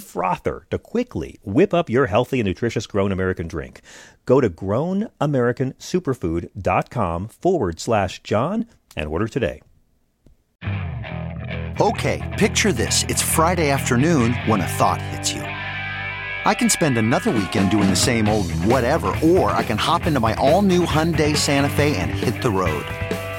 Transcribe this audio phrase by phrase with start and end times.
[0.00, 3.80] frother to quickly whip up your healthy and nutritious Grown American drink.
[4.26, 8.66] Go to grownamericansuperfood.com forward slash John
[8.96, 9.60] and order today.
[11.80, 13.02] Okay, picture this.
[13.08, 15.42] It's Friday afternoon when a thought hits you.
[16.46, 20.20] I can spend another weekend doing the same old whatever, or I can hop into
[20.20, 22.84] my all new Hyundai Santa Fe and hit the road.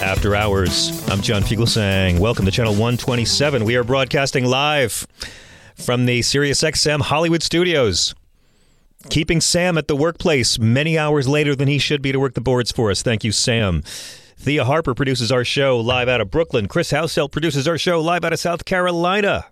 [0.00, 1.06] After Hours.
[1.08, 2.18] I'm John Fugelsang.
[2.18, 3.64] Welcome to Channel 127.
[3.64, 5.06] We are broadcasting live
[5.74, 8.14] from the SiriusXM Hollywood studios
[9.08, 12.40] keeping Sam at the workplace many hours later than he should be to work the
[12.40, 13.02] boards for us.
[13.02, 13.82] Thank you, Sam.
[14.36, 16.66] Thea Harper produces our show live out of Brooklyn.
[16.66, 19.46] Chris Housselt produces our show live out of South Carolina.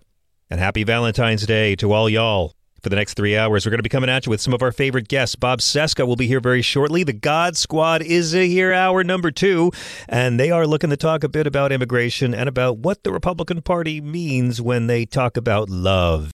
[0.49, 3.65] And happy Valentine's Day to all y'all for the next three hours.
[3.65, 5.35] We're going to be coming at you with some of our favorite guests.
[5.35, 7.03] Bob Cesca will be here very shortly.
[7.03, 9.71] The God Squad is here, hour number two,
[10.07, 13.61] and they are looking to talk a bit about immigration and about what the Republican
[13.61, 16.31] Party means when they talk about love.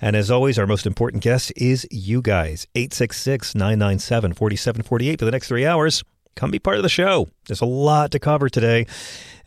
[0.00, 2.66] And as always, our most important guest is you guys.
[2.74, 6.04] 866 997 4748 for the next three hours.
[6.36, 7.28] Come be part of the show.
[7.46, 8.86] There's a lot to cover today.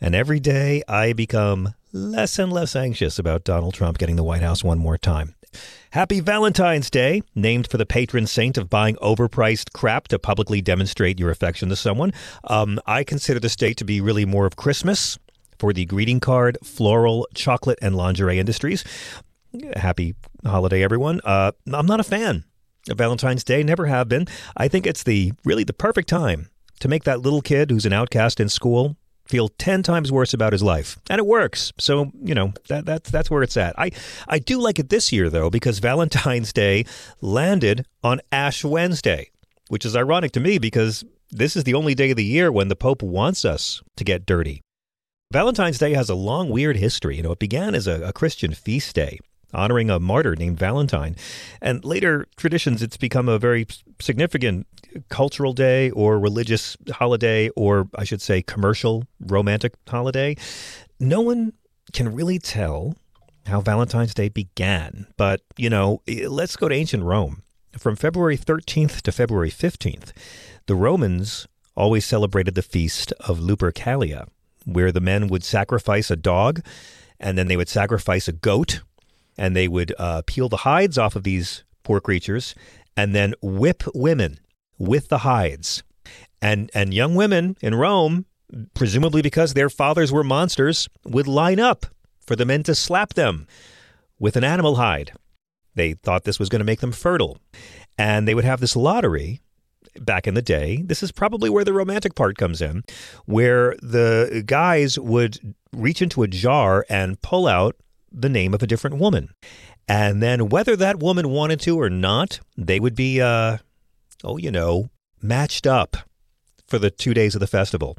[0.00, 4.42] And every day I become less and less anxious about Donald Trump getting the White
[4.42, 5.34] House one more time.
[5.92, 11.18] Happy Valentine's Day, named for the patron saint of buying overpriced crap to publicly demonstrate
[11.18, 12.12] your affection to someone.
[12.44, 15.18] Um, I consider this date to be really more of Christmas
[15.58, 18.84] for the greeting card, floral, chocolate, and lingerie industries.
[19.74, 20.14] Happy
[20.46, 21.20] holiday, everyone.
[21.24, 22.44] Uh, I'm not a fan
[22.88, 24.28] of Valentine's Day, never have been.
[24.56, 27.92] I think it's the really the perfect time to make that little kid who's an
[27.92, 28.96] outcast in school
[29.30, 30.98] feel 10 times worse about his life.
[31.08, 31.72] And it works.
[31.78, 33.78] So, you know, that, that's, that's where it's at.
[33.78, 33.92] I,
[34.28, 36.84] I do like it this year, though, because Valentine's Day
[37.20, 39.30] landed on Ash Wednesday,
[39.68, 42.68] which is ironic to me because this is the only day of the year when
[42.68, 44.60] the Pope wants us to get dirty.
[45.32, 47.16] Valentine's Day has a long, weird history.
[47.16, 49.20] You know, it began as a, a Christian feast day
[49.52, 51.16] honoring a martyr named Valentine.
[51.60, 53.66] And later traditions, it's become a very
[54.00, 54.66] significant
[55.08, 60.36] cultural day or religious holiday, or I should say, commercial romantic holiday.
[60.98, 61.52] No one
[61.92, 62.94] can really tell
[63.46, 65.06] how Valentine's Day began.
[65.16, 67.42] But, you know, let's go to ancient Rome.
[67.78, 70.12] From February 13th to February 15th,
[70.66, 71.46] the Romans
[71.76, 74.26] always celebrated the feast of Lupercalia,
[74.64, 76.60] where the men would sacrifice a dog
[77.18, 78.80] and then they would sacrifice a goat
[79.40, 82.54] and they would uh, peel the hides off of these poor creatures
[82.94, 84.38] and then whip women
[84.78, 85.82] with the hides.
[86.42, 88.26] And, and young women in Rome,
[88.74, 91.86] presumably because their fathers were monsters, would line up
[92.20, 93.46] for the men to slap them
[94.18, 95.12] with an animal hide.
[95.74, 97.38] They thought this was going to make them fertile.
[97.96, 99.40] And they would have this lottery
[99.98, 100.82] back in the day.
[100.84, 102.84] This is probably where the romantic part comes in,
[103.24, 107.76] where the guys would reach into a jar and pull out
[108.12, 109.30] the name of a different woman.
[109.88, 113.58] And then whether that woman wanted to or not, they would be, uh,
[114.22, 114.90] oh, you know,
[115.22, 115.96] matched up
[116.66, 117.96] for the two days of the festival.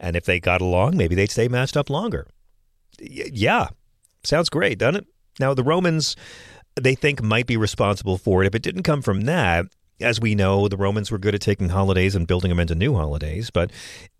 [0.00, 2.26] And if they got along, maybe they'd stay matched up longer.
[3.00, 3.68] Y- yeah,
[4.22, 5.06] sounds great, doesn't it?
[5.38, 6.16] Now, the Romans,
[6.80, 8.46] they think, might be responsible for it.
[8.46, 9.66] If it didn't come from that,
[10.00, 12.94] as we know, the Romans were good at taking holidays and building them into new
[12.94, 13.70] holidays, but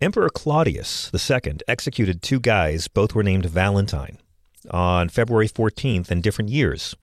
[0.00, 4.18] Emperor Claudius II executed two guys, both were named Valentine
[4.70, 6.94] on February 14th in different years.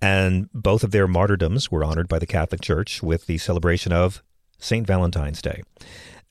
[0.00, 4.22] And both of their martyrdoms were honored by the Catholic Church with the celebration of
[4.58, 4.86] St.
[4.86, 5.62] Valentine's Day.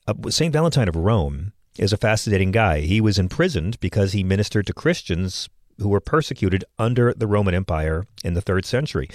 [0.06, 0.52] Uh, St.
[0.52, 2.80] Valentine of Rome is a fascinating guy.
[2.80, 5.48] He was imprisoned because he ministered to Christians
[5.78, 9.08] who were persecuted under the Roman Empire in the third century.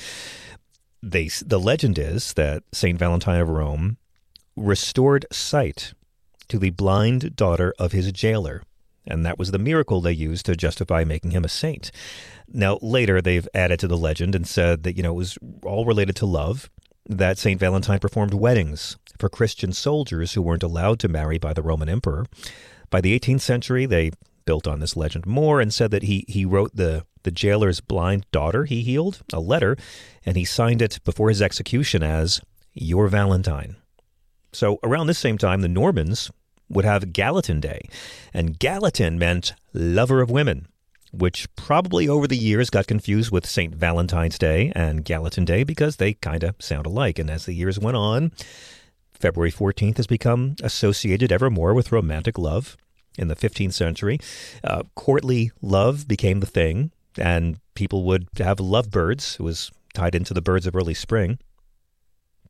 [1.01, 2.97] They, the legend is that St.
[2.97, 3.97] Valentine of Rome
[4.55, 5.93] restored sight
[6.47, 8.63] to the blind daughter of his jailer.
[9.07, 11.91] And that was the miracle they used to justify making him a saint.
[12.47, 15.85] Now, later they've added to the legend and said that, you know, it was all
[15.85, 16.69] related to love,
[17.07, 17.59] that St.
[17.59, 22.25] Valentine performed weddings for Christian soldiers who weren't allowed to marry by the Roman emperor.
[22.89, 24.11] By the 18th century, they
[24.45, 28.25] built on this legend more and said that he, he wrote the, the jailer's blind
[28.31, 29.75] daughter he healed a letter,
[30.25, 32.41] and he signed it before his execution as
[32.73, 33.75] Your Valentine.
[34.51, 36.31] So around this same time, the Normans
[36.69, 37.87] would have Gallatin Day,
[38.33, 40.67] and Gallatin meant lover of women,
[41.11, 43.73] which probably over the years got confused with St.
[43.73, 47.19] Valentine's Day and Gallatin Day because they kind of sound alike.
[47.19, 48.31] And as the years went on,
[49.13, 52.77] February 14th has become associated ever more with romantic love.
[53.17, 54.19] In the 15th century,
[54.61, 59.37] uh, courtly love became the thing, and people would have lovebirds.
[59.39, 61.39] It was tied into the birds of early spring.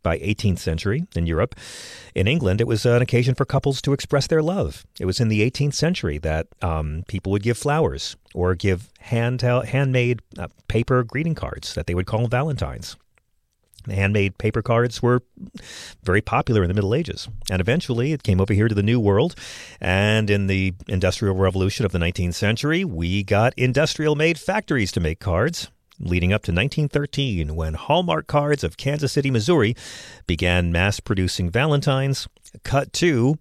[0.06, 1.56] By 18th century in Europe,
[2.14, 4.86] in England, it was an occasion for couples to express their love.
[5.00, 9.42] It was in the 18th century that um, people would give flowers or give hand
[9.42, 12.98] handmade uh, paper greeting cards that they would call Valentines.
[13.90, 15.24] Handmade paper cards were
[16.04, 17.28] very popular in the Middle Ages.
[17.50, 19.34] And eventually it came over here to the New World.
[19.82, 25.00] And in the Industrial Revolution of the 19th century, we got industrial made factories to
[25.00, 25.72] make cards.
[26.00, 29.76] Leading up to 1913, when Hallmark Cards of Kansas City, Missouri
[30.28, 32.28] began mass producing Valentines,
[32.64, 33.38] cut to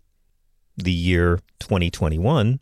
[0.76, 2.60] the year 2021,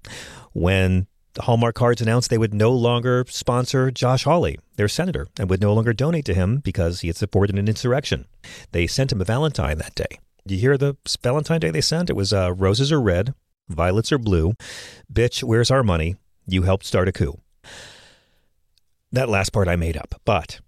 [0.53, 1.07] when
[1.41, 5.75] Hallmark Cards announced they would no longer sponsor Josh Hawley, their senator, and would no
[5.75, 8.27] longer donate to him because he had supported an insurrection.
[8.73, 10.19] They sent him a Valentine that day.
[10.45, 12.11] You hear the Valentine Day they sent?
[12.11, 13.35] It was uh, roses are red,
[13.69, 14.55] violets are blue.
[15.13, 16.17] Bitch, where's our money?
[16.47, 17.41] You helped start a coup.
[19.13, 20.61] That last part I made up, but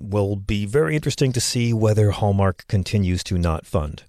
[0.00, 4.02] will be very interesting to see whether Hallmark continues to not fund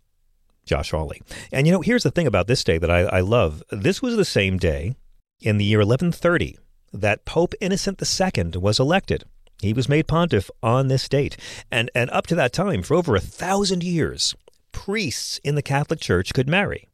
[0.65, 1.21] Josh Hawley.
[1.51, 3.61] And you know, here's the thing about this day that I, I love.
[3.71, 4.95] This was the same day
[5.41, 6.57] in the year 1130
[6.91, 9.25] that Pope Innocent II was elected.
[9.61, 11.37] He was made pontiff on this date.
[11.71, 14.35] And, and up to that time, for over a thousand years,
[14.71, 16.87] priests in the Catholic Church could marry.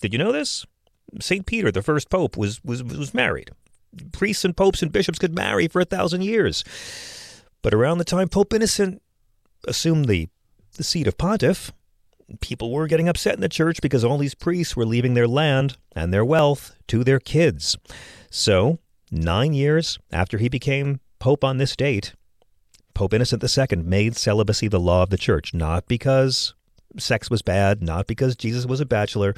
[0.00, 0.66] Did you know this?
[1.20, 1.46] St.
[1.46, 3.50] Peter, the first pope, was, was, was married.
[4.12, 6.64] Priests and popes and bishops could marry for a thousand years.
[7.62, 9.02] But around the time Pope Innocent
[9.66, 10.28] assumed the,
[10.76, 11.72] the seat of pontiff,
[12.40, 15.76] people were getting upset in the church because all these priests were leaving their land
[15.94, 17.76] and their wealth to their kids.
[18.30, 18.78] So,
[19.10, 22.14] nine years after he became pope on this date,
[22.94, 26.54] Pope Innocent II made celibacy the law of the church, not because
[26.98, 29.34] sex was bad, not because Jesus was a bachelor,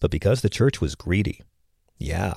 [0.00, 1.42] but because the church was greedy.
[1.96, 2.34] Yeah,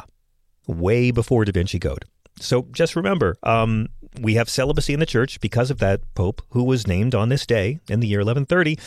[0.68, 2.06] way before Da Vinci Code.
[2.40, 6.64] So just remember, um, we have celibacy in the church because of that pope who
[6.64, 8.78] was named on this day in the year 1130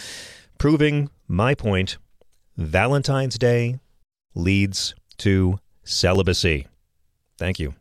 [0.59, 1.99] proving my point
[2.57, 3.79] Valentine's Day
[4.35, 6.67] leads to celibacy.
[7.39, 7.75] Thank you.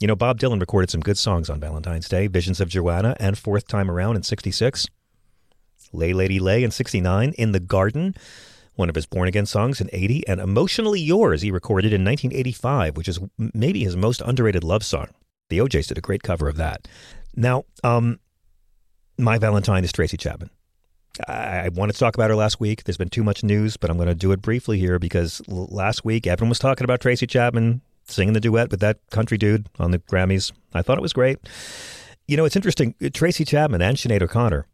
[0.00, 3.36] You know, Bob Dylan recorded some good songs on Valentine's Day Visions of Johanna and
[3.36, 4.86] Fourth Time Around in 66.
[5.92, 7.32] Lay Lady Lay in 69.
[7.36, 8.14] In the Garden,
[8.78, 10.26] one of his born again songs in 80.
[10.28, 13.18] And Emotionally Yours, he recorded in 1985, which is
[13.52, 15.08] maybe his most underrated love song.
[15.48, 16.86] The O'Jays did a great cover of that.
[17.34, 18.20] Now, um,
[19.18, 20.50] my Valentine is Tracy Chapman.
[21.26, 22.84] I wanted to talk about her last week.
[22.84, 26.04] There's been too much news, but I'm going to do it briefly here because last
[26.04, 29.90] week everyone was talking about Tracy Chapman singing the duet with that country dude on
[29.90, 30.52] the Grammys.
[30.72, 31.38] I thought it was great.
[32.28, 32.94] You know, it's interesting.
[33.12, 34.66] Tracy Chapman and Sinead O'Connor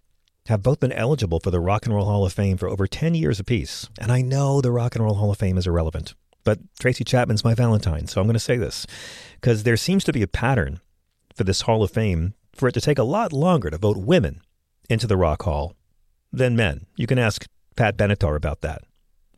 [0.47, 3.15] have both been eligible for the Rock and Roll Hall of Fame for over 10
[3.15, 3.89] years apiece.
[3.99, 7.45] And I know the Rock and Roll Hall of Fame is irrelevant, but Tracy Chapman's
[7.45, 8.87] my Valentine, so I'm going to say this
[9.41, 10.81] because there seems to be a pattern
[11.35, 14.43] for this Hall of Fame for it to take a lot longer to vote women
[14.89, 15.75] into the Rock Hall
[16.33, 16.87] than men.
[16.97, 17.47] You can ask
[17.77, 18.83] Pat Benatar about that,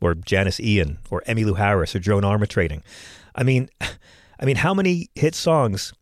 [0.01, 2.81] or Janis Ian, or Emmylou Harris, or Joan Armatrading.
[3.33, 3.69] I mean,
[4.39, 5.93] I mean, how many hit songs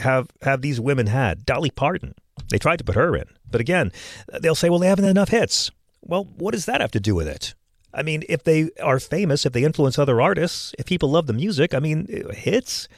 [0.00, 1.46] have have these women had?
[1.46, 2.14] Dolly Parton.
[2.50, 3.92] They tried to put her in, but again,
[4.40, 7.14] they'll say, "Well, they haven't had enough hits." Well, what does that have to do
[7.14, 7.54] with it?
[7.92, 11.32] I mean, if they are famous, if they influence other artists, if people love the
[11.32, 12.88] music, I mean, hits,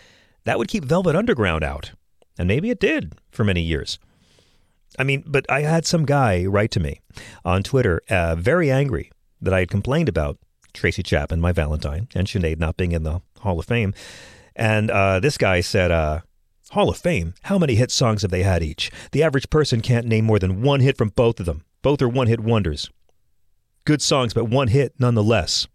[0.44, 1.92] that would keep Velvet Underground out.
[2.38, 3.98] And maybe it did for many years.
[4.98, 7.00] I mean, but I had some guy write to me
[7.44, 10.38] on Twitter, uh, very angry that I had complained about
[10.72, 13.94] Tracy Chapman, my Valentine, and Sinead not being in the Hall of Fame.
[14.56, 16.20] And uh, this guy said, uh,
[16.70, 18.92] Hall of Fame, how many hit songs have they had each?
[19.10, 21.64] The average person can't name more than one hit from both of them.
[21.82, 22.88] Both are one hit wonders.
[23.84, 25.66] Good songs, but one hit nonetheless.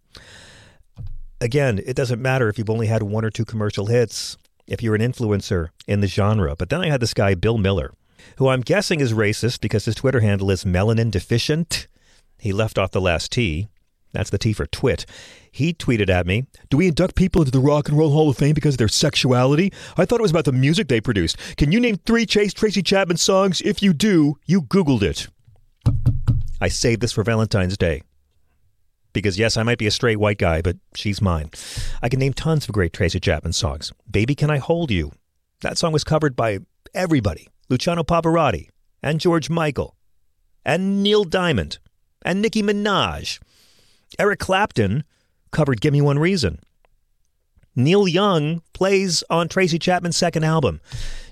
[1.42, 4.38] again, it doesn't matter if you've only had one or two commercial hits,
[4.68, 6.56] if you're an influencer in the genre.
[6.56, 7.94] But then I had this guy, Bill Miller,
[8.38, 11.88] who I'm guessing is racist because his Twitter handle is melanin deficient.
[12.40, 13.68] He left off the last T.
[14.14, 15.06] That's the T for twit.
[15.56, 18.36] He tweeted at me, Do we induct people into the Rock and Roll Hall of
[18.36, 19.72] Fame because of their sexuality?
[19.96, 21.38] I thought it was about the music they produced.
[21.56, 23.62] Can you name three Chase Tracy Chapman songs?
[23.62, 25.30] If you do, you Googled it.
[26.60, 28.02] I saved this for Valentine's Day.
[29.14, 31.52] Because, yes, I might be a straight white guy, but she's mine.
[32.04, 33.94] I can name tons of great Tracy Chapman songs.
[34.12, 35.14] Baby Can I Hold You?
[35.62, 36.60] That song was covered by
[36.94, 38.68] everybody Luciano Pavarotti,
[39.02, 39.96] and George Michael,
[40.66, 41.80] and Neil Diamond,
[42.26, 43.40] and Nicki Minaj.
[44.20, 45.06] Eric Clapton
[45.56, 46.60] covered Give Me One Reason.
[47.78, 50.82] Neil Young plays on Tracy Chapman's second album.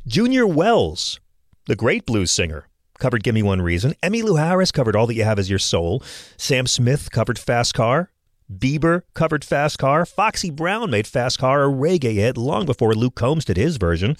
[0.07, 1.19] Junior Wells,
[1.67, 3.93] the great blues singer, covered Give Me One Reason.
[4.01, 6.01] Emmylou Harris covered All That You Have Is Your Soul.
[6.37, 8.11] Sam Smith covered Fast Car.
[8.49, 10.05] Bieber covered Fast Car.
[10.05, 14.15] Foxy Brown made Fast Car a reggae hit long before Luke Combs did his version.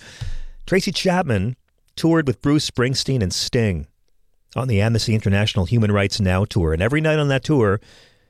[0.66, 1.56] Tracy Chapman
[1.96, 3.88] toured with Bruce Springsteen and Sting
[4.54, 6.74] on the Amnesty International Human Rights Now tour.
[6.74, 7.80] And every night on that tour,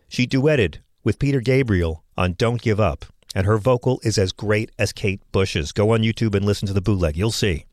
[0.07, 3.05] she duetted with Peter Gabriel on Don't Give Up.
[3.35, 5.71] And her vocal is as great as Kate Bush's.
[5.71, 7.17] Go on YouTube and listen to the bootleg.
[7.17, 7.65] You'll see.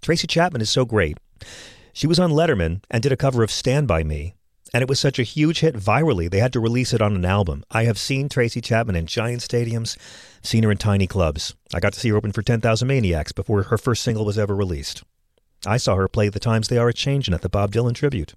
[0.00, 1.18] Tracy Chapman is so great.
[1.92, 4.34] She was on Letterman and did a cover of Stand By Me,
[4.72, 7.24] and it was such a huge hit virally, they had to release it on an
[7.24, 7.64] album.
[7.70, 9.96] I have seen Tracy Chapman in giant stadiums,
[10.42, 11.54] seen her in tiny clubs.
[11.72, 14.54] I got to see her open for 10,000 Maniacs before her first single was ever
[14.54, 15.02] released.
[15.66, 18.34] I saw her play The Times They Are a Changin' at the Bob Dylan tribute.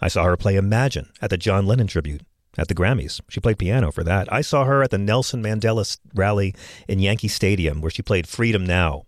[0.00, 2.22] I saw her play Imagine at the John Lennon tribute
[2.58, 3.20] at the Grammys.
[3.28, 4.30] She played piano for that.
[4.30, 6.54] I saw her at the Nelson Mandela rally
[6.88, 9.04] in Yankee Stadium where she played Freedom Now.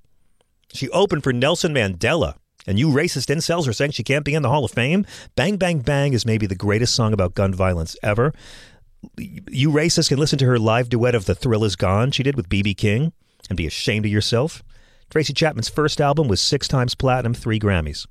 [0.73, 4.43] She opened for Nelson Mandela and you racist incels are saying she can't be in
[4.43, 5.05] the Hall of Fame?
[5.35, 8.33] Bang Bang Bang is maybe the greatest song about gun violence ever.
[9.19, 12.37] You racists can listen to her live duet of The Thrill Is Gone she did
[12.37, 12.75] with B.B.
[12.75, 13.13] King
[13.49, 14.63] and be ashamed of yourself.
[15.09, 18.07] Tracy Chapman's first album was six times platinum, three Grammys.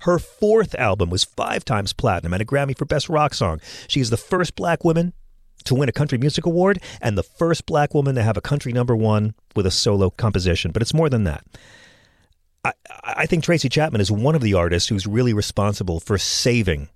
[0.00, 3.60] Her fourth album was five times platinum and a Grammy for Best Rock Song.
[3.88, 5.12] She is the first black woman
[5.64, 8.72] to win a country music award and the first black woman to have a country
[8.72, 10.72] number one with a solo composition.
[10.72, 11.44] But it's more than that.
[12.64, 16.88] I, I think Tracy Chapman is one of the artists who's really responsible for saving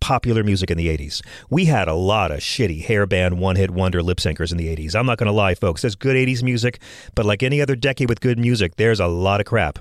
[0.00, 1.22] popular music in the 80s.
[1.48, 4.94] We had a lot of shitty hairband one hit wonder lip syncers in the 80s.
[4.94, 5.80] I'm not going to lie, folks.
[5.80, 6.80] There's good 80s music,
[7.14, 9.78] but like any other decade with good music, there's a lot of crap.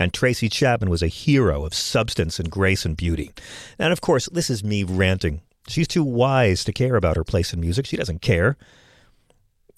[0.00, 3.30] And Tracy Chapman was a hero of substance and grace and beauty.
[3.78, 5.42] And of course, this is me ranting.
[5.68, 7.84] She's too wise to care about her place in music.
[7.84, 8.56] She doesn't care.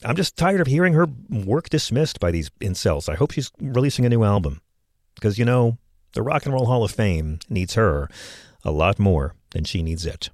[0.05, 3.09] I'm just tired of hearing her work dismissed by these incels.
[3.09, 4.61] I hope she's releasing a new album.
[5.17, 5.77] Because, you know,
[6.15, 8.09] the Rock and Roll Hall of Fame needs her
[8.65, 10.31] a lot more than she needs it.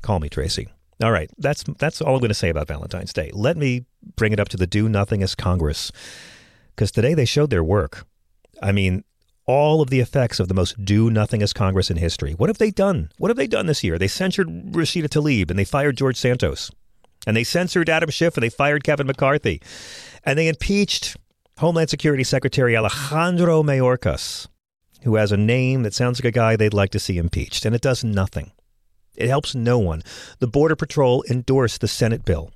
[0.00, 0.68] Call me, Tracy.
[1.02, 3.30] All right, that's that's all I'm going to say about Valentine's Day.
[3.32, 3.84] Let me
[4.16, 5.92] bring it up to the Do Nothingist Congress,
[6.74, 8.04] because today they showed their work.
[8.62, 9.04] I mean,
[9.46, 12.32] all of the effects of the most Do Nothingist Congress in history.
[12.32, 13.10] What have they done?
[13.16, 13.98] What have they done this year?
[13.98, 16.70] They censured Rashida Tlaib and they fired George Santos,
[17.26, 19.62] and they censored Adam Schiff and they fired Kevin McCarthy,
[20.24, 21.16] and they impeached
[21.58, 24.48] Homeland Security Secretary Alejandro Mayorkas,
[25.02, 27.74] who has a name that sounds like a guy they'd like to see impeached, and
[27.74, 28.52] it does nothing.
[29.16, 30.02] It helps no one.
[30.38, 32.52] The Border Patrol endorsed the Senate bill,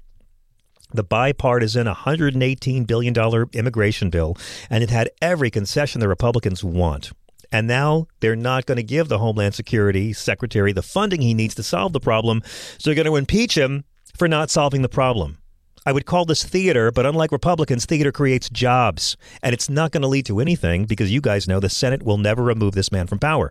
[0.95, 3.15] the bipartisan $118 billion
[3.53, 4.37] immigration bill,
[4.71, 7.13] and it had every concession the Republicans want.
[7.51, 11.55] And now they're not going to give the Homeland Security Secretary the funding he needs
[11.57, 12.43] to solve the problem,
[12.79, 13.85] so they're going to impeach him
[14.17, 15.39] for not solving the problem.
[15.85, 19.17] I would call this theater, but unlike Republicans, theater creates jobs.
[19.43, 22.19] And it's not going to lead to anything because you guys know the Senate will
[22.19, 23.51] never remove this man from power.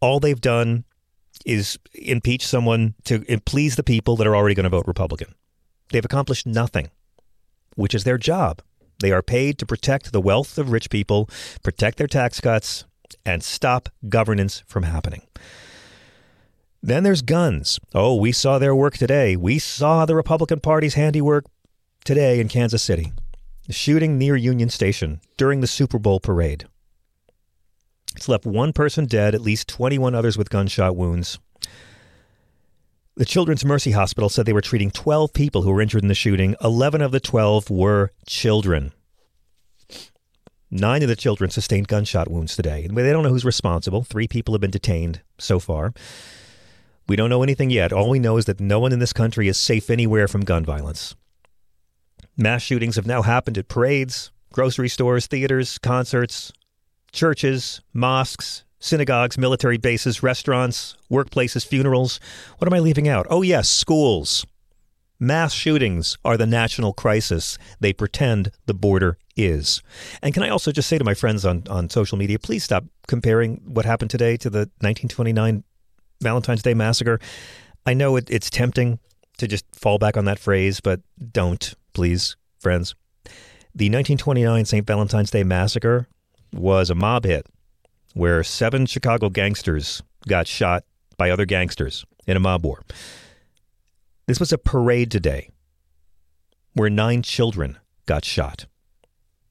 [0.00, 0.84] All they've done
[1.44, 5.34] is impeach someone to please the people that are already going to vote Republican.
[5.90, 6.90] They've accomplished nothing,
[7.74, 8.62] which is their job.
[9.00, 11.28] They are paid to protect the wealth of rich people,
[11.62, 12.84] protect their tax cuts,
[13.24, 15.22] and stop governance from happening.
[16.82, 17.78] Then there's guns.
[17.94, 19.36] Oh, we saw their work today.
[19.36, 21.44] We saw the Republican Party's handiwork
[22.04, 23.12] today in Kansas City.
[23.68, 26.66] Shooting near Union Station during the Super Bowl parade.
[28.16, 31.38] It's left one person dead, at least 21 others with gunshot wounds.
[33.20, 36.14] The Children's Mercy Hospital said they were treating 12 people who were injured in the
[36.14, 36.56] shooting.
[36.64, 38.92] 11 of the 12 were children.
[40.70, 42.88] Nine of the children sustained gunshot wounds today.
[42.90, 44.04] They don't know who's responsible.
[44.04, 45.92] Three people have been detained so far.
[47.08, 47.92] We don't know anything yet.
[47.92, 50.64] All we know is that no one in this country is safe anywhere from gun
[50.64, 51.14] violence.
[52.38, 56.54] Mass shootings have now happened at parades, grocery stores, theaters, concerts,
[57.12, 62.18] churches, mosques, synagogues, military bases, restaurants, workplaces, funerals.
[62.58, 63.26] What am I leaving out?
[63.30, 64.44] Oh, yes, schools.
[65.22, 69.82] Mass shootings are the national crisis they pretend the border is.
[70.22, 72.84] And can I also just say to my friends on, on social media, please stop
[73.06, 75.62] comparing what happened today to the 1929
[76.22, 77.20] Valentine's Day massacre.
[77.84, 78.98] I know it, it's tempting
[79.38, 81.00] to just fall back on that phrase, but
[81.32, 82.94] don't, please, friends.
[83.74, 84.86] The 1929 St.
[84.86, 86.08] Valentine's Day massacre
[86.52, 87.46] was a mob hit
[88.14, 90.84] where seven Chicago gangsters got shot
[91.16, 92.82] by other gangsters in a mob war.
[94.26, 95.50] This was a parade today
[96.74, 98.66] where nine children got shot.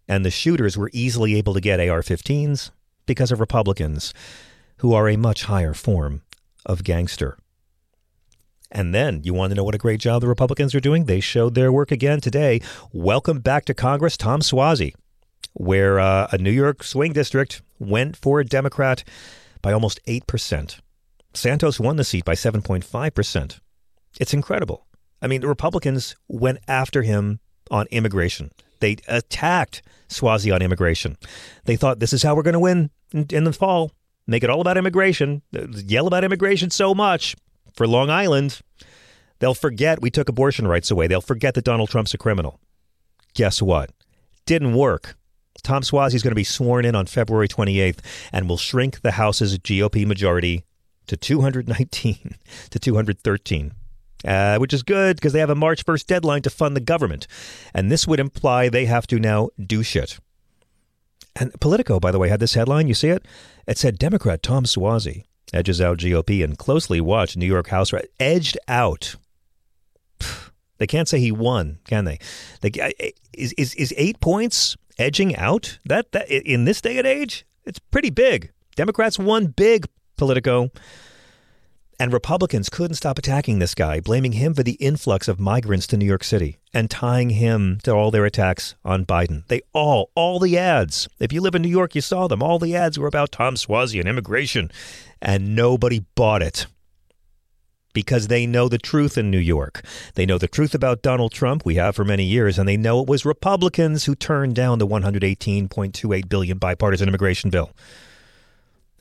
[0.08, 2.72] And the shooters were easily able to get AR 15s
[3.06, 4.13] because of Republicans,
[4.78, 6.22] who are a much higher form
[6.66, 7.38] of gangster.
[8.72, 11.06] And then, you want to know what a great job the Republicans are doing?
[11.06, 12.62] They showed their work again today.
[12.94, 14.94] Welcome back to Congress, Tom Suozzi,
[15.53, 19.03] where uh, a New York swing district went for a Democrat
[19.62, 20.79] by almost 8%.
[21.34, 23.60] Santos won the seat by 7.5%.
[24.19, 24.86] It's incredible.
[25.22, 28.51] I mean, the Republicans went after him on immigration.
[28.79, 31.17] They attacked Suozzi on immigration.
[31.65, 33.91] They thought this is how we're going to win in, in, the fall.
[34.25, 35.41] Make it all about immigration.
[35.51, 37.36] Yell about immigration so much
[37.74, 38.62] for Long Island.
[39.39, 41.08] They'll forget we took abortion rights away.
[41.08, 42.60] They'll forget that Donald Trump's a criminal.
[43.34, 43.91] Guess what?
[44.46, 45.15] Didn't work.
[45.62, 48.00] Tom Suozzi is going to be sworn in on February 28th
[48.32, 50.66] and will shrink the House's GOP majority
[51.08, 52.36] to 219
[52.70, 53.74] to 213
[54.25, 57.28] uh, which is good because they have a March 1st deadline to fund the government.
[57.74, 60.20] And this would imply they have to now do shit.
[61.36, 62.88] And Politico, by the way, had this headline.
[62.88, 63.25] You see it?
[63.68, 65.24] It said Democrat Tom Suozzi
[65.54, 69.16] edges out GOP and closely watched New York House edged out.
[70.80, 72.20] They can't say he won, can they?
[72.62, 72.72] they
[73.34, 75.79] is, is, is eight points edging out?
[75.86, 78.51] That, that in this day and age, it's pretty big.
[78.75, 79.88] Democrats won big.
[80.18, 80.70] Politico.
[82.01, 85.98] And Republicans couldn't stop attacking this guy, blaming him for the influx of migrants to
[85.98, 89.46] New York City and tying him to all their attacks on Biden.
[89.48, 92.41] They all, all the ads, if you live in New York, you saw them.
[92.41, 94.71] All the ads were about Tom Suozzi and immigration,
[95.21, 96.67] and nobody bought it
[97.93, 99.82] because they know the truth in New York.
[100.15, 103.02] They know the truth about Donald Trump, we have for many years, and they know
[103.02, 107.71] it was Republicans who turned down the 118.28 billion bipartisan immigration bill.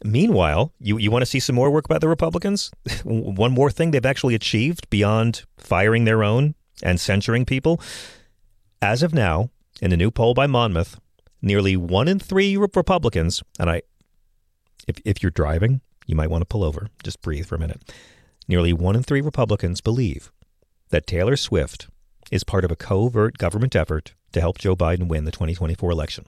[0.04, 2.70] Meanwhile, you, you want to see some more work by the Republicans?
[3.04, 7.80] One more thing they've actually achieved beyond firing their own and censuring people.
[8.80, 11.00] As of now, in a new poll by Monmouth,
[11.42, 13.82] nearly one in three Republicans, and I,
[14.86, 16.88] if, if you're driving, you might want to pull over.
[17.02, 17.80] Just breathe for a minute.
[18.48, 20.32] Nearly one in three Republicans believe
[20.88, 21.88] that Taylor Swift
[22.30, 26.26] is part of a covert government effort to help Joe Biden win the 2024 election.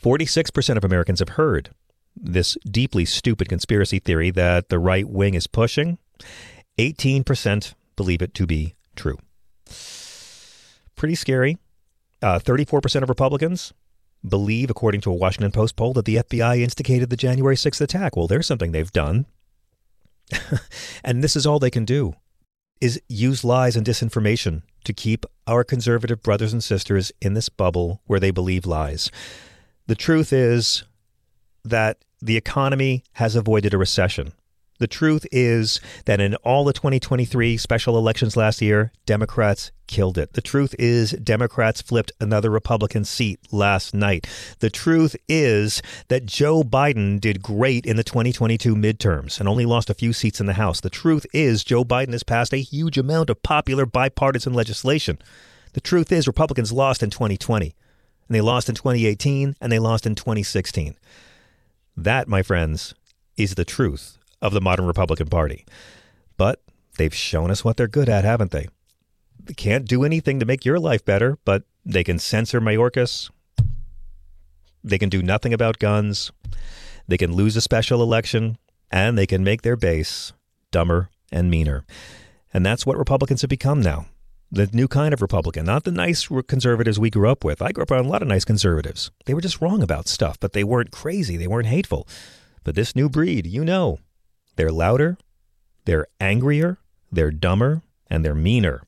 [0.00, 1.70] 46% of Americans have heard
[2.16, 5.98] this deeply stupid conspiracy theory that the right wing is pushing.
[6.78, 9.18] 18% believe it to be true.
[10.94, 11.58] Pretty scary.
[12.22, 13.72] Uh, 34% of Republicans
[14.26, 18.16] believe, according to a Washington Post poll, that the FBI instigated the January 6th attack.
[18.16, 19.26] Well, there's something they've done.
[21.04, 22.14] and this is all they can do
[22.80, 28.00] is use lies and disinformation to keep our conservative brothers and sisters in this bubble
[28.06, 29.10] where they believe lies.
[29.86, 30.84] The truth is
[31.64, 34.32] that the economy has avoided a recession.
[34.84, 40.34] The truth is that in all the 2023 special elections last year, Democrats killed it.
[40.34, 44.26] The truth is Democrats flipped another Republican seat last night.
[44.58, 49.88] The truth is that Joe Biden did great in the 2022 midterms and only lost
[49.88, 50.82] a few seats in the House.
[50.82, 55.18] The truth is Joe Biden has passed a huge amount of popular bipartisan legislation.
[55.72, 57.74] The truth is Republicans lost in 2020
[58.28, 60.94] and they lost in 2018 and they lost in 2016.
[61.96, 62.94] That, my friends,
[63.38, 65.64] is the truth of the modern Republican Party.
[66.36, 66.62] But
[66.98, 68.68] they've shown us what they're good at, haven't they?
[69.42, 73.30] They can't do anything to make your life better, but they can censor Mayorkas.
[74.84, 76.30] They can do nothing about guns.
[77.08, 78.58] They can lose a special election,
[78.90, 80.32] and they can make their base
[80.70, 81.84] dumber and meaner.
[82.52, 84.06] And that's what Republicans have become now
[84.52, 87.60] the new kind of Republican, not the nice conservatives we grew up with.
[87.60, 89.10] I grew up around a lot of nice conservatives.
[89.24, 91.36] They were just wrong about stuff, but they weren't crazy.
[91.36, 92.06] They weren't hateful.
[92.62, 93.98] But this new breed, you know,
[94.56, 95.18] they're louder,
[95.84, 96.78] they're angrier,
[97.10, 98.82] they're dumber, and they're meaner.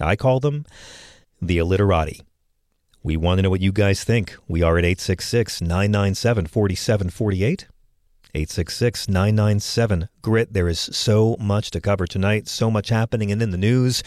[0.00, 0.64] I call them
[1.40, 2.20] the illiterati.
[3.02, 4.36] We want to know what you guys think.
[4.48, 7.66] We are at 866 997 4748.
[8.34, 10.52] 866 997 Grit.
[10.52, 14.02] There is so much to cover tonight, so much happening and in the news.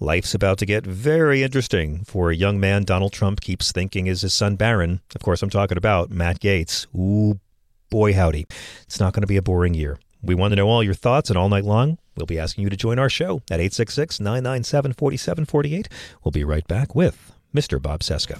[0.00, 4.22] Life's about to get very interesting for a young man Donald Trump keeps thinking is
[4.22, 5.00] his son Barron.
[5.14, 6.86] Of course, I'm talking about Matt Gaetz.
[6.96, 7.40] Ooh,
[7.90, 8.46] boy, howdy.
[8.84, 9.98] It's not going to be a boring year.
[10.24, 12.70] We want to know all your thoughts, and all night long, We'll be asking you
[12.70, 15.88] to join our show at 866 997 4748.
[16.22, 17.80] We'll be right back with Mr.
[17.80, 18.38] Bob Cesca.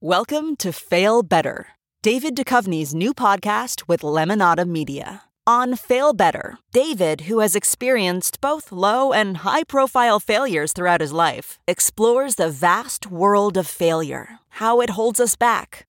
[0.00, 1.66] Welcome to Fail Better,
[2.02, 5.22] David Duchovny's new podcast with Lemonada Media.
[5.46, 11.12] On Fail Better, David, who has experienced both low and high profile failures throughout his
[11.12, 15.87] life, explores the vast world of failure, how it holds us back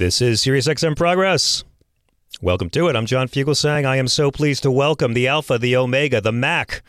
[0.00, 1.62] This is SiriusXM Progress.
[2.40, 2.96] Welcome to it.
[2.96, 3.84] I'm John Fugelsang.
[3.84, 6.80] I am so pleased to welcome the Alpha, the Omega, the Mac,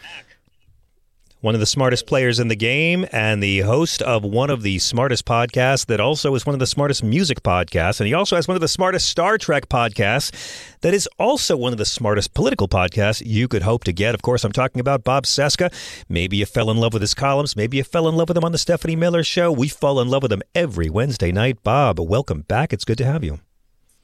[1.41, 4.77] one of the smartest players in the game and the host of one of the
[4.77, 7.99] smartest podcasts that also is one of the smartest music podcasts.
[7.99, 10.31] And he also has one of the smartest Star Trek podcasts
[10.81, 14.13] that is also one of the smartest political podcasts you could hope to get.
[14.13, 15.73] Of course, I'm talking about Bob Cesca.
[16.07, 17.55] Maybe you fell in love with his columns.
[17.55, 19.51] Maybe you fell in love with him on the Stephanie Miller show.
[19.51, 21.63] We fall in love with him every Wednesday night.
[21.63, 22.71] Bob, welcome back.
[22.71, 23.39] It's good to have you.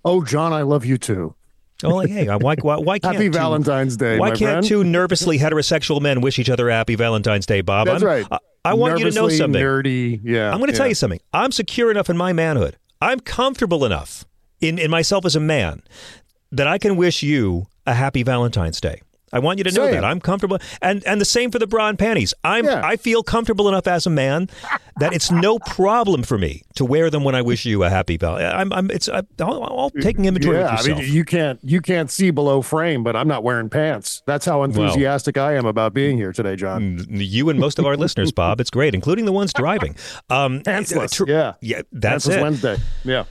[0.04, 1.36] Oh, John, I love you too.
[1.84, 4.18] Oh, hey, why, why, why can't happy two, Valentine's Day?
[4.18, 4.66] Why can't friend?
[4.66, 7.88] two nervously heterosexual men wish each other happy Valentine's Day, Bob?
[7.88, 8.28] That's I'm, right.
[8.32, 9.62] I, I want you to know something.
[9.62, 10.52] Nerdy, yeah.
[10.52, 10.78] I'm going to yeah.
[10.78, 11.20] tell you something.
[11.34, 12.78] I'm secure enough in my manhood.
[13.02, 14.26] I'm comfortable enough
[14.60, 15.84] in, in myself as a man
[16.52, 19.02] that I can wish you a happy Valentine's Day.
[19.34, 19.96] I want you to know Same.
[19.96, 22.34] that I'm comfortable, and and the same for the bra and panties.
[22.44, 22.82] I'm Yeah.
[22.84, 24.50] I feel comfortable enough as a man
[25.00, 28.18] that it's no problem for me to wear them when I wish you a happy
[28.18, 28.38] val.
[28.38, 32.32] I'm I'm it's I'm all, taking inventory Yeah, I mean, you can't you can't see
[32.32, 34.24] below frame, but I'm not wearing pants.
[34.26, 37.06] That's how enthusiastic I am about being here today, John.
[37.10, 38.62] you and most of our listeners, Bob.
[38.62, 39.96] It's great, including the ones driving.
[40.30, 41.54] Um, Pantsless, tr- yeah.
[41.62, 42.42] yeah, that's Pantsless it.
[42.42, 42.78] Wednesday.
[43.04, 43.24] Yeah.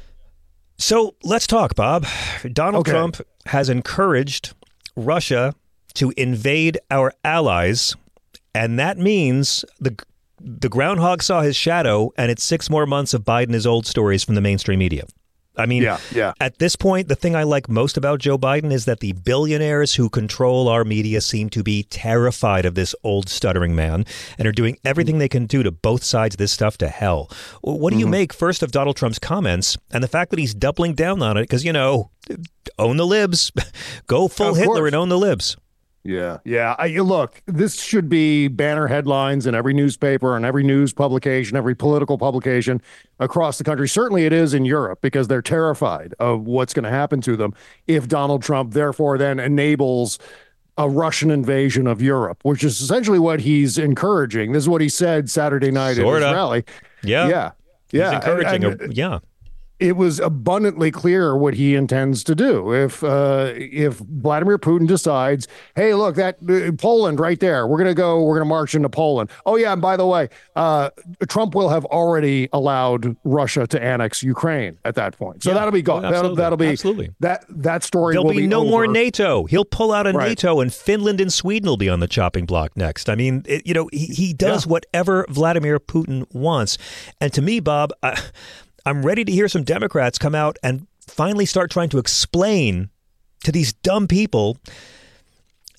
[0.78, 2.06] So let's talk, Bob.
[2.52, 2.90] Donald Okay.
[2.92, 4.54] Trump has encouraged
[4.94, 5.54] Russia
[5.96, 7.94] to invade our allies,
[8.54, 9.96] and that means the
[10.38, 14.22] the groundhog saw his shadow, and it's six more months of Biden his old stories
[14.22, 15.04] from the mainstream media.
[15.58, 16.34] I mean, Yeah, yeah.
[16.38, 19.94] at this point, the thing I like most about Joe Biden is that the billionaires
[19.94, 24.04] who control our media seem to be terrified of this old stuttering man
[24.38, 27.30] and are doing everything they can do to both sides of this stuff to hell.
[27.62, 28.10] What do you mm-hmm.
[28.10, 31.42] make first of Donald Trump's comments and the fact that he's doubling down on it?
[31.42, 32.10] Because, you know,
[32.78, 33.50] own the libs,
[34.06, 35.56] go full Hitler and own the libs.
[36.06, 36.74] Yeah, yeah.
[36.78, 41.56] I, you look, this should be banner headlines in every newspaper and every news publication,
[41.56, 42.80] every political publication
[43.18, 43.88] across the country.
[43.88, 47.52] Certainly, it is in Europe because they're terrified of what's going to happen to them
[47.86, 50.18] if Donald Trump, therefore, then enables
[50.78, 54.52] a Russian invasion of Europe, which is essentially what he's encouraging.
[54.52, 56.26] This is what he said Saturday night at Sorta.
[56.26, 56.64] his rally.
[57.02, 57.28] Yeah.
[57.28, 57.50] yeah,
[57.90, 58.16] He's yeah.
[58.16, 58.64] encouraging.
[58.64, 59.18] And- a- yeah.
[59.78, 62.72] It was abundantly clear what he intends to do.
[62.72, 67.92] If uh, if Vladimir Putin decides, hey, look, that uh, Poland right there, we're gonna
[67.94, 69.30] go, we're gonna march into Poland.
[69.44, 70.90] Oh yeah, and by the way, uh,
[71.28, 75.42] Trump will have already allowed Russia to annex Ukraine at that point.
[75.42, 75.54] So Yeah.
[75.54, 76.02] that'll be gone.
[76.02, 77.10] that'll, that'll be Absolutely.
[77.20, 78.14] that that story.
[78.14, 78.86] There'll will be, no more.
[78.86, 79.44] NATO.
[79.44, 80.28] He'll pull out of Right.
[80.28, 83.08] NATO, and Finland and Sweden will be on the chopping block next.
[83.10, 84.70] I mean, it, you know, he, he does Yeah.
[84.70, 86.78] whatever Vladimir Putin wants.
[87.20, 88.18] And to me, Bob, I,
[88.86, 92.88] I'm ready to hear some Democrats come out and finally start trying to explain
[93.44, 94.58] to these dumb people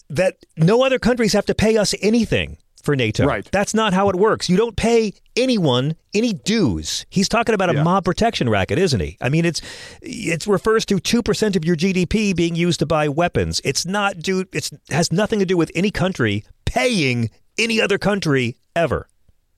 [0.09, 3.25] that no other countries have to pay us anything for NATO.
[3.25, 3.47] Right.
[3.51, 4.49] That's not how it works.
[4.49, 7.05] You don't pay anyone any dues.
[7.09, 7.83] He's talking about a Yeah.
[7.83, 9.17] mob protection racket, isn't he?
[9.19, 9.61] I mean, it's
[10.01, 13.59] it refers to two percent of your GDP being used to buy weapons.
[13.65, 14.45] It's not due.
[14.53, 19.07] It's has nothing to do with any country paying any other country ever.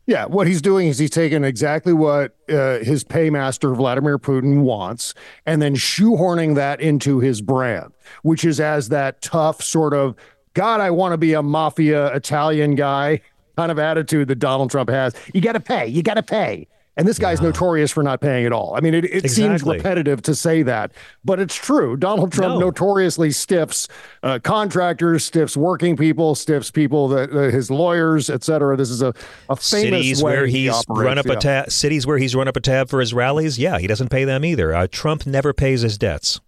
[0.09, 5.13] Yeah, what he's doing is he's taking exactly what uh, his paymaster Vladimir Putin wants,
[5.45, 7.93] and then shoehorning that into his brand,
[8.23, 10.15] which is as that tough sort of
[10.55, 13.21] God, I want to be a mafia Italian guy
[13.55, 15.13] kind of attitude that Donald Trump has.
[15.31, 15.85] You got to pay.
[15.85, 16.67] You got to pay.
[16.99, 18.75] And this guy's notorious for not paying at all.
[18.75, 20.91] I mean, it, it seems repetitive to say that,
[21.25, 21.97] but it's true.
[21.97, 22.67] Donald Trump No.
[22.67, 23.87] notoriously stiffs
[24.21, 28.75] uh, contractors, stiffs working people, stiffs people that uh, his lawyers, et cetera.
[28.77, 29.13] This is a,
[29.49, 31.33] a famous cities way where he he's operates, run up yeah.
[31.33, 34.09] a tab cities where he's run up a tab for his rallies yeah he doesn't
[34.09, 36.39] pay them either uh, trump never pays his debts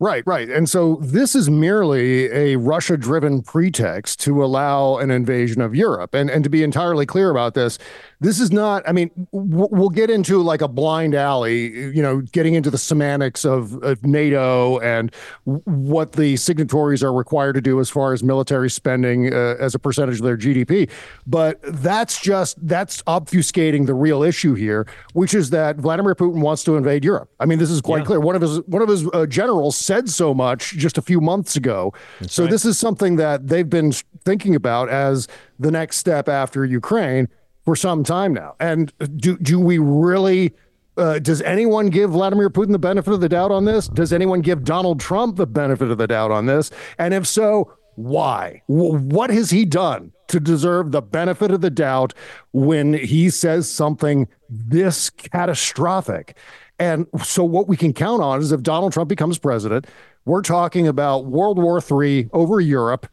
[0.00, 0.50] Right, right.
[0.50, 6.14] And so this is merely a Russia driven pretext to allow an invasion of Europe.
[6.14, 7.78] And, and to be entirely clear about this,
[8.24, 12.20] this is not, I mean, w- we'll get into like a blind alley, you know,
[12.32, 15.14] getting into the semantics of, of NATO and
[15.46, 19.74] w- what the signatories are required to do as far as military spending uh, as
[19.74, 20.90] a percentage of their GDP.
[21.26, 26.64] But that's just, that's obfuscating the real issue here, which is that Vladimir Putin wants
[26.64, 27.28] to invade Europe.
[27.40, 28.04] I mean, this is quite Yeah.
[28.06, 28.20] clear.
[28.20, 31.56] One of his one of his uh, generals said so much just a few months
[31.56, 31.92] ago.
[32.26, 33.92] so this is something that they've been
[34.24, 37.28] thinking about as the next step after Ukraine
[37.64, 38.54] for some time now.
[38.60, 40.54] And do do we really?
[40.96, 43.88] Uh, does anyone give Vladimir Putin the benefit of the doubt on this?
[43.88, 46.70] Does anyone give Donald Trump the benefit of the doubt on this?
[46.98, 48.62] And if so, why?
[48.68, 52.14] W- what has he done to deserve the benefit of the doubt
[52.52, 56.36] when he says something this catastrophic?
[56.78, 59.86] And so, what we can count on is if Donald Trump becomes president,
[60.24, 63.08] we're talking about World War III over Europe.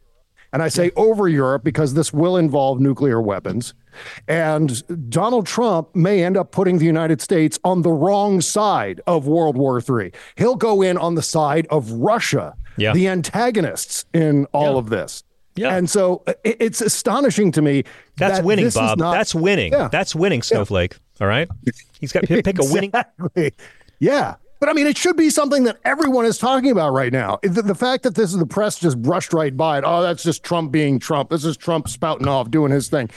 [0.52, 3.74] And I say over Europe because this will involve nuclear weapons.
[4.28, 9.26] And Donald Trump may end up putting the United States on the wrong side of
[9.26, 10.12] World War III.
[10.36, 12.92] He'll go in on the side of Russia, Yeah.
[12.92, 14.78] the antagonists in all Yeah.
[14.78, 15.24] of this.
[15.54, 15.74] Yeah.
[15.76, 17.84] And so uh, i- it's astonishing to me.
[18.16, 19.88] that's that winning bob not- that's winning Yeah.
[19.92, 21.48] that's winning snowflake all right
[22.00, 23.52] he's got to pick a winning Exactly.
[23.98, 24.34] Yeah.
[24.62, 27.40] But I mean, it should be something that everyone is talking about right now.
[27.42, 29.84] The, the fact that this is the press just brushed right by it.
[29.84, 31.30] Oh, that's just Trump being Trump.
[31.30, 33.10] This is Trump spouting off, doing his thing.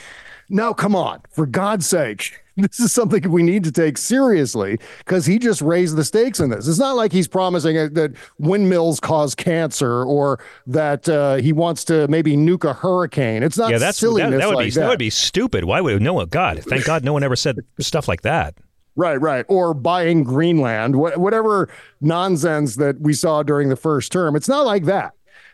[0.48, 1.22] No, come on.
[1.30, 2.42] For God's sake.
[2.58, 6.48] This is something we need to take seriously because he just raised the stakes in
[6.48, 6.66] this.
[6.66, 12.08] It's not like he's promising that windmills cause cancer or that uh, he wants to
[12.08, 13.42] maybe nuke a hurricane.
[13.42, 14.80] It's not yeah that's that, silliness that would like be that.
[14.80, 17.58] that would be stupid why would no one god thank god no one ever said
[17.78, 18.54] stuff like that
[18.96, 19.44] Right, right.
[19.48, 21.68] Or buying Greenland, wha- whatever
[22.00, 24.34] nonsense that we saw during the first term.
[24.34, 25.12] It's not like that.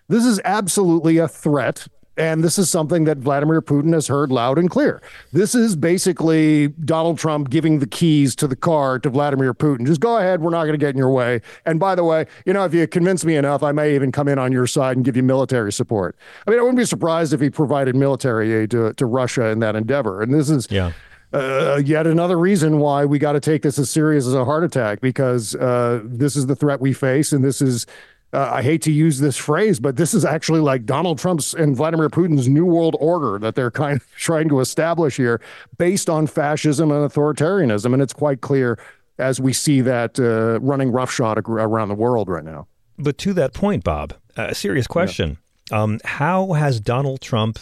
[0.08, 1.88] This is absolutely a threat.
[2.18, 5.00] And this is something that Vladimir Putin has heard loud and clear.
[5.32, 9.86] This is basically Donald Trump giving the keys to the car to Vladimir Putin.
[9.86, 10.42] Just go ahead.
[10.42, 11.40] We're not going to get in your way.
[11.64, 14.28] And by the way, you know, if you convince me enough, I may even come
[14.28, 16.14] in on your side and give you military support.
[16.46, 19.60] I mean, I wouldn't be surprised if he provided military aid to, to Russia in
[19.60, 20.20] that endeavor.
[20.20, 20.92] And this is yeah
[21.32, 24.64] uh, yet another reason why we got to take this as serious as a heart
[24.64, 27.86] attack because uh, this is the threat we face, and this is.
[28.34, 31.76] Uh, I hate to use this phrase, but this is actually like Donald Trump's and
[31.76, 35.38] Vladimir Putin's new world order that they're kind of trying to establish here
[35.76, 37.92] based on fascism and authoritarianism.
[37.92, 38.78] And it's quite clear
[39.18, 42.66] as we see that uh, running roughshod around the world right now.
[42.98, 45.36] but to that point bob a serious question
[45.70, 47.58] um, how has donald trump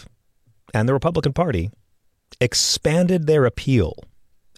[0.73, 1.71] and the republican party
[2.40, 3.94] expanded their appeal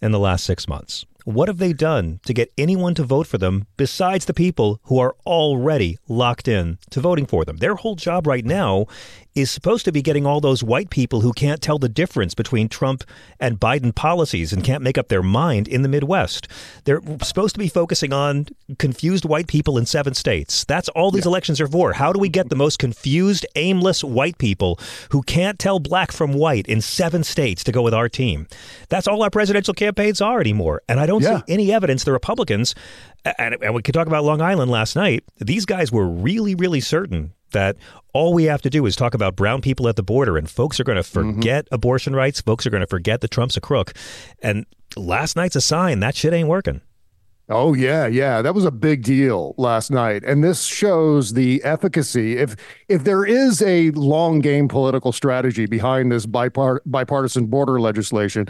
[0.01, 3.39] in the last six months what have they done to get anyone to vote for
[3.39, 7.59] them besides the people who are already locked in to voting for them?
[7.59, 8.87] Their whole job right now
[9.35, 12.69] is supposed to be getting all those white people who can't tell the difference between
[12.69, 13.03] Trump
[13.41, 16.49] and Biden policies and can't make up their mind in the Midwest.
[16.85, 20.65] They're supposed to be focusing on confused white people in seven states.
[20.65, 21.95] That's all these elections are for.
[21.95, 24.79] How do we get the most confused, aimless white people
[25.11, 28.47] who can't tell black from white in seven states to go with our team?
[28.91, 30.83] That's all our presidential campaigns are anymore.
[30.89, 31.39] And I don't Yeah.
[31.39, 32.75] see any evidence the Republicans,
[33.25, 36.81] and, and we could talk about Long Island last night, these guys were really, really
[36.81, 37.77] certain that
[38.13, 40.79] all we have to do is talk about brown people at the border and folks
[40.79, 42.41] are going to forget abortion rights.
[42.41, 43.93] Folks are going to forget that Trump's a crook.
[44.43, 46.83] And last night's a sign that shit ain't working.
[47.49, 52.39] Oh yeah, yeah, that was a big deal last night, and this shows the efficacy.
[52.39, 52.57] If
[52.89, 58.47] if there is a long game political strategy behind this bipart- bipartisan border legislation,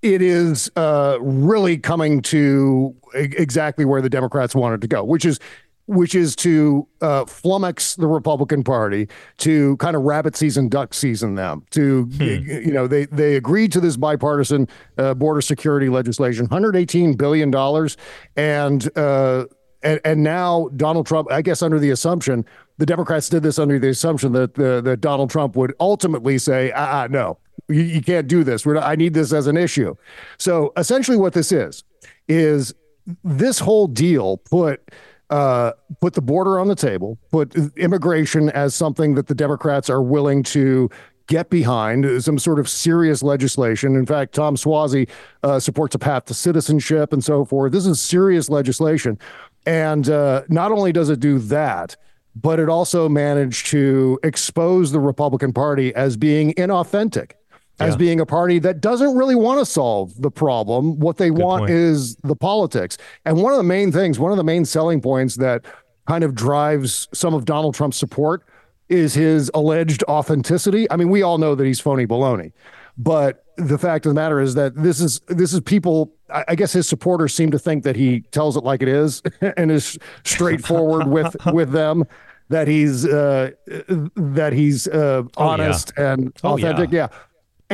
[0.00, 5.38] it is uh, really coming to exactly where the Democrats wanted to go, which is
[5.86, 11.34] which is to uh, flummox the Republican Party, to kind of rabbit season, duck season
[11.34, 11.64] them.
[11.70, 14.68] To you know, they they agreed to this bipartisan
[14.98, 17.96] uh, border security legislation, 118 billion dollars,
[18.36, 18.96] and.
[18.96, 19.46] Uh,
[19.82, 22.46] and, and now Donald Trump, I guess, under the assumption,
[22.78, 26.72] the Democrats did this under the assumption that uh, that Donald Trump would ultimately say,
[26.72, 27.36] ah, ah, no,
[27.68, 28.64] you, you can't do this.
[28.64, 29.94] We're not, I need this as an issue.
[30.38, 31.84] So essentially, what this is
[32.28, 32.74] is
[33.22, 34.90] this whole deal put
[35.30, 40.02] uh, put the border on the table, put immigration as something that the Democrats are
[40.02, 40.90] willing to
[41.26, 43.96] get behind some sort of serious legislation.
[43.96, 45.08] In fact, Tom Suozzi
[45.42, 47.72] uh, supports a path to citizenship and so forth.
[47.72, 49.18] This is serious legislation.
[49.66, 51.96] And uh, not only does it do that,
[52.36, 57.32] but it also managed to expose the Republican Party as being inauthentic,
[57.80, 57.86] yeah.
[57.86, 60.98] as being a party that doesn't really want to solve the problem.
[60.98, 61.70] What they Good want point.
[61.70, 62.98] is the politics.
[63.24, 65.64] And one of the main things, one of the main selling points that
[66.06, 68.44] kind of drives some of Donald Trump's support
[68.88, 70.90] is his alleged authenticity.
[70.90, 72.52] I mean, we all know that he's phony baloney,
[72.98, 76.12] but the fact of the matter is that this is this is people.
[76.48, 79.22] I guess his supporters seem to think that he tells it like it is
[79.56, 82.04] and is straightforward with with them.
[82.50, 86.12] That he's uh, that he's uh, honest oh, yeah.
[86.12, 86.90] and authentic.
[86.90, 87.08] Oh, yeah.
[87.10, 87.18] yeah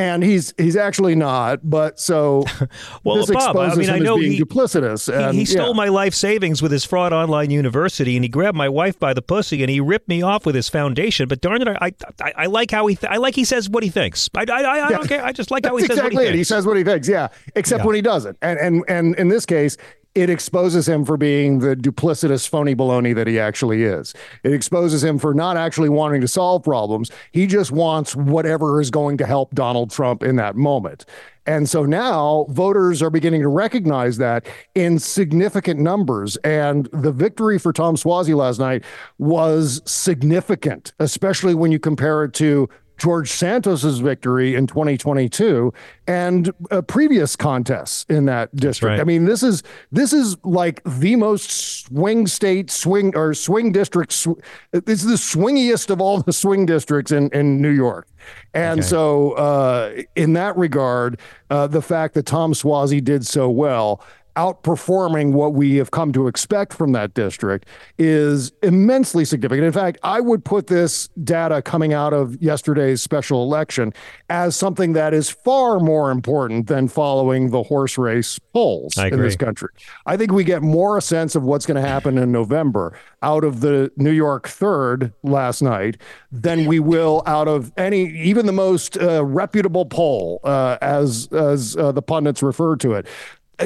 [0.01, 1.69] and he's he's actually not.
[1.69, 2.45] But so
[3.05, 5.13] well, this Bob, exposes I mean, him I know as being he, duplicitous.
[5.13, 5.73] And, he, he stole yeah.
[5.75, 9.21] my life savings with his fraud online university, and he grabbed my wife by the
[9.23, 11.29] pussy, and he ripped me off with his foundation.
[11.29, 13.83] But darn it, I I, I like how he th- I like he says what
[13.83, 14.31] he thinks.
[14.35, 15.25] I I, I, I don't care.
[15.25, 16.39] I just like how he says exactly what he thinks.
[16.39, 17.07] He says what he thinks.
[17.07, 17.87] Yeah, except yeah.
[17.87, 18.39] when he doesn't.
[18.41, 19.77] And and and in this case,
[20.15, 24.13] it exposes him for being the duplicitous phony baloney that he actually is.
[24.43, 27.11] It exposes him for not actually wanting to solve problems.
[27.31, 31.05] He just wants whatever is going to help Donald Trump in that moment.
[31.47, 36.37] And so now voters are beginning to recognize that in significant numbers.
[36.39, 38.85] And the victory for Tom Suozzi last night
[39.19, 42.69] was significant, especially when you compare it to
[43.01, 45.73] George Santos's victory in 2022
[46.07, 48.91] and uh, previous contests in that district.
[48.91, 49.01] Right.
[49.01, 54.13] I mean, this is this is like the most swing state swing or swing district.
[54.13, 54.39] Sw-
[54.73, 58.07] this is the swingiest of all the swing districts in in New York.
[58.53, 58.89] And okay.
[58.89, 64.03] so, uh, in that regard, uh, the fact that Tom Suozzi did so well
[64.37, 67.67] outperforming what we have come to expect from that district
[67.99, 69.67] is immensely significant.
[69.67, 73.93] In fact, I would put this data coming out of yesterday's special election
[74.29, 79.37] as something that is far more important than following the horse race polls in this
[79.37, 79.71] country.
[80.07, 83.45] I think we get more a sense of what's going to happen in November out
[83.45, 85.97] of the New York third last night
[86.33, 91.77] than we will out of any, even the most uh, reputable poll, uh, as as
[91.77, 93.07] uh, the pundits refer to it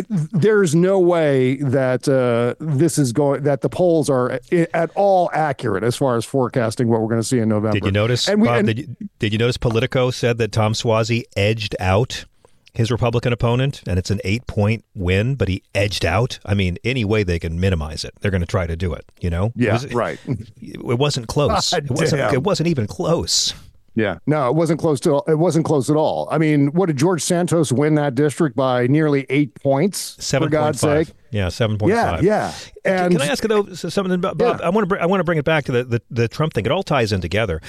[0.09, 5.85] there's no way that uh, this is going that the polls are at all accurate
[5.85, 7.79] as far as forecasting what we're going to see in November.
[7.79, 8.29] Did you notice?
[8.29, 11.77] And we, Bob, and, did, you, did you notice Politico said that Tom Suozzi edged
[11.81, 12.25] out
[12.75, 16.41] his Republican opponent, and it's an eight point win, but he edged out.
[16.45, 19.05] I mean, any way they can minimize it, they're going to try to do it.
[19.21, 19.53] You know?
[19.55, 20.19] Yeah, it was, right.
[20.61, 21.73] It wasn't close.
[21.73, 22.33] it wasn't.
[22.33, 23.55] It wasn't even close.
[23.95, 25.23] Yeah, no, it wasn't close to.
[25.29, 26.29] It wasn't close at all.
[26.31, 30.17] I mean, what did George Santos win that district by nearly eight points?
[30.25, 31.09] Seven for God's sake.
[31.31, 32.23] Yeah, seven point yeah, five.
[32.25, 32.53] Yeah,
[32.85, 34.61] And can I ask though something about Bob?
[34.61, 34.67] Yeah.
[34.67, 36.55] I want to br- I want to bring it back to the, the, the Trump
[36.55, 36.67] thing.
[36.67, 37.61] It all ties in together.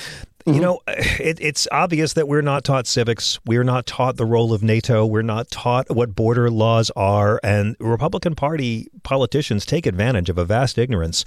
[0.46, 0.54] Mm-hmm.
[0.54, 3.40] You know, it, it's obvious that we're not taught civics.
[3.46, 5.06] We're not taught the role of NATO.
[5.06, 10.46] We're not taught what border laws are, and Republican Party politicians take advantage of a
[10.46, 11.26] vast ignorance.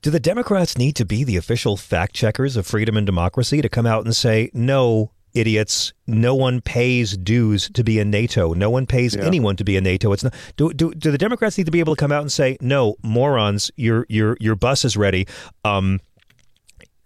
[0.00, 3.68] Do the Democrats need to be the official fact checkers of freedom and democracy to
[3.68, 8.54] come out and say, no, idiots, no one pays dues to be in NATO.
[8.54, 9.24] No one pays yeah.
[9.24, 10.12] anyone to be in NATO.
[10.12, 12.30] It's not, do, do, do the Democrats need to be able to come out and
[12.30, 15.26] say, no, morons, your, your, your bus is ready.
[15.64, 16.00] Um,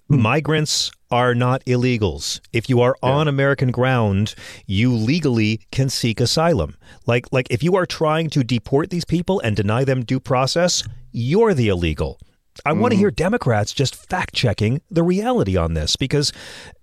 [0.09, 0.21] hmm.
[0.21, 2.41] migrants are not illegals.
[2.53, 3.11] If you are yeah.
[3.11, 4.35] on American ground,
[4.67, 6.77] you legally can seek asylum.
[7.07, 10.83] Like like if you are trying to deport these people and deny them due process,
[11.13, 12.19] you're the illegal.
[12.65, 12.79] I mm.
[12.79, 16.33] want to hear Democrats just fact checking the reality on this because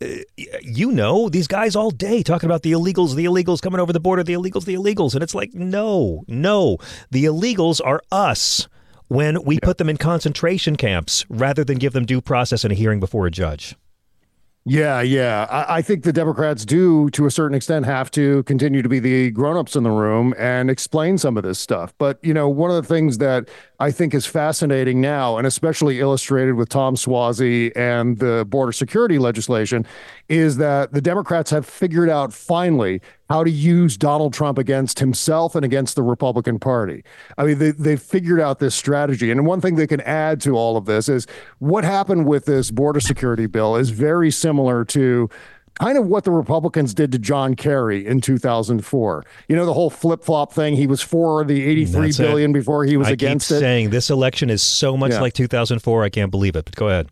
[0.01, 0.08] uh,
[0.62, 3.99] you know these guys all day talking about the illegals, the illegals coming over the
[3.99, 6.77] border, the illegals, the illegals, and it's like no, no,
[7.12, 8.67] the illegals are us
[9.08, 9.60] when we yeah.
[9.63, 13.25] put them in concentration camps rather than give them due process and a hearing before
[13.25, 13.75] a judge.
[14.69, 15.47] Yeah, yeah.
[15.49, 18.99] I, I, think the Democrats do, to a certain extent, have to continue to be
[18.99, 21.91] the grown-ups in the room and explain some of this stuff.
[21.97, 25.99] But you know, one of the things that I think is fascinating now, and especially
[25.99, 29.88] illustrated with Tom Suozzi and the border security legislation,
[30.27, 35.53] is that the Democrats have figured out finally how to use Donald Trump against himself
[35.53, 37.03] and against the Republican Party.
[37.37, 39.29] I mean, they, they've figured out this strategy.
[39.29, 41.27] And one thing they can add to all of this is
[41.60, 45.29] what happened with this border security bill is very similar to
[45.79, 49.25] kind of what the Republicans did to John Kerry in 2004.
[49.47, 50.75] You know, the whole flip flop thing.
[50.75, 52.54] He was for the 83 That's billion it.
[52.54, 53.60] before he was I against keep it.
[53.60, 55.21] Saying this election is so much yeah.
[55.21, 56.65] like 2004, I can't believe it.
[56.65, 57.10] But go ahead.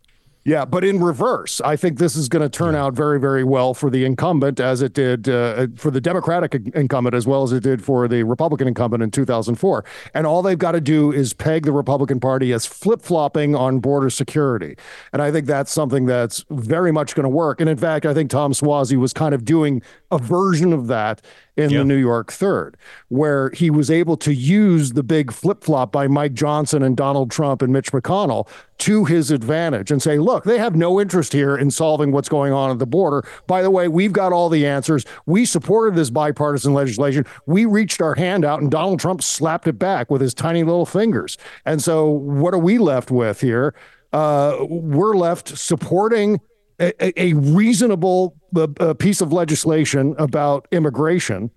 [0.48, 3.74] Yeah, but in reverse, I think this is going to turn out very, very well
[3.74, 7.62] for the incumbent, as it did uh, for the Democratic incumbent, as well as it
[7.62, 9.84] did for the Republican incumbent in 2004.
[10.14, 13.80] And all they've got to do is peg the Republican Party as flip flopping on
[13.80, 14.74] border security.
[15.12, 17.60] And I think that's something that's very much going to work.
[17.60, 21.20] And in fact, I think Tom Suozzi was kind of doing a version of that
[21.58, 22.76] in the New York third,
[23.08, 27.30] where he was able to use the big flip flop by Mike Johnson and Donald
[27.30, 28.48] Trump and Mitch McConnell
[28.78, 32.52] to his advantage and say, look, they have no interest here in solving what's going
[32.52, 33.26] on at the border.
[33.48, 35.04] By the way, we've got all the answers.
[35.26, 37.26] We supported this bipartisan legislation.
[37.46, 40.86] We reached our hand out and Donald Trump slapped it back with his tiny little
[40.86, 41.36] fingers.
[41.64, 43.74] And so, what are we left with here?
[44.12, 46.40] Uh, we're left supporting
[46.80, 51.50] a, a reasonable uh, piece of legislation about immigration,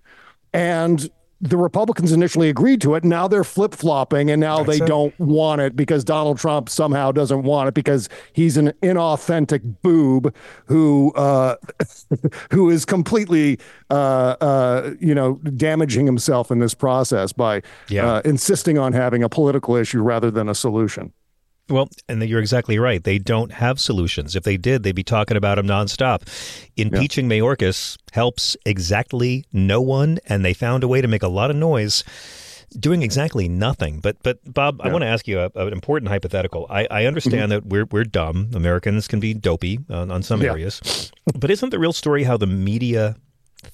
[0.52, 1.10] and
[1.42, 3.02] the Republicans initially agreed to it.
[3.02, 4.88] Now they're flip flopping, and now That's they it.
[4.88, 10.34] don't want it because Donald Trump somehow doesn't want it because he's an inauthentic boob
[10.66, 11.56] who uh,
[12.52, 13.58] who is completely
[13.90, 18.06] uh, uh, you know damaging himself in this process by yeah.
[18.06, 21.12] Uh, insisting on having a political issue rather than a solution.
[21.68, 23.02] Well, and you're exactly right.
[23.02, 24.36] They don't have solutions.
[24.36, 26.22] If they did, they'd be talking about them nonstop.
[26.76, 27.38] Impeaching yeah.
[27.38, 31.56] Mayorkas helps exactly no one, and they found a way to make a lot of
[31.56, 32.04] noise
[32.78, 34.00] doing exactly nothing.
[34.00, 34.88] But but Bob, yeah.
[34.88, 36.66] I want to ask you a, an important hypothetical.
[36.68, 37.66] I, I understand mm-hmm.
[37.66, 38.50] that we're we're dumb.
[38.54, 40.50] Americans can be dopey on, on some yeah.
[40.50, 43.16] areas, but isn't the real story how the media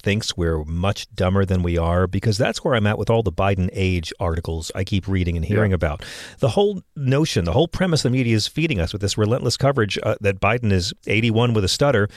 [0.03, 3.33] thinks we're much dumber than we are because that's where I'm at with all the
[3.33, 5.77] Biden age articles I keep reading and hearing yeah.
[5.77, 6.05] about.
[6.39, 9.99] The whole notion, the whole premise the media is feeding us with this relentless coverage
[10.03, 12.09] uh, that Biden is 81 with a stutter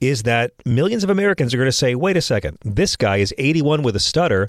[0.00, 3.34] is that millions of Americans are going to say, wait a second, this guy is
[3.38, 4.48] 81 with a stutter.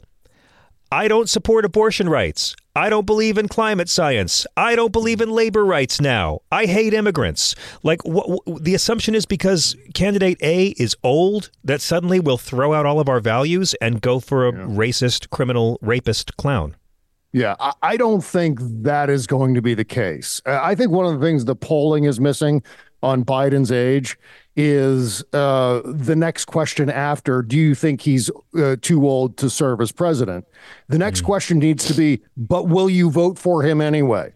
[0.92, 2.56] I don't support abortion rights.
[2.76, 4.46] I don't believe in climate science.
[4.58, 6.42] I don't believe in labor rights now.
[6.52, 7.56] I hate immigrants.
[7.84, 12.74] Like wh- wh- the assumption is because candidate A is old that suddenly we'll throw
[12.74, 14.66] out all of our values and go for a yeah.
[14.66, 16.76] racist, criminal, rapist clown.
[17.32, 20.42] Yeah, I, I don't think that is going to be the case.
[20.46, 22.64] I think one of the things the polling is missing
[23.04, 24.18] on Biden's age
[24.56, 29.82] is uh, the next question after do you think he's uh, too old to serve
[29.82, 30.46] as president?
[30.88, 31.26] The next mm.
[31.26, 34.34] question needs to be, but will you vote for him anyway?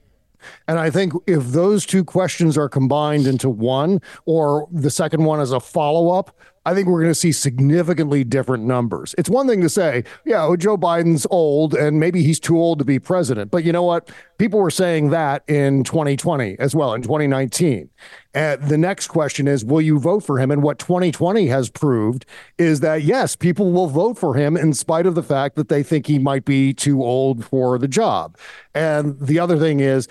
[0.68, 5.42] And I think if those two questions are combined into one, or the second one
[5.42, 6.36] is a follow up,
[6.70, 9.16] I think we're going to see significantly different numbers.
[9.18, 12.78] It's one thing to say, yeah, oh, Joe Biden's old and maybe he's too old
[12.78, 13.50] to be president.
[13.50, 14.12] But you know what?
[14.38, 17.90] People were saying that in 2020 as well, in 2019.
[18.36, 20.52] And the next question is, will you vote for him?
[20.52, 22.28] And what 2020 has proved
[22.60, 25.82] is that, yes, people will vote for him in spite of the fact that they
[25.82, 28.38] think he might be too old for the job.
[28.76, 30.08] And the other thing is,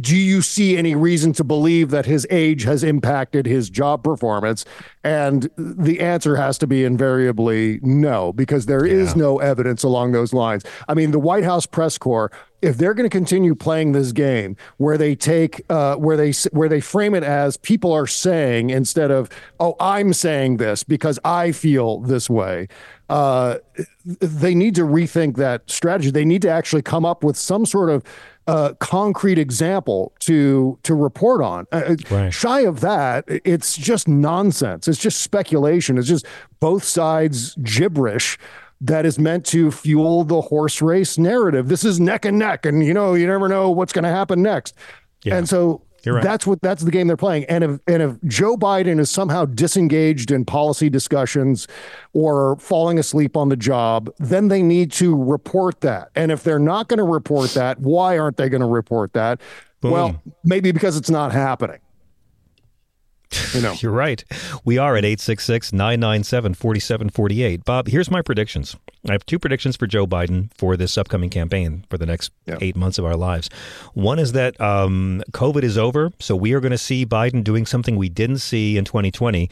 [0.00, 4.64] do you see any reason to believe that his age has impacted his job performance?
[5.04, 8.94] And the answer has to be invariably no, because there yeah.
[8.94, 10.64] is no evidence along those lines.
[10.88, 12.30] I mean, the White House press corps,
[12.62, 16.68] if they're going to continue playing this game where they take, uh, where they where
[16.68, 19.28] they frame it as people are saying instead of,
[19.60, 22.68] oh, I'm saying this because I feel this way.
[23.08, 23.56] Uh,
[24.04, 26.10] they need to rethink that strategy.
[26.10, 28.04] They need to actually come up with some sort of
[28.48, 31.66] uh, concrete example to to report on.
[31.70, 32.32] Uh, uh, right.
[32.32, 34.88] Shy of that, it's just nonsense.
[34.88, 35.98] It's just speculation.
[35.98, 36.26] It's just
[36.58, 38.38] both sides gibberish
[38.80, 41.68] that is meant to fuel the horse race narrative.
[41.68, 44.42] This is neck and neck, and you know you never know what's going to happen
[44.42, 44.74] next.
[45.24, 45.36] Yeah.
[45.36, 46.22] And so Right.
[46.22, 47.44] That's what that's the game they're playing.
[47.46, 51.66] And if and if Joe Biden is somehow disengaged in policy discussions
[52.12, 56.10] or falling asleep on the job, then they need to report that.
[56.14, 59.40] And if they're not going to report that, why aren't they going to report that?
[59.80, 59.92] Boom.
[59.92, 61.78] Well, maybe because it's not happening.
[63.54, 63.74] You know.
[63.80, 64.24] You're right.
[64.64, 67.64] We are at 866 997 4748.
[67.64, 68.76] Bob, here's my predictions.
[69.08, 72.58] I have two predictions for Joe Biden for this upcoming campaign for the next yeah.
[72.60, 73.48] eight months of our lives.
[73.94, 77.66] One is that um, COVID is over, so we are going to see Biden doing
[77.66, 79.48] something we didn't see in 2020.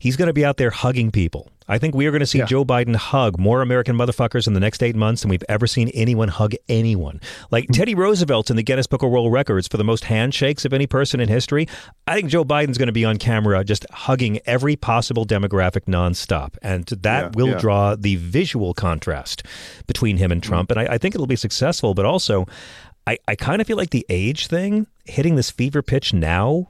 [0.00, 1.50] He's going to be out there hugging people.
[1.68, 2.46] I think we are going to see yeah.
[2.46, 5.88] Joe Biden hug more American motherfuckers in the next eight months than we've ever seen
[5.90, 7.20] anyone hug anyone.
[7.52, 7.74] Like mm-hmm.
[7.74, 10.88] Teddy Roosevelt's in the Guinness Book of World Records for the most handshakes of any
[10.88, 11.68] person in history.
[12.08, 16.56] I think Joe Biden's going to be on camera just hugging every possible demographic nonstop.
[16.60, 17.58] And that yeah, will yeah.
[17.58, 19.44] draw the visual contrast
[19.86, 20.70] between him and Trump.
[20.70, 20.78] Mm-hmm.
[20.80, 22.46] And I, I think it'll be successful, but also,
[23.06, 26.66] I, I kind of feel like the age thing hitting this fever pitch now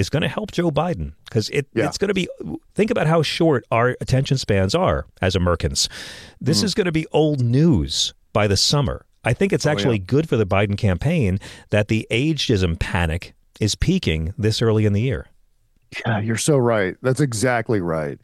[0.00, 1.86] is going to help Joe Biden because it, yeah.
[1.86, 2.28] it's going to be.
[2.74, 5.88] Think about how short our attention spans are as Americans.
[6.40, 6.64] This mm.
[6.64, 9.06] is going to be old news by the summer.
[9.22, 10.06] I think it's actually oh, yeah.
[10.06, 11.38] good for the Biden campaign
[11.70, 15.26] that the ageism panic is peaking this early in the year.
[16.06, 16.96] Yeah, you're so right.
[17.02, 18.18] That's exactly right.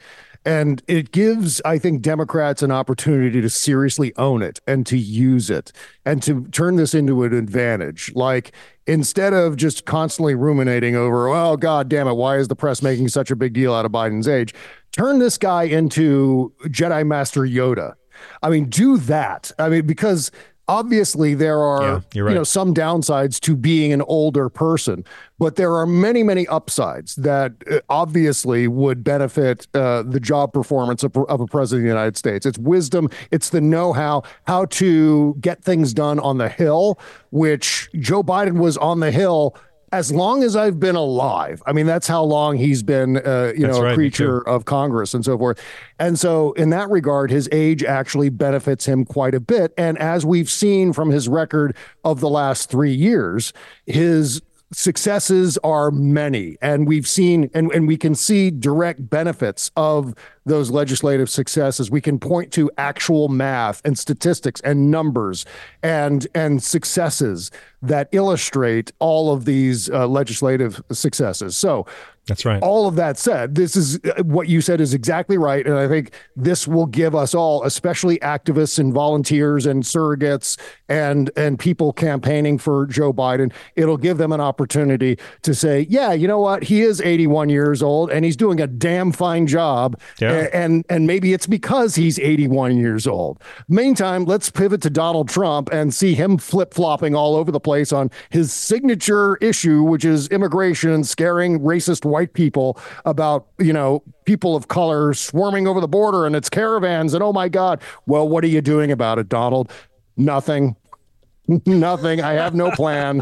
[0.47, 5.51] And it gives, I think, Democrats an opportunity to seriously own it and to use
[5.51, 5.73] it
[6.05, 8.13] and to turn this into an advantage.
[8.15, 8.53] Like
[8.87, 13.09] instead of just constantly ruminating over, oh, God damn it, why is the press making
[13.09, 14.55] such a big deal out of Biden's age?
[14.93, 17.95] Turn this guy into Jedi Master Yoda.
[18.41, 19.51] I mean, do that.
[19.59, 20.31] I mean, because
[20.69, 22.31] obviously there are Yeah, right.
[22.31, 25.05] you know some downsides to being an older person
[25.39, 31.05] but there are many many upsides that uh, obviously would benefit uh, the job performance
[31.05, 35.37] of, of a president of the united states it's wisdom it's the know-how how to
[35.41, 36.99] get things done on the hill
[37.31, 39.57] which joe biden was on the hill
[39.97, 43.63] as long as I've been alive, I mean that's how long he's been, uh, you
[43.63, 45.59] That's know, right, a creature of Congress and so forth.
[45.99, 49.73] And so, in that regard, his age actually benefits him quite a bit.
[49.79, 51.75] And as we've seen from his record
[52.05, 53.55] of the last three years,
[53.87, 54.43] his
[54.73, 56.57] successes are many.
[56.61, 60.15] And we've seen, and, and we can see direct benefits of
[60.45, 61.91] those legislative successes.
[61.91, 65.45] We can point to actual math and statistics and numbers
[65.83, 67.51] and and successes
[67.83, 71.57] that illustrate all of these uh, legislative successes.
[71.57, 71.87] So
[72.27, 72.63] That's right.
[72.63, 75.65] all of that said, this is uh, what you said is exactly right.
[75.65, 80.59] And I think this will give us all, especially activists and volunteers and surrogates
[80.89, 86.13] and and people campaigning for Joe Biden, it'll give them an opportunity to say, yeah,
[86.13, 86.65] you know what?
[86.65, 90.01] He is 81 years old and he's doing a damn fine job.
[90.21, 90.49] Yeah.
[90.53, 93.41] And and maybe it's because he's 81 years old.
[93.69, 98.11] Meantime, let's pivot to Donald Trump and see him flip-flopping all over the place on
[98.31, 104.69] his signature issue, which is immigration scaring racist white people about, you know, people of
[104.69, 107.79] color swarming over the border and it's caravans and oh my God.
[108.07, 109.71] Well, what are you doing about it, Donald?
[110.17, 110.77] Nothing.
[111.67, 112.23] nothing.
[112.23, 113.21] I have no plan.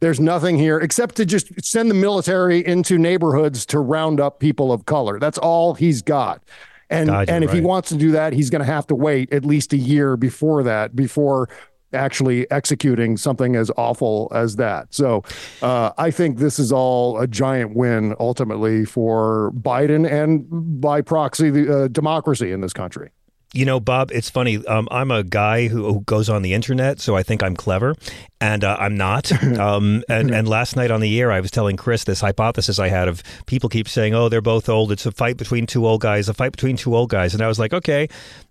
[0.00, 4.72] There's nothing here except to just send the military into neighborhoods to round up people
[4.72, 5.18] of color.
[5.18, 6.42] That's all he's got.
[6.88, 9.34] And God, and if he wants to do that, he's going to have to wait
[9.34, 11.50] at least a year before that, before
[11.92, 14.92] actually executing something as awful as that.
[14.94, 15.24] So
[15.62, 20.46] uh, I think this is all a giant win ultimately for Biden and
[20.80, 23.10] by proxy the uh, democracy in this country.
[23.52, 24.64] You know, Bob, it's funny.
[24.66, 27.96] Um, I'm a guy who, who goes on the internet, so I think I'm clever,
[28.40, 29.32] and uh, I'm not.
[29.60, 32.88] Um, and, and last night on the air, I was telling Chris this hypothesis I
[32.88, 34.92] had of people keep saying, "Oh, they're both old.
[34.92, 36.28] It's a fight between two old guys.
[36.28, 38.08] A fight between two old guys." And I was like, "Okay,"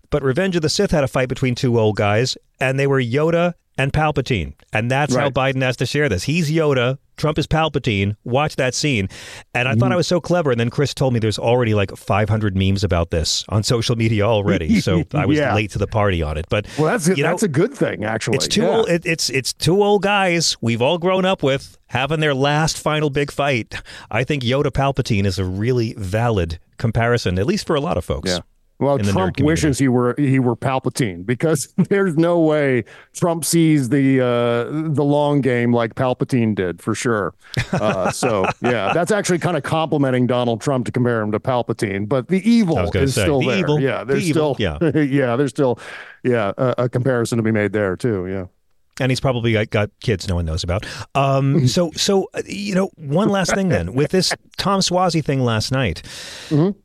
[0.09, 3.01] but Revenge of the Sith had a fight between two old guys, and they were
[3.01, 6.23] Yoda and Palpatine, and that's how Biden has to share this.
[6.23, 6.97] He's Yoda.
[7.15, 8.15] Trump is Palpatine.
[8.23, 9.09] Watch that scene.
[9.53, 9.79] And I Mm-hmm.
[9.81, 10.51] thought I was so clever.
[10.51, 14.23] And then Chris told me there's already like 500 memes about this on social media
[14.23, 14.79] already.
[14.81, 15.53] So I was Yeah.
[15.53, 16.45] late to the party on it.
[16.49, 18.37] But Well, that's you know, that's a good thing actually.
[18.37, 18.69] it's two Yeah.
[18.69, 18.89] old.
[18.89, 23.09] It, it's it's two old guys we've all grown up with having their last final
[23.09, 23.75] big fight.
[24.09, 28.05] I think Yoda Palpatine is a really valid comparison, at least for a lot of
[28.05, 28.29] folks.
[28.31, 28.39] Yeah.
[28.79, 34.21] Well, Trump wishes he were he were Palpatine because there's no way Trump sees the
[34.21, 37.33] uh, the long game like Palpatine did for sure.
[37.73, 42.07] Uh, so yeah, that's actually kind of complimenting Donald Trump to compare him to Palpatine,
[42.07, 43.57] but the evil I was gonna is say, still the there.
[43.57, 45.01] evil, yeah, there's the evil, still yeah.
[45.01, 45.77] yeah, there's still
[46.23, 48.27] yeah a, a comparison to be made there too.
[48.27, 48.45] Yeah.
[48.99, 50.85] And he's probably got, got kids no one knows about.
[51.15, 55.43] Um, so, so uh, you know, one last thing then with this Tom Suozzi thing
[55.43, 56.01] last night,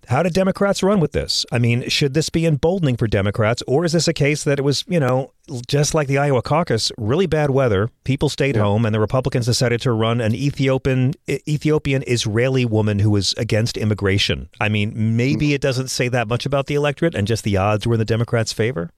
[0.08, 1.44] how did Democrats run with this?
[1.50, 4.62] I mean, should this be emboldening for Democrats, or is this a case that it
[4.62, 5.32] was, you know,
[5.66, 9.80] just like the Iowa caucus, really bad weather, people stayed home, and the Republicans decided
[9.82, 14.48] to run an Ethiopian Ethiopian Israeli woman who was against immigration?
[14.60, 17.86] I mean, maybe it doesn't say that much about the electorate, and just the odds
[17.86, 18.90] were in the Democrats' favor.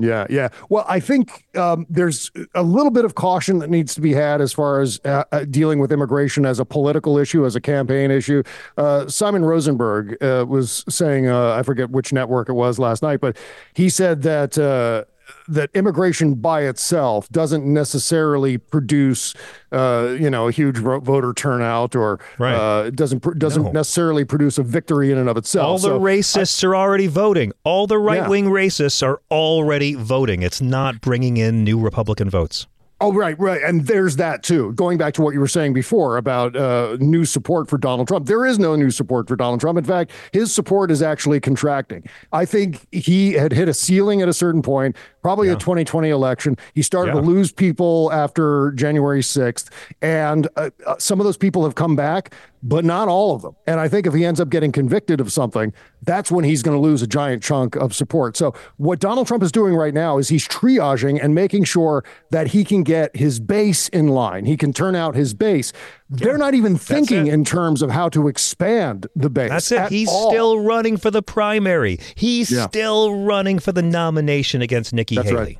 [0.00, 0.48] Yeah, yeah.
[0.68, 4.40] Well, I think um, there's a little bit of caution that needs to be had
[4.40, 8.12] as far as uh, uh, dealing with immigration as a political issue, as a campaign
[8.12, 8.44] issue.
[8.76, 13.20] Uh, Simon Rosenberg uh, was saying, uh, I forget which network it was last night,
[13.20, 13.36] but
[13.74, 15.06] he said that.
[15.48, 19.34] That immigration by itself doesn't necessarily produce,
[19.72, 22.54] uh, you know, a huge voter turnout, or Right.
[22.54, 23.70] uh, doesn't pr- doesn't No.
[23.72, 25.66] necessarily produce a victory in and of itself.
[25.66, 27.52] All the So- racists are already voting.
[27.64, 30.42] All the right wing racists are already voting.
[30.42, 32.66] It's not bringing in new Republican votes.
[33.00, 33.60] Oh, right, right.
[33.64, 34.72] And there's that too.
[34.72, 38.26] Going back to what you were saying before about uh, new support for Donald Trump,
[38.26, 39.78] there is no new support for Donald Trump.
[39.78, 42.02] In fact, his support is actually contracting.
[42.32, 46.56] I think he had hit a ceiling at a certain point, probably the 2020 election.
[46.74, 47.20] He started Yeah.
[47.20, 49.68] to lose people after January 6th.
[50.02, 53.54] And uh, uh, some of those people have come back, but not all of them.
[53.66, 56.76] And I think if he ends up getting convicted of something, that's when he's going
[56.76, 58.36] to lose a giant chunk of support.
[58.36, 62.48] So, what Donald Trump is doing right now is he's triaging and making sure that
[62.48, 64.44] he can get his base in line.
[64.44, 65.72] He can turn out his base.
[66.10, 69.50] They're not even thinking in terms of how to expand the base.
[69.50, 69.88] That's it.
[69.90, 70.30] He's all.
[70.30, 71.98] still running for the primary.
[72.14, 72.66] He's Yeah.
[72.68, 75.38] still running for the nomination against Nikki That's Haley.
[75.40, 75.58] right.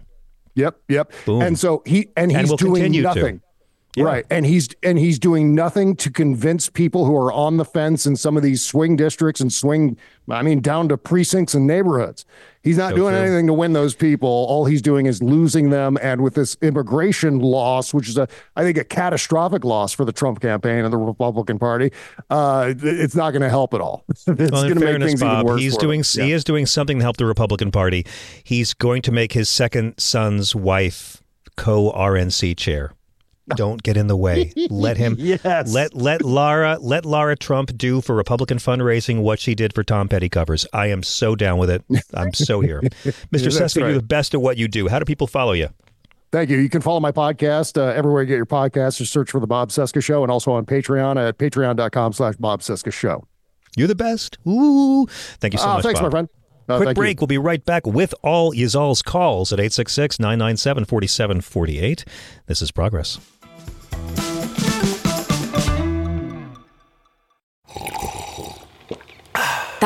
[0.55, 1.13] Yep, yep.
[1.27, 1.43] Boom.
[1.43, 3.39] And so he and And he's will doing nothing.
[3.41, 3.45] to.
[3.97, 4.05] Yeah.
[4.05, 4.27] Right.
[4.31, 8.15] And he's and he's doing nothing to convince people who are on the fence in
[8.17, 9.97] some of these swing districts and swing
[10.31, 12.25] I mean down to precincts and neighborhoods.
[12.63, 13.23] He's not So doing true.
[13.23, 14.29] anything to win those people.
[14.29, 18.63] All he's doing is losing them and with this immigration loss, which is a I
[18.63, 21.91] think a catastrophic loss for the Trump campaign and the Republican Party,
[22.31, 24.05] uh it's not going to help at all.
[24.11, 25.61] it's Well, going in to make fairness, things even Bob, worse.
[25.61, 26.27] he's doing them.
[26.27, 28.05] he is doing something to help the Republican Party.
[28.45, 31.23] He's going to make his second son's wife
[31.57, 32.93] co RNC chair.
[33.57, 34.53] Don't get in the way.
[34.71, 35.73] Let him Yes.
[35.73, 40.09] let let Lara let Lara Trump do for Republican fundraising what she did for Tom
[40.09, 40.67] Petty covers.
[40.73, 41.85] I am so down with it.
[42.15, 42.81] I'm so here.
[43.05, 43.23] Mr.
[43.31, 44.89] that's Cesca, you're the best at what you do.
[44.89, 45.69] How do people follow you?
[46.31, 46.59] Thank you.
[46.59, 48.99] You can follow my podcast uh, everywhere you get your podcasts.
[48.99, 52.93] Just search for the Bob Cesca Show, and also on Patreon at patreon.com/slash Bob Cesca
[52.93, 53.25] Show.
[53.77, 54.37] You're the best.
[54.47, 55.07] Ooh.
[55.41, 55.85] Thank you so Ah, much.
[55.85, 56.07] thanks, Bob.
[56.07, 56.29] my friend.
[56.69, 57.01] Uh, Quick thank you.
[57.03, 57.21] break.
[57.23, 62.05] We'll be right back with all Yazal's calls at 866 997 4748.
[62.47, 63.19] This is Progress.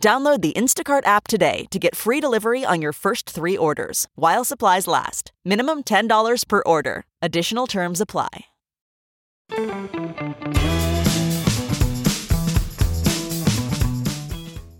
[0.00, 4.44] Download the Instacart app today to get free delivery on your first three orders while
[4.44, 5.30] supplies last.
[5.44, 7.04] Minimum $10 per order.
[7.20, 8.46] Additional terms apply.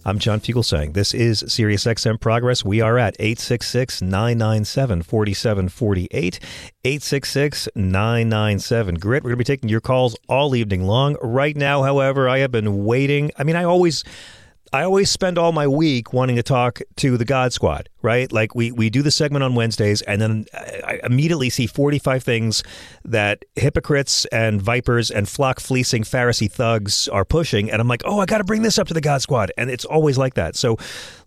[0.06, 0.94] I'm John Fugelsang.
[0.94, 2.64] This is Sirius XM Progress.
[2.64, 6.40] We are at 866 997 4748.
[6.82, 9.22] 866 997 Grit.
[9.22, 11.18] We're going to be taking your calls all evening long.
[11.20, 13.30] Right now, however, I have been waiting.
[13.36, 14.02] I mean, I always.
[14.72, 18.30] I always spend all my week wanting to talk to the God Squad, right?
[18.30, 22.22] Like we we do the segment on Wednesdays, and then I immediately see forty five
[22.22, 22.62] things
[23.04, 28.20] that hypocrites and vipers and flock fleecing Pharisee thugs are pushing, and I'm like, oh,
[28.20, 30.54] I got to bring this up to the God Squad, and it's always like that.
[30.54, 30.76] So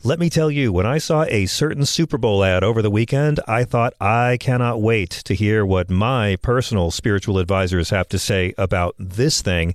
[0.06, 3.39] let me tell you, when I saw a certain Super Bowl ad over the weekend,
[3.47, 8.54] I thought I cannot wait to hear what my personal spiritual advisors have to say
[8.58, 9.74] about this thing.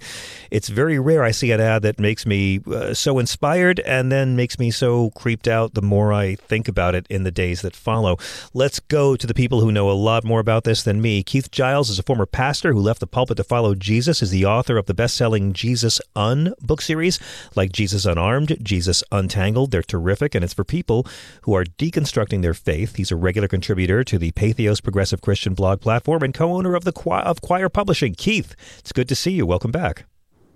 [0.50, 4.36] It's very rare I see an ad that makes me uh, so inspired and then
[4.36, 7.74] makes me so creeped out the more I think about it in the days that
[7.74, 8.18] follow.
[8.52, 11.22] Let's go to the people who know a lot more about this than me.
[11.22, 14.44] Keith Giles is a former pastor who left the pulpit to follow Jesus, is the
[14.44, 17.18] author of the best-selling Jesus Un book series,
[17.56, 19.70] like Jesus Unarmed, Jesus Untangled.
[19.70, 21.06] They're terrific, and it's for people
[21.42, 22.96] who are deconstructing their faith.
[22.96, 26.92] He's a regular contributor to the Patheos Progressive Christian blog platform and co-owner of the
[27.08, 28.14] of Quoir Publishing.
[28.14, 29.46] Keith, it's good to see you.
[29.46, 30.06] Welcome back.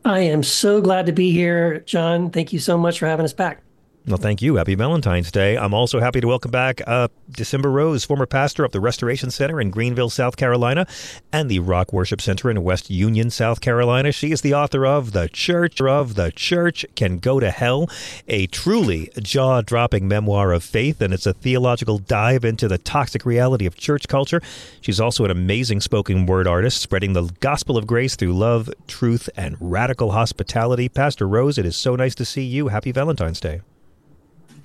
[0.04, 2.30] I am so glad to be here, John.
[2.30, 3.62] Thank you so much for having us back.
[4.04, 4.56] Well, thank you.
[4.56, 5.56] Happy Valentine's Day.
[5.56, 9.60] I'm also happy to welcome back uh, Desimber Rose, former pastor of the Restoration Center
[9.60, 10.88] in Greenville, South Carolina,
[11.32, 14.10] and the Rock Worship Center in West Union, South Carolina.
[14.10, 17.88] She is the author of The Church of the Church Can Go to Hell,
[18.26, 23.24] a truly jaw dropping memoir of faith, and it's a theological dive into the toxic
[23.24, 24.42] reality of church culture.
[24.80, 29.30] She's also an amazing spoken word artist, spreading the gospel of grace through love, truth,
[29.36, 30.88] and radical hospitality.
[30.88, 32.66] Pastor Rose, it is so nice to see you.
[32.66, 33.60] Happy Valentine's Day.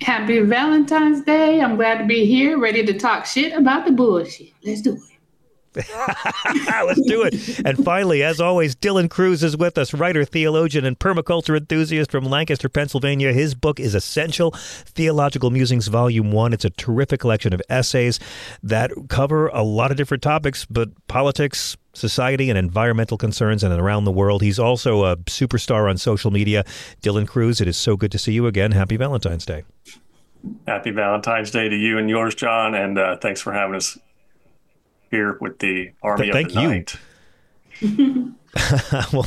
[0.00, 1.60] Happy Valentine's Day.
[1.60, 4.52] I'm glad to be here, ready to talk shit about the bullshit.
[4.64, 5.00] Let's do it.
[6.86, 7.60] Let's do it.
[7.64, 12.24] And finally, as always, Dillon Cruz is with us, writer, theologian, and permaculture enthusiast from
[12.24, 13.32] Lancaster, Pennsylvania.
[13.32, 16.52] His book is Essential Theological Musings, Volume 1.
[16.52, 18.18] It's a terrific collection of essays
[18.62, 24.04] that cover a lot of different topics, but politics, society, and environmental concerns and around
[24.04, 24.42] the world.
[24.42, 26.64] He's also a superstar on social media.
[27.02, 28.72] Dillon Cruz, it is so good to see you again.
[28.72, 29.64] Happy Valentine's Day.
[30.66, 33.98] Happy Valentine's Day to you and yours, John, and uh, thanks for having us
[35.10, 36.68] here with the Army Th- thank of the you.
[36.68, 36.96] Night.
[39.12, 39.26] well,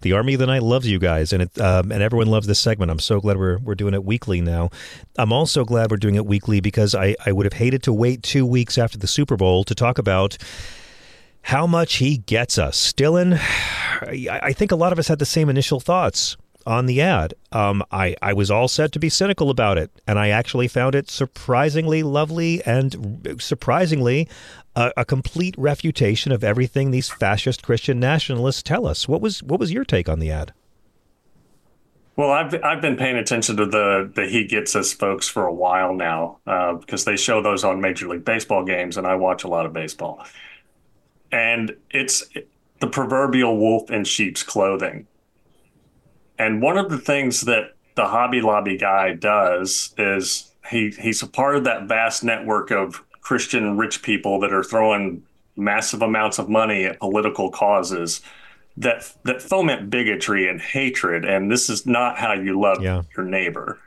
[0.00, 2.60] the Army of the Night loves you guys, and it um, and everyone loves this
[2.60, 2.90] segment.
[2.90, 4.70] I'm so glad we're we're doing it weekly now.
[5.16, 8.22] I'm also glad we're doing it weekly because I I would have hated to wait
[8.22, 10.36] two weeks after the Super Bowl to talk about
[11.42, 12.92] how much he gets us.
[12.92, 13.34] Dillon,
[14.02, 16.36] I think a lot of us had the same initial thoughts
[16.66, 17.32] on the ad.
[17.50, 20.94] Um, I, I was all set to be cynical about it, and I actually found
[20.94, 24.28] it surprisingly lovely and surprisingly
[24.76, 29.08] uh, a complete refutation of everything these fascist Christian nationalists tell us.
[29.08, 30.52] What was what was your take on the ad?
[32.16, 35.54] Well, I've I've been paying attention to the the He Gets Us folks for a
[35.54, 39.44] while now uh, because they show those on Major League Baseball games, and I watch
[39.44, 40.24] a lot of baseball.
[41.30, 42.24] And it's
[42.80, 45.06] the proverbial wolf in sheep's clothing.
[46.38, 51.26] And one of the things that the Hobby Lobby guy does is he he's a
[51.26, 55.22] part of that vast network of Christian rich people that are throwing
[55.56, 58.20] massive amounts of money at political causes
[58.76, 61.24] that that foment bigotry and hatred.
[61.24, 63.02] And this is not how you love yeah.
[63.16, 63.78] your neighbor.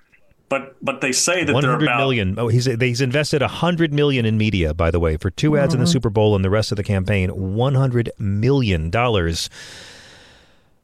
[0.52, 2.38] But but they say that 100 they're about million.
[2.38, 4.74] Oh, he's he's invested hundred million in media.
[4.74, 5.76] By the way, for 2 ads mm-hmm.
[5.76, 5.92] in the mm-hmm.
[5.94, 9.50] Super Bowl and the rest of the campaign, one hundred million dollars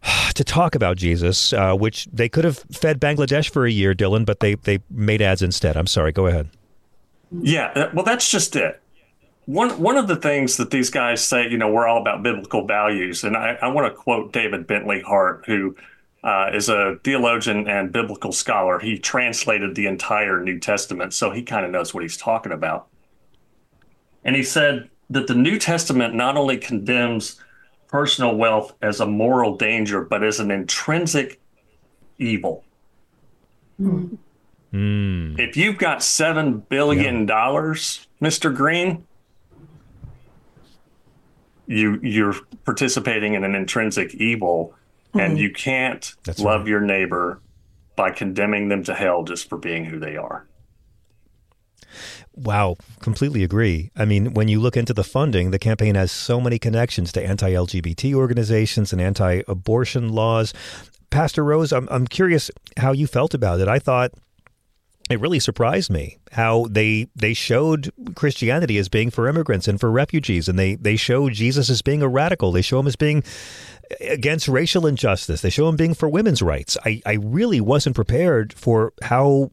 [0.36, 4.24] to talk about Jesus, uh, which they could have fed Bangladesh for a year, Dillon,
[4.24, 5.76] but they they made ads instead.
[5.76, 6.14] I'm sorry.
[6.14, 6.50] Go ahead.
[7.42, 8.82] Yeah, uh, well, that's just it.
[9.48, 12.66] One one of the things that these guys say, you know, we're all about biblical
[12.66, 15.76] values, and I, I want to quote David Bentley Hart, who
[16.28, 18.80] uh, is a theologian and biblical scholar.
[18.80, 22.90] He translated the entire New Testament, so he kind of knows what he's talking about.
[24.26, 27.40] And he said that the New Testament not only condemns
[27.88, 31.40] personal wealth as a moral danger, but as an intrinsic
[32.18, 32.66] evil.
[33.80, 35.40] Mm.
[35.40, 38.28] If you've got seven billion dollars, yeah.
[38.28, 38.54] Mr.
[38.54, 39.08] Green,
[41.68, 44.76] you you're participating in an intrinsic evil,
[45.14, 45.22] mm.
[45.22, 46.70] and you can't That's love right.
[46.70, 47.42] your neighbor
[47.96, 50.48] by condemning them to hell just for being who they are.
[52.36, 53.90] Wow, completely agree.
[53.96, 57.26] I mean, when you look into the funding, the campaign has so many connections to
[57.26, 60.54] anti LGBT organizations and anti abortion laws.
[61.10, 63.68] Pastor Rose, I'm, I'm curious how you felt about it.
[63.68, 64.12] I thought
[65.10, 69.90] it really surprised me how they they showed Christianity as being for immigrants and for
[69.90, 72.52] refugees, and they they show Jesus as being a radical.
[72.52, 73.24] They show him as being
[74.02, 75.42] against racial injustice.
[75.42, 76.78] They show him being for women's rights.
[76.86, 79.52] I, I really wasn't prepared for how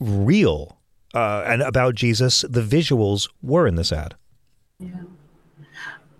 [0.00, 0.78] real
[1.14, 4.14] uh, and about Jesus, the visuals were in this ad.
[4.80, 5.02] Yeah.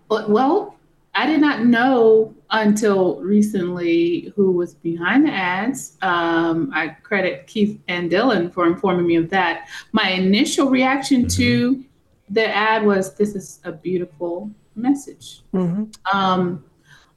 [0.08, 0.76] Well,
[1.16, 5.96] I did not know until recently who was behind the ads.
[6.02, 9.68] Um, I credit Keith and Dillon for informing me of that.
[9.92, 11.42] My initial reaction mm-hmm.
[11.42, 11.84] to
[12.30, 16.16] the ad was, "This is a beautiful message." Mm-hmm.
[16.16, 16.64] Um,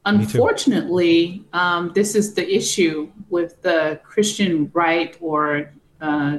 [0.07, 6.37] unfortunately, um, this is the issue with the Christian right or uh,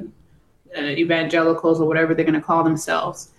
[0.76, 3.30] uh, evangelicals or whatever they're going to call themselves,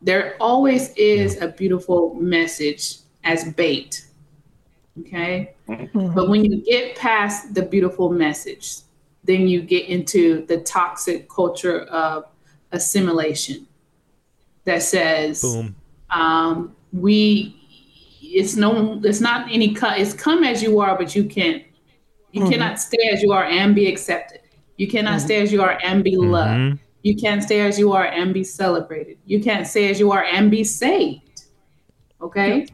[0.00, 4.06] there always is a beautiful message as bait.
[5.00, 5.54] Okay.
[5.68, 6.14] Mm-hmm.
[6.14, 8.78] But when you get past the beautiful message,
[9.24, 12.24] then you get into the toxic culture of
[12.72, 13.66] assimilation
[14.64, 15.76] that says, Boom.
[16.10, 17.61] Um, we,
[18.32, 21.62] it's no, it's not any cut, it's come as you are, but you can't,
[22.32, 22.50] you mm-hmm.
[22.50, 24.40] cannot stay as you are and be accepted.
[24.76, 25.26] You cannot mm-hmm.
[25.26, 26.50] stay as you are and be loved.
[26.50, 26.76] Mm-hmm.
[27.02, 29.18] You can't stay as you are and be celebrated.
[29.26, 31.44] You can't stay as you are and be saved.
[32.20, 32.66] Okay?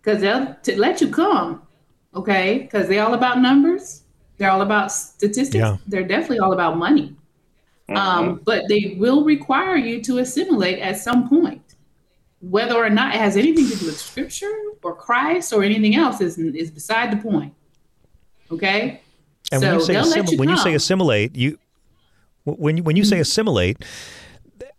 [0.00, 1.62] Because they'll t- let you come.
[2.14, 2.58] Okay?
[2.60, 4.02] Because they're all about numbers.
[4.38, 5.56] They're all about statistics.
[5.56, 5.76] Yeah.
[5.86, 7.16] They're definitely all about money.
[7.88, 7.96] Mm-hmm.
[7.96, 11.61] Um, but they will require you to assimilate at some point.
[12.42, 16.20] Whether or not it has anything to do with scripture or Christ or anything else
[16.20, 17.54] is, is beside the point.
[18.50, 19.00] Okay?
[19.50, 21.58] And so when you say assimil- you when you say assimilate, you
[22.44, 23.22] when you, when you say mm-hmm.
[23.22, 23.84] assimilate,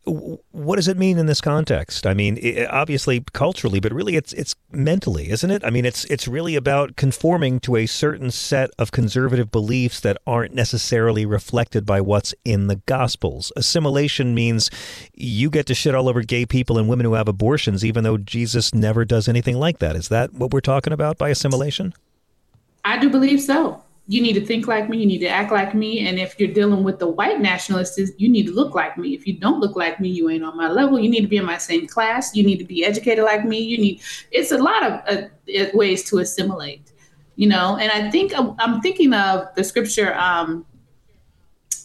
[0.05, 2.05] what does it mean in this context?
[2.05, 5.63] I mean, it, obviously culturally, but really it's it's mentally, isn't it?
[5.63, 10.17] I mean, it's it's really about conforming to a certain set of conservative beliefs that
[10.27, 13.51] aren't necessarily reflected by what's in the gospels.
[13.55, 14.69] Assimilation means
[15.13, 18.17] you get to shit all over gay people and women who have abortions even though
[18.17, 19.95] Jesus never does anything like that.
[19.95, 21.93] Is that what we're talking about by assimilation?
[22.83, 25.73] I do believe so you need to think like me, you need to act like
[25.73, 26.07] me.
[26.07, 29.13] And if you're dealing with the white nationalists, you need to look like me.
[29.13, 30.99] If you don't look like me, you ain't on my level.
[30.99, 32.35] You need to be in my same class.
[32.35, 33.59] You need to be educated like me.
[33.59, 34.01] You need,
[34.31, 36.91] it's a lot of uh, ways to assimilate,
[37.37, 37.77] you know.
[37.77, 40.65] And I think uh, I'm thinking of the scripture, um,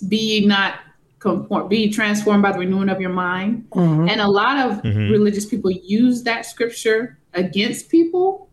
[0.08, 0.80] be not
[1.20, 3.70] conform, be transformed by the renewing of your mind.
[3.70, 4.08] Mm-hmm.
[4.08, 5.12] And a lot of mm-hmm.
[5.12, 8.48] religious people use that scripture against people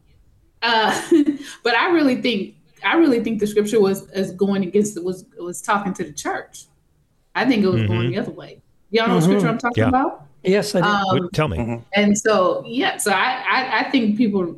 [0.61, 0.99] Uh,
[1.63, 2.55] but I really think
[2.85, 6.65] I really think the scripture was as going against was was talking to the church.
[7.33, 7.93] I think it was mm-hmm.
[7.93, 8.61] going the other way.
[8.91, 9.15] Y'all know mm-hmm.
[9.15, 9.89] what scripture I'm talking yeah.
[9.89, 10.27] about?
[10.43, 11.23] Yes, I do.
[11.23, 11.57] Um, Tell me.
[11.57, 11.83] Mm-hmm.
[11.93, 14.55] And so, yeah, so I, I, I think people,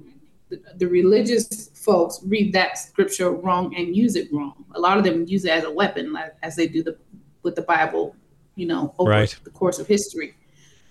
[0.49, 4.65] the, the, religious folks, read that scripture wrong and use it wrong.
[4.75, 6.97] A lot of them use it as a weapon, like, as they do the
[7.43, 8.15] with the Bible,
[8.55, 9.39] you know, over right.
[9.43, 10.35] the course of history.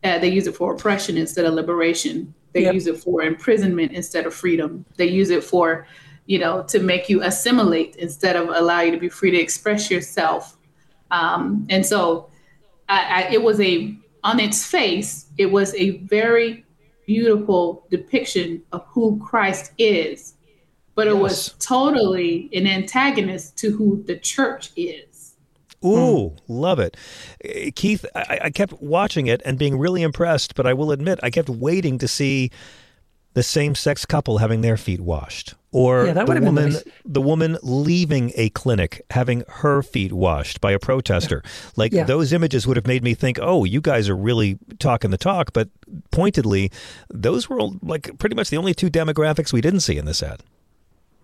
[0.02, 2.32] Uh, they use it for oppression instead of liberation.
[2.52, 2.74] They yep.
[2.74, 4.84] use it for imprisonment instead of freedom.
[4.96, 5.86] They use it for,
[6.26, 9.90] you know, to make you assimilate instead of allow you to be free to express
[9.90, 10.56] yourself.
[11.10, 12.30] Um, and so,
[12.88, 16.64] I, I, it was a on its face, it was a very
[17.06, 20.34] beautiful depiction of who Christ is,
[20.96, 21.22] but it yes.
[21.22, 25.36] was totally an antagonist to who the church is.
[25.84, 26.36] Ooh, hmm.
[26.52, 26.96] love it.
[27.44, 31.20] Eh, Keith, I, I, kept watching it and being really impressed, but I will admit,
[31.22, 32.50] I kept waiting to see
[33.34, 35.54] the same sex couple having their feet washed.
[35.76, 36.84] Or yeah, the woman nice.
[37.04, 41.42] the woman leaving a clinic having her feet washed by a protester.
[41.76, 42.04] Like yeah.
[42.04, 45.52] those images would have made me think, "Oh, you guys are really talking the talk,"
[45.52, 45.68] but
[46.12, 46.72] pointedly,
[47.10, 50.42] those were like pretty much the only two demographics we didn't see in this ad.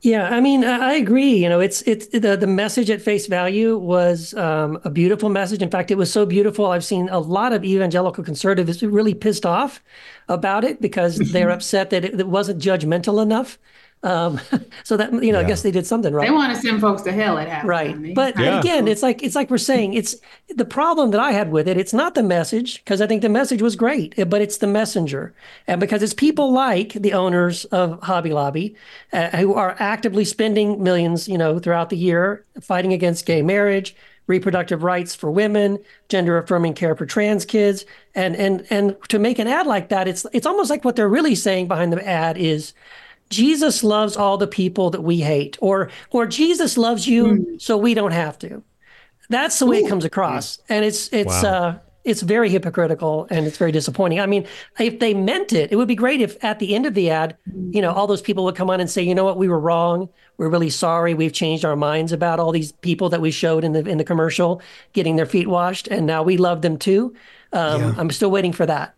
[0.02, 1.36] Yeah, I mean, I agree.
[1.36, 5.62] You know, it's it's the the message at face value was um, a beautiful message.
[5.62, 6.66] In fact, it was so beautiful.
[6.66, 9.80] I've seen a lot of evangelical conservatives really pissed off
[10.28, 13.58] about it because they're upset that it, it wasn't judgmental enough.
[14.04, 14.40] Um,
[14.84, 15.44] so that you know, yeah.
[15.44, 16.26] I guess they did something right.
[16.26, 17.64] They want to send folks to hell at half.
[17.64, 18.58] Right, but yeah.
[18.58, 20.16] again, it's like it's like we're saying it's
[20.48, 21.76] the problem that I had with it.
[21.76, 24.66] It's not the message because I think the message was great, eh, but it's the
[24.66, 25.34] messenger,
[25.66, 28.74] and because it's people like the owners of Hobby Lobby
[29.12, 33.94] uh, who are actively spending millions, you know, throughout the year fighting against gay marriage,
[34.26, 35.78] reproductive rights for women,
[36.08, 37.84] gender affirming care for trans kids,
[38.14, 41.08] and and and to make an ad like that, it's it's almost like what they're
[41.08, 42.74] really saying behind the ad is
[43.32, 47.60] Jesus loves all the people that we hate, or or Jesus loves you mm.
[47.60, 48.62] so we don't have to.
[49.28, 49.86] That's the way Ooh.
[49.86, 51.50] it comes across, and it's it's wow.
[51.50, 54.20] uh, it's very hypocritical and it's very disappointing.
[54.20, 54.46] I mean,
[54.78, 57.36] if they meant it, it would be great if at the end of the ad,
[57.70, 59.60] you know, all those people would come on and say, you know what, we were
[59.60, 60.08] wrong.
[60.36, 61.14] We're really sorry.
[61.14, 64.04] We've changed our minds about all these people that we showed in the in the
[64.04, 64.60] commercial
[64.92, 67.14] getting their feet washed, and now we love them too.
[67.52, 67.94] Um, yeah.
[67.96, 68.94] I'm still waiting for that.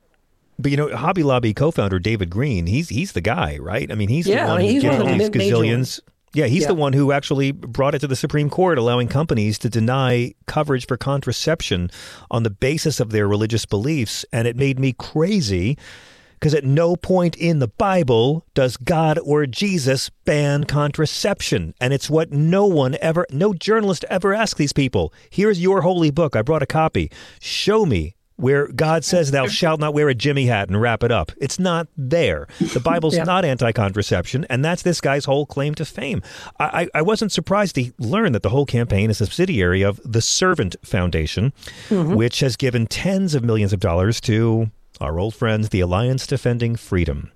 [0.59, 3.91] But you know, Hobby Lobby co-founder David Green, he's he's the guy, right?
[3.91, 6.01] I mean, he's yeah, the one I mean, he's one of these gazillions.
[6.33, 6.69] Yeah, he's yeah.
[6.69, 10.87] the one who actually brought it to the Supreme Court, allowing companies to deny coverage
[10.87, 11.91] for contraception
[12.29, 15.79] on the basis of their religious beliefs, and it made me crazy
[16.45, 21.73] because at no point in the Bible does God or Jesus ban contraception.
[21.81, 25.11] And it's what no one ever, no journalist ever asks these people.
[25.31, 26.37] Here's your holy book.
[26.37, 27.11] I brought a copy.
[27.41, 31.11] Show me where God says, Thou shalt not wear a Jimmy hat and wrap it
[31.11, 31.33] up.
[31.39, 32.47] It's not there.
[32.59, 33.25] The Bible's yeah.
[33.25, 36.23] not anti contraception, and that's this guy's whole claim to fame.
[36.59, 40.23] I, I, wasn't surprised to learn that the whole campaign is a subsidiary of the
[40.23, 41.53] Servant Foundation,
[41.89, 42.15] mm-hmm.
[42.15, 44.71] which has given tens of millions of dollars to
[45.01, 47.31] our old friends, the Alliance Defending Freedom.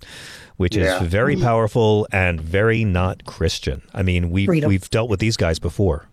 [0.57, 1.01] Which yeah.
[1.01, 3.81] is very powerful and very not Christian.
[3.93, 4.67] I mean, we've Freedom.
[4.67, 6.09] we've dealt with these guys before.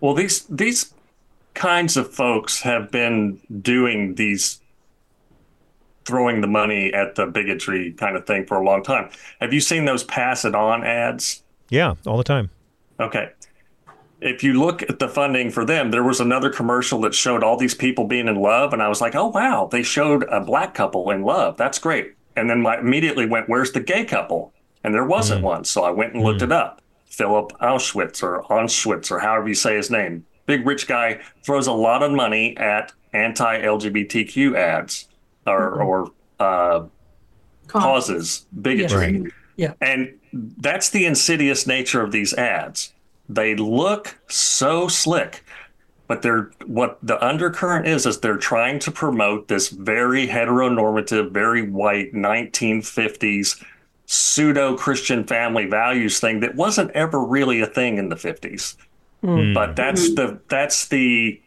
[0.00, 0.94] Well, these these
[1.54, 4.60] kinds of folks have been doing these
[6.04, 9.08] throwing the money at the bigotry kind of thing for a long time.
[9.40, 11.42] Have you seen those pass it on ads?
[11.70, 12.50] Yeah, all the time.
[12.98, 13.30] Okay.
[14.20, 17.56] If you look at the funding for them, there was another commercial that showed all
[17.56, 20.74] these people being in love, and I was like, "Oh wow, they showed a black
[20.74, 21.56] couple in love.
[21.56, 24.52] That's great." And then I immediately went, "Where's the gay couple?"
[24.84, 25.44] And there wasn't mm.
[25.44, 26.44] one, so I went and looked mm.
[26.44, 26.82] it up.
[27.06, 31.72] Philip Auschwitz or Auschwitz or however you say his name big rich guy throws a
[31.72, 35.08] lot of money at anti-LGBTQ ads
[35.46, 35.82] or, mm-hmm.
[35.82, 36.86] or uh,
[37.68, 39.12] causes bigotry.
[39.12, 39.18] Yeah.
[39.18, 39.32] Right.
[39.56, 39.72] yeah.
[39.80, 40.18] And
[40.58, 42.92] that's the insidious nature of these ads.
[43.28, 45.44] They look so slick,
[46.06, 51.62] but they're what the undercurrent is is they're trying to promote this very heteronormative, very
[51.62, 53.62] white 1950s
[54.06, 58.76] pseudo Christian family values thing that wasn't ever really a thing in the 50s.
[59.22, 59.54] Mm.
[59.54, 61.40] But that's the that's the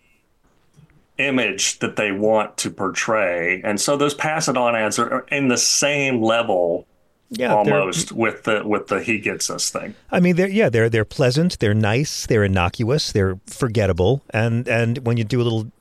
[1.17, 5.49] image that they want to portray, and so those pass it on ads are in
[5.49, 6.87] the same level.
[7.31, 9.95] Yeah, almost with the with the he gets us thing.
[10.11, 14.99] I mean, they're yeah, they're they're pleasant, they're nice, they're innocuous, they're forgettable, and and
[14.99, 15.71] when you do a little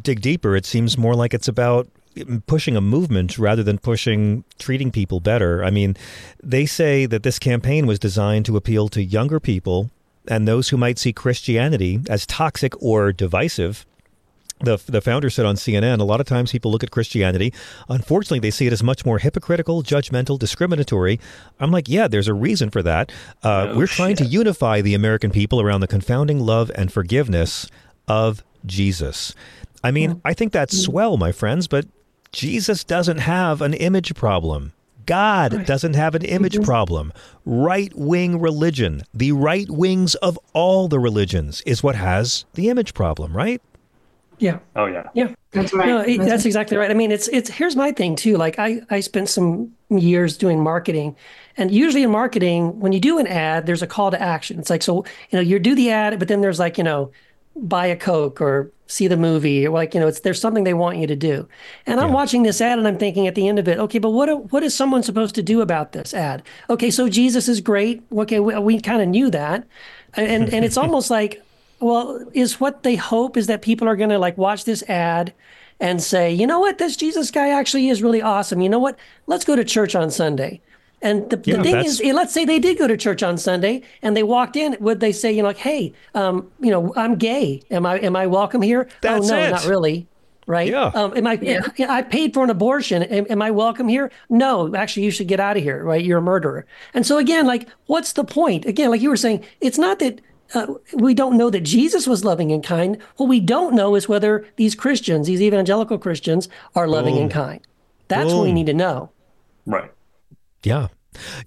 [0.00, 1.88] dig deeper, it seems more like it's about
[2.46, 5.64] pushing a movement rather than pushing treating people better.
[5.64, 5.96] I mean,
[6.42, 9.90] they say that this campaign was designed to appeal to younger people
[10.28, 13.86] and those who might see Christianity as toxic or divisive.
[14.60, 17.52] the the founder said on CNN, a lot of times people look at Christianity.
[17.88, 21.20] Unfortunately, they see it as much more hypocritical, judgmental, discriminatory.
[21.60, 23.12] I'm like, yeah, there's a reason for that.
[23.42, 27.68] Uh, Oh, we're trying to unify the American people around the confounding love and forgiveness
[28.08, 29.34] of Jesus.
[29.84, 31.84] I mean, I think that's swell, my friends, but
[32.32, 34.72] Jesus doesn't have an image problem.
[35.06, 37.12] God doesn't have an image problem.
[37.44, 42.92] Right wing religion, the right wings of all the religions, is what has the image
[42.94, 43.62] problem, right?
[44.38, 44.58] Yeah.
[44.74, 45.08] Oh yeah.
[45.14, 45.28] Yeah.
[45.52, 45.86] That's right.
[45.88, 46.90] No, it- That's that's exactly right.
[46.90, 48.36] I mean, it's it's here's my thing too.
[48.36, 51.16] Like I I spent some years doing marketing,
[51.56, 54.58] and usually in marketing, when you do an ad, there's a call to action.
[54.58, 57.10] It's like so you know you do the ad, but then there's like you know
[57.56, 60.74] buy a coke or see the movie or like you know it's there's something they
[60.74, 61.48] want you to do.
[61.86, 64.10] And I'm watching this ad and I'm thinking at the end of it, okay, but
[64.10, 66.42] what what is someone supposed to do about this ad?
[66.70, 68.02] Okay, so Jesus is great.
[68.12, 69.66] Okay, we, we kind of knew that,
[70.14, 71.42] and and it's almost like
[71.80, 75.32] well, is what they hope is that people are going to like watch this ad
[75.78, 78.62] and say, you know what, this Jesus guy actually is really awesome.
[78.62, 78.98] You know what?
[79.26, 80.60] Let's go to church on Sunday.
[81.02, 83.22] And the, Yeah, the thing that's- is, eh, let's say they did go to church
[83.22, 84.76] on Sunday and they walked in.
[84.80, 87.62] Would they say, you know, like, hey, um, you know, I'm gay.
[87.70, 88.88] Am I am I welcome here?
[89.02, 89.50] That's oh no, it.
[89.50, 90.06] not really.
[90.48, 90.70] Right?
[90.70, 90.92] Yeah.
[90.94, 91.38] Um, am I?
[91.42, 93.02] yeah, I paid for an abortion.
[93.02, 94.12] Am, am I welcome here?
[94.30, 95.82] No, actually, you should get out of here.
[95.84, 96.04] Right?
[96.04, 96.66] You're a murderer.
[96.94, 98.64] And so again, like, what's the point?
[98.64, 100.20] Again, like you were saying, it's not that
[100.54, 102.98] uh, we don't know that Jesus was loving and kind.
[103.16, 107.60] What we don't know is whether these Christians, these evangelical Christians, are loving and kind.
[108.08, 109.10] That's what we need to know.
[109.66, 109.90] Right.
[110.66, 110.88] Yeah.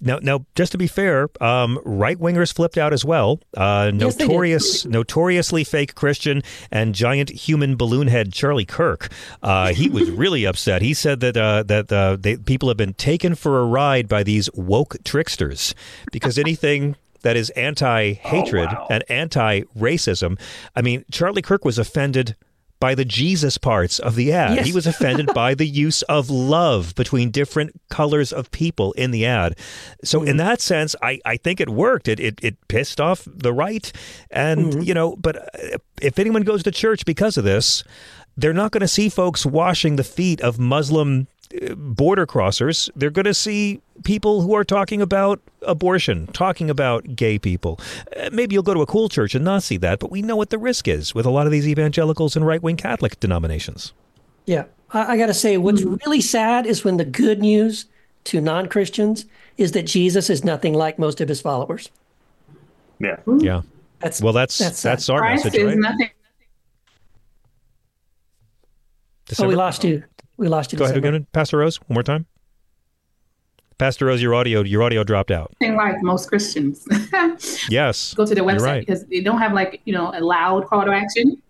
[0.00, 3.38] Now, now, just to be fair, um, right wingers flipped out as well.
[3.56, 6.42] Uh, Yes, notorious, notoriously fake Christian
[6.72, 9.12] and giant human balloon head Charlie Kirk.
[9.44, 10.82] Uh, he was really upset.
[10.82, 14.24] He said that uh, that uh, they, people have been taken for a ride by
[14.24, 15.74] these woke tricksters
[16.10, 16.96] because anything.
[17.22, 18.86] That is anti hatred Oh, wow.
[18.90, 20.40] and anti racism.
[20.74, 22.34] I mean, Charlie Kirk was offended
[22.80, 24.56] by the Jesus parts of the ad.
[24.56, 24.66] Yes.
[24.66, 29.26] He was offended by the use of love between different colors of people in the
[29.26, 29.58] ad.
[30.02, 32.08] So in that sense, I, I think it worked.
[32.08, 33.92] It, it it pissed off the right,
[34.30, 35.14] and you know.
[35.16, 37.84] But uh, if anyone goes to church because of this,
[38.36, 41.28] they're not going to see folks washing the feet of Muslim
[41.76, 42.90] border crossers.
[42.94, 47.80] They're going to see people who are talking about abortion, talking about gay people.
[48.16, 50.36] Uh, maybe you'll go to a cool church and not see that, but we know
[50.36, 53.92] what the risk is with a lot of these evangelicals and right wing Catholic denominations.
[54.46, 54.64] Yeah.
[54.92, 57.86] I, I got to say, what's really sad is when the good news
[58.24, 59.26] to non Christians
[59.56, 61.90] is that Jesus is nothing like most of his followers.
[62.98, 63.16] Yeah.
[63.38, 63.62] Yeah.
[64.00, 65.78] That's Well, that's That's that's, our Christ message, is right?
[65.78, 66.10] nothing.
[69.38, 70.02] Oh, we lost you.
[70.40, 70.78] We lost you.
[70.78, 71.08] Go ahead Desimber.
[71.08, 72.24] again, Pastor Rose, one more time.
[73.76, 75.52] Pastor Rose, your audio your audio dropped out.
[75.60, 76.86] Nothing like most Christians.
[77.68, 78.14] Yes.
[78.14, 78.80] Go to their You're website right.
[78.86, 81.40] because they don't have like you know a loud call to action.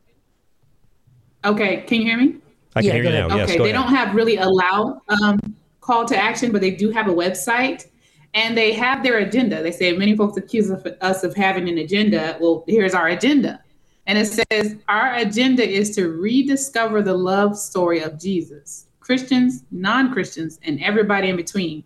[1.45, 2.35] Okay, can you hear me?
[2.75, 3.29] I can Yeah, hear you ahead.
[3.29, 3.37] now.
[3.37, 3.85] Yes, okay, go they ahead.
[3.87, 7.87] don't have really a loud um, call to action, but they do have a website
[8.35, 9.63] and they have their agenda.
[9.63, 10.69] They say many folks accuse
[11.01, 12.37] us of having an agenda.
[12.41, 13.63] Well, here's our agenda.
[14.07, 20.13] And it says our agenda is to rediscover the love story of Jesus, Christians, non
[20.13, 21.85] Christians, and everybody in between,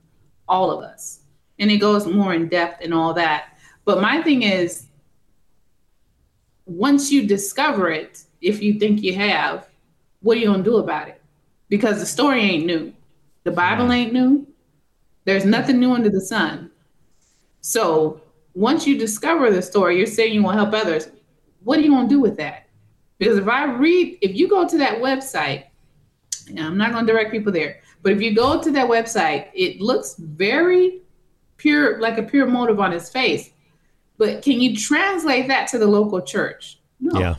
[0.49, 1.21] all of us.
[1.59, 3.59] And it goes more in depth and all that.
[3.85, 4.87] But my thing is,
[6.67, 9.69] once you discover it, if you think you have,
[10.21, 11.21] what are you going to do about it?
[11.69, 12.93] Because the story ain't new.
[13.45, 14.47] The Bible ain't new.
[15.25, 16.71] There's nothing new under the sun.
[17.61, 18.21] So
[18.55, 21.09] once you discover the story, you're saying you want to help others.
[21.65, 22.67] What are you going to do with that?
[23.19, 25.65] Because if I read, if you go to that website,
[26.49, 29.49] and I'm not going to direct people there, but if you go to that website,
[29.55, 31.01] it looks very
[31.57, 33.51] pure, like a pure motive on his face.
[34.19, 36.79] But can you translate that to the local church?
[37.01, 37.37] No Yeah.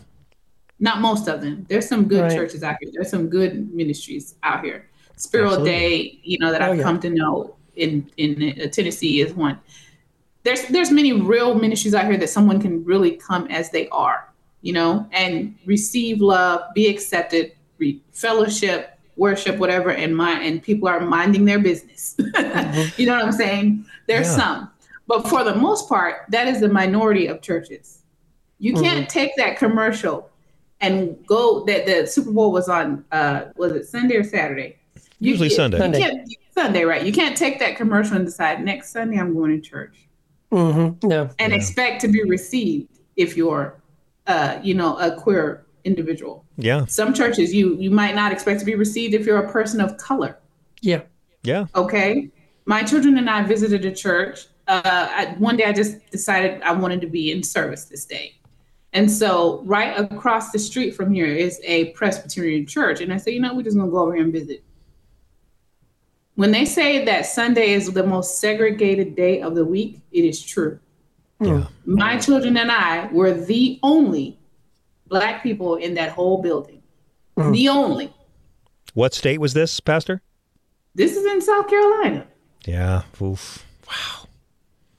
[0.80, 1.66] not most of them.
[1.70, 2.32] There's some good Right.
[2.36, 2.90] churches out here.
[2.94, 4.90] There's some good ministries out here.
[5.16, 5.72] Spiro Absolutely.
[5.72, 6.84] Day, you know, that Oh, I've yeah.
[6.84, 9.58] come to know in in uh, Tennessee is one.
[10.46, 14.32] There's there's many real ministries out here that someone can really come as they are,
[14.62, 20.88] you know, and receive love, be accepted, re- fellowship, worship, whatever, and mind and people
[20.88, 22.14] are minding their business.
[22.98, 23.86] you know what I'm saying?
[24.06, 24.38] There's Yeah.
[24.38, 24.72] some,
[25.08, 28.04] but for the most part, that is the minority of churches.
[28.60, 30.30] You can't take that commercial
[30.80, 34.78] and go that the Super Bowl was on uh was it Sunday or Saturday?
[35.20, 35.80] You Usually Sunday.
[35.80, 36.24] Sunday.
[36.54, 37.04] Sunday, right?
[37.04, 40.05] You can't take that commercial and decide next Sunday I'm going to church
[40.52, 41.30] hmm No.
[41.40, 43.82] and expect to be received if you're
[44.28, 46.46] uh you know a queer individual.
[46.58, 46.86] Yeah.
[46.86, 49.98] Some churches you you might not expect to be received if you're a person of
[49.98, 50.40] color.
[50.82, 51.02] Yeah.
[51.44, 51.66] Yeah.
[51.76, 52.32] Okay.
[52.66, 54.48] My children and I visited a church.
[54.68, 58.34] Uh, I, one day I just decided I wanted to be in service this day.
[58.94, 63.02] And so, right across the street from here is a Presbyterian church.
[63.02, 64.64] And I said, you know, we're just going to go over here and visit.
[66.36, 70.44] When they say that Sunday is the most segregated day of the week, it is
[70.44, 70.80] true.
[71.40, 71.68] Yeah.
[71.86, 74.38] My children and I were the only
[75.08, 76.82] Black people in that whole building.
[77.38, 78.14] The only.
[78.94, 80.22] What state was this, Pastor?
[80.94, 82.26] This is in South Carolina.
[82.66, 83.04] Yeah.
[83.22, 83.66] Oof.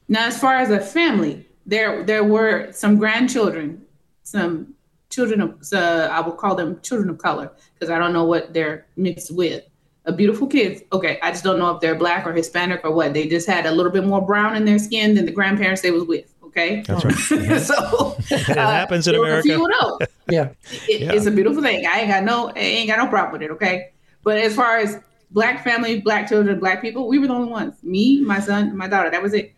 [0.09, 3.83] Now, as far as a family, there there were some grandchildren,
[4.23, 4.75] some
[5.11, 8.53] children of uh, I will call them children of color because I don't know what
[8.55, 9.65] they're mixed with.
[10.07, 10.83] A beautiful kids.
[10.93, 13.13] Okay, I just don't know if they're black or Hispanic or what.
[13.13, 15.91] They just had a little bit more brown in their skin than the grandparents they
[15.91, 16.33] was with.
[16.45, 17.15] Okay, That's right.
[17.15, 17.59] Mm-hmm.
[17.59, 19.77] so it uh, happens in there were a few America.
[19.91, 20.09] You those.
[20.31, 20.49] Yeah.
[20.89, 21.13] It, Yeah.
[21.13, 21.87] It's a beautiful thing.
[21.87, 23.51] I ain't got no, I ain't got no problem with it.
[23.53, 23.91] Okay,
[24.23, 24.99] but as far as
[25.33, 27.75] black family, black children, black people, we were the only ones.
[27.83, 29.11] Me, my son, my daughter.
[29.11, 29.55] That was it.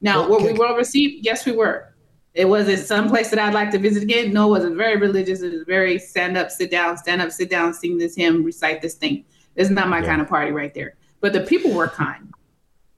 [0.00, 0.58] Now, were we Okay.
[0.58, 1.24] well received?
[1.26, 1.92] Yes, we were.
[2.34, 4.32] It was it some place that I'd like to visit again.
[4.32, 5.42] No, it wasn't very religious.
[5.42, 8.80] It was very stand up, sit down, stand up, sit down, sing this hymn, recite
[8.80, 9.24] this thing.
[9.56, 10.06] It's not my Yeah.
[10.06, 10.94] kind of party right there.
[11.20, 12.32] But the people were kind.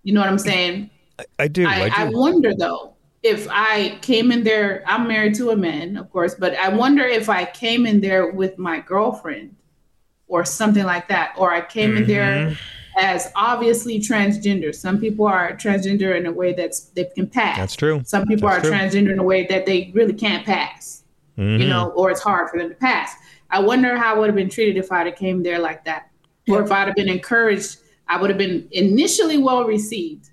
[0.02, 0.90] You know what I'm saying?
[1.38, 1.66] I do.
[1.66, 4.82] I, I, I wonder though if I came in there.
[4.86, 8.30] I'm married to a man, of course, but I wonder if I came in there
[8.32, 9.55] with my girlfriend
[10.26, 12.12] or something like that, or I came in Mm-hmm.
[12.12, 12.57] there
[12.98, 14.74] as obviously transgender.
[14.74, 17.57] Some people are transgender in a way that's they can pass.
[17.57, 18.02] That's true.
[18.05, 18.78] Some people That's are true.
[18.78, 21.02] transgender in a way that they really can't pass.
[21.36, 21.68] You Mhm.
[21.68, 23.12] know, or it's hard for them to pass.
[23.50, 26.11] I wonder how I would have been treated if I'd have came there like that,
[26.49, 27.78] or if I'd have been encouraged.
[28.07, 30.28] I would have been initially well received,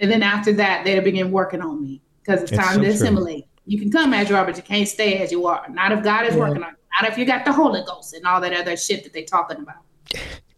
[0.00, 2.80] and then after that, they'd have begun working on me because it's It's time so
[2.80, 2.94] to true.
[2.94, 3.46] assimilate.
[3.66, 5.64] You can come as you are, but you can't stay as you are.
[5.70, 6.76] Not if God is working on you.
[7.00, 9.56] Not if you got the Holy Ghost and all that other shit that they're talking
[9.58, 9.76] about.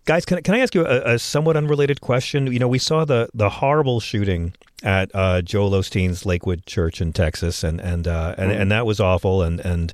[0.04, 2.48] Guys, can, I- can I ask you a, a somewhat unrelated question?
[2.52, 4.52] You know, we saw the the horrible shooting
[4.82, 8.98] at uh, Joel Osteen's Lakewood Church in Texas, and and uh, and, and that was
[8.98, 9.92] awful, and and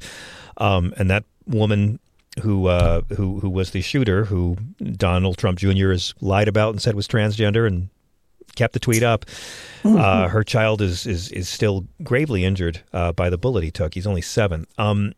[0.56, 1.98] um, and that woman
[2.40, 5.90] who uh, who who was the shooter, who Donald Trump Jr.
[5.90, 7.88] has lied about and said was transgender, and
[8.54, 9.24] kept the tweet up.
[9.84, 13.94] Uh, her child is is is still gravely injured uh, by the bullet he took.
[13.94, 14.66] He's only seven.
[14.78, 15.12] Um,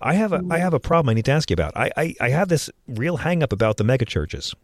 [0.00, 1.76] I have a I have a problem I need to ask you about.
[1.76, 4.54] I, I, I have this real hang up about the megachurches.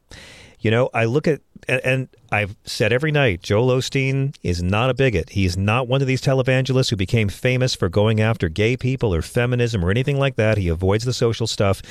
[0.62, 4.94] You know, I look at and, I've said every night, Joel Osteen is not a
[4.94, 5.28] bigot.
[5.28, 9.20] He's not one of these televangelists who became famous for going after gay people or
[9.20, 10.56] feminism or anything like that.
[10.56, 11.82] He avoids the social stuff.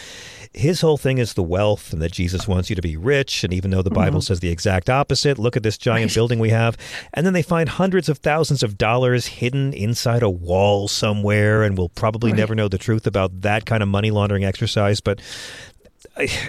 [0.52, 3.44] His whole thing is the wealth and that Jesus wants you to be rich.
[3.44, 4.26] And even though the Bible mm-hmm.
[4.26, 6.76] says the exact opposite, look at this giant building we have.
[7.14, 11.62] And then they find hundreds of thousands of dollars hidden inside a wall somewhere.
[11.62, 15.02] And we'll probably never know the truth about that kind of money laundering exercise.
[15.02, 15.22] But,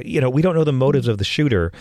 [0.03, 1.73] you know, we don't know the motives of the shooter.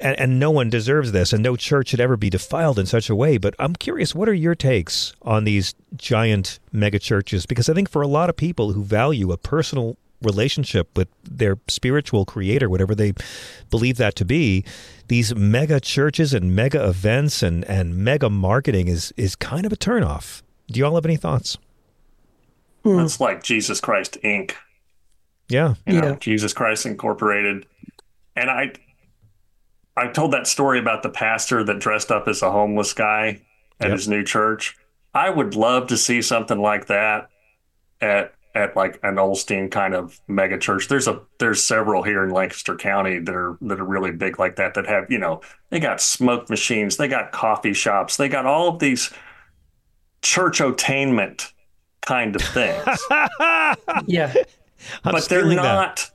[0.00, 3.10] And, and no one deserves this, and no church should ever be defiled in such
[3.10, 3.36] a way.
[3.36, 7.46] But I'm curious, what are your takes on these giant mega churches?
[7.46, 11.58] Because I think for a lot of people who value a personal relationship with their
[11.68, 13.12] spiritual creator, whatever they
[13.70, 14.64] believe that to be,
[15.08, 19.76] these mega churches and mega events and, and mega marketing is is kind of a
[19.76, 20.42] turnoff.
[20.68, 21.56] Do you all have any thoughts?
[22.84, 24.52] That's like Jesus Christ Inc.
[25.48, 25.74] Yeah.
[25.86, 26.16] you know, Yeah.
[26.20, 27.66] Jesus Christ Incorporated.
[28.36, 28.72] And I
[29.98, 33.40] I told that story about the pastor that dressed up as a homeless guy
[33.80, 33.92] at Yep.
[33.92, 34.76] his new church.
[35.14, 37.28] I would love to see something like that
[38.00, 40.88] at at like an Osteen kind of mega church.
[40.88, 44.56] There's a there's several here in Lancaster County that are that are really big like
[44.56, 45.40] that that have, you know,
[45.70, 49.12] they got smoke machines, they got coffee shops, they got all of these
[50.22, 51.52] church attainment
[52.00, 52.84] kind of things.
[54.06, 54.32] Yeah.
[55.04, 56.10] I'm but they're not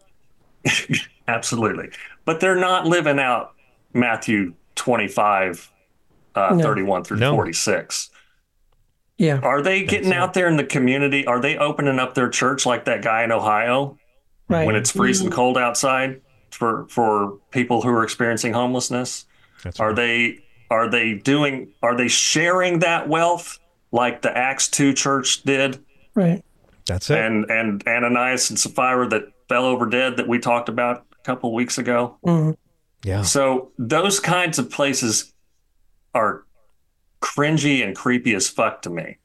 [1.28, 1.90] absolutely
[2.26, 3.54] but they're not living out
[3.94, 5.72] matthew 25
[6.36, 6.64] uh, No.
[6.64, 7.34] 31 through No.
[7.36, 8.10] 46
[9.18, 9.40] Yeah.
[9.40, 12.86] are they getting out there in the community are they opening up their church like
[12.86, 13.98] that guy in ohio
[14.50, 14.66] Right.
[14.68, 16.22] when it's freezing cold outside
[16.52, 19.26] for for people who are experiencing homelessness
[19.64, 19.96] That's are right.
[19.96, 20.40] they
[20.70, 23.60] are they doing are they sharing that wealth
[23.92, 25.84] like the acts 2 church did
[26.16, 26.44] right.
[26.86, 27.18] That's it.
[27.18, 31.50] and and Ananias and Sapphira that fell over dead that we talked about a couple
[31.50, 32.18] of weeks ago.
[32.26, 32.58] Mhm.
[33.04, 33.22] Yeah.
[33.22, 35.34] So those kinds of places
[36.16, 36.44] are
[37.22, 39.18] cringy and creepy as fuck to me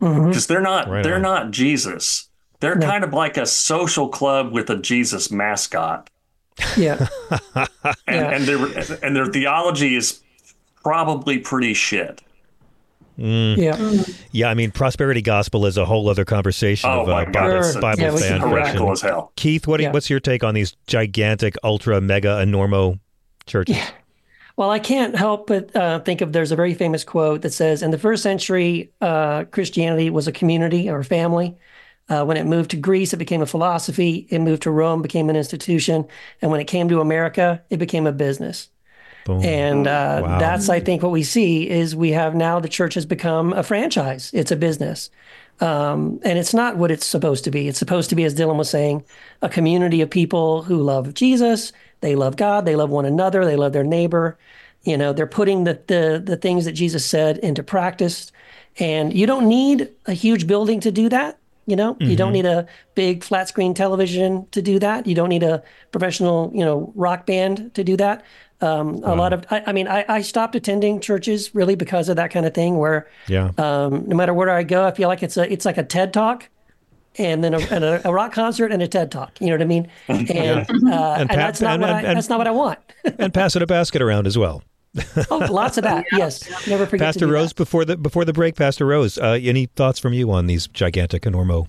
[0.00, 1.22] because they're not Right they're on.
[1.22, 2.28] not Jesus.
[2.60, 2.86] They're No.
[2.86, 6.08] kind of like a social club with a Jesus mascot,
[6.76, 7.06] Yeah.
[7.60, 7.68] and
[8.06, 8.30] Yeah.
[8.30, 10.20] and their and their theology is
[10.82, 12.22] probably pretty shit.
[13.16, 14.02] Yeah.
[14.32, 17.56] Yeah, I mean, prosperity gospel is a whole other conversation Oh of my uh, Bible,
[17.58, 17.80] it's, Sure.
[17.80, 18.48] Bible Yeah, we fan fiction.
[18.50, 19.32] heretical as hell.
[19.36, 19.92] Keith, what Yeah.
[19.92, 22.98] what's your take on these gigantic, ultra, mega, enormo
[23.46, 23.76] churches?
[23.76, 23.90] Yeah.
[24.56, 27.82] Well, I can't help but uh, think of there's a very famous quote that says,
[27.82, 31.56] "In the first century, uh, Christianity was a community or a family.
[32.08, 34.26] Uh, when it moved to Greece, it became a philosophy.
[34.30, 36.06] It moved to Rome, became an institution,
[36.42, 38.68] and when it came to America, it became a business."
[39.24, 39.42] Boom.
[39.42, 40.38] And uh, Wow.
[40.38, 43.62] that's, I think, what we see is we have now the church has become a
[43.62, 44.30] franchise.
[44.34, 45.10] It's a business.
[45.60, 47.68] Um, and it's not what it's supposed to be.
[47.68, 49.04] It's supposed to be, as Dillon was saying,
[49.40, 51.72] a community of people who love Jesus.
[52.04, 52.66] They love God.
[52.66, 53.46] They love one another.
[53.46, 54.36] They love their neighbor.
[54.82, 58.30] You know, they're putting the, the, the things that Jesus said into practice.
[58.78, 61.38] And you don't need a huge building to do that.
[61.66, 65.06] You know, you don't need a big flat screen television to do that.
[65.06, 65.62] You don't need a
[65.92, 68.22] professional, you know, rock band to do that.
[68.60, 72.16] Um, a lot of, I, I mean, I, I stopped attending churches really because of
[72.16, 73.50] that kind of thing where Yeah.
[73.56, 76.12] um, no matter where I go, I feel like it's a it's like a TED
[76.12, 76.50] talk,
[77.18, 79.40] and then a, and a, a rock concert and a TED talk.
[79.40, 79.88] You know what I mean?
[80.08, 80.28] And,
[80.88, 82.78] uh, and, And that's not and- what and- I, and- that's not what I want.
[83.18, 84.62] and passing a basket around as well.
[85.30, 86.04] oh, lots of that.
[86.12, 87.56] Yes, never forget Pastor to Rose, that.
[87.56, 91.22] before the before the break, Pastor Rose, uh, any thoughts from you on these gigantic
[91.24, 91.66] enormo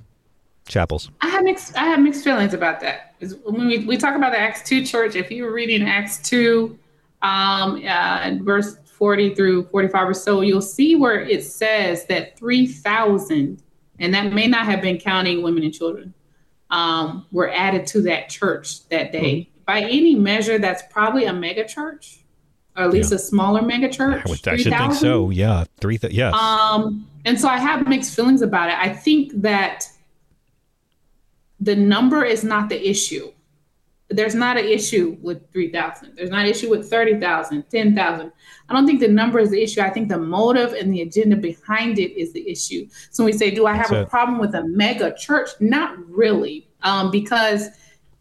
[0.67, 1.09] chapels?
[1.21, 1.75] I have mixed.
[1.75, 3.15] I have mixed feelings about that.
[3.43, 6.77] When we, we talk about the Acts two church, if you were reading Acts two,
[7.23, 12.37] um, uh, verse forty through forty five or so, you'll see where it says that
[12.37, 13.59] three thousand,
[13.99, 16.13] and that may not have been counting women and children,
[16.69, 19.49] um, were added to that church that day.
[19.65, 22.19] By any measure, that's probably a mega church,
[22.77, 24.21] or at least a smaller mega church.
[24.25, 25.29] I, would, I should think so.
[25.31, 25.97] Yeah, three.
[25.97, 26.33] Th- yes.
[26.35, 28.75] Um, and so I have mixed feelings about it.
[28.77, 29.87] I think that
[31.59, 33.31] the number is not the issue.
[34.09, 36.13] There's not an issue with 3,000.
[36.15, 38.31] There's not an issue with 30,000, 10,000.
[38.69, 39.81] I don't think the number is the issue.
[39.81, 42.87] I think the motive and the agenda behind it is the issue.
[43.09, 44.09] So when we say, do I have That's a it.
[44.09, 45.49] problem with a mega church?
[45.59, 46.69] Not really.
[46.83, 47.69] Um, because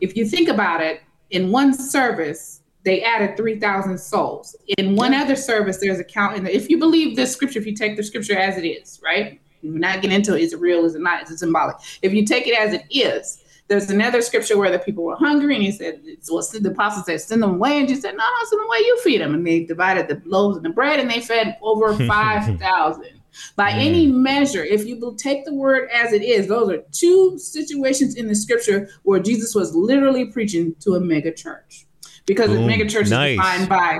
[0.01, 4.57] if you think about it, in one service, they added 3,000 souls.
[4.79, 6.37] In one other service, there's a count.
[6.37, 9.41] And if you believe this scripture, if you take the scripture as it is, right?
[9.63, 11.77] We're not getting into is it real, is it not, is it symbolic?
[12.03, 15.55] If you take it as it is, there's another scripture where the people were hungry,
[15.55, 16.01] and he said,
[16.31, 17.79] well, the apostle said, send them away.
[17.79, 19.35] And Jesus said, no, send them away, you feed them.
[19.35, 23.21] And they divided the loaves and the bread, and they fed over 5,000.
[23.57, 27.37] By any measure, if you will take the word as it is, those are two
[27.39, 31.87] situations in the scripture where Jesus was literally preaching to a mega church.
[32.27, 33.33] Because the mega church Nice.
[33.33, 33.99] is defined by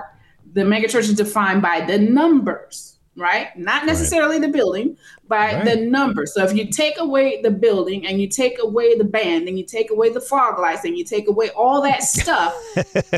[0.53, 3.57] the mega church is defined by the numbers, right?
[3.57, 4.97] Not necessarily the building,
[5.29, 5.65] by Right.
[5.65, 6.27] the number.
[6.27, 9.65] So if you take away the building and you take away the band and you
[9.65, 12.55] take away the fog lights and you take away all that stuff,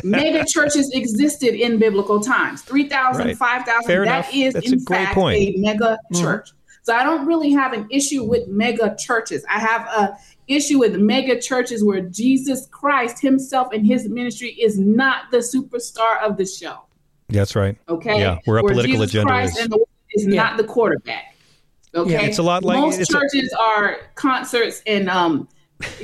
[0.05, 2.63] mega churches existed in biblical times.
[2.63, 3.37] 3,000, Right.
[3.37, 5.39] 5,000, Fair that is That's in fact point.
[5.39, 6.23] a mega mm-hmm.
[6.23, 6.51] church.
[6.83, 9.45] So I don't really have an issue with mega churches.
[9.51, 10.17] I have a
[10.47, 16.23] issue with mega churches where Jesus Christ himself and his ministry is not the superstar
[16.23, 16.86] of the show.
[17.29, 17.77] That's right.
[17.89, 18.21] Okay.
[18.21, 19.63] Yeah, where a Where political Jesus agenda Christ is.
[19.65, 20.43] and the word is Yeah.
[20.43, 21.35] not the quarterback.
[21.95, 22.13] Okay.
[22.13, 25.49] Yeah, it's a lot like- most it's a- churches are concerts and um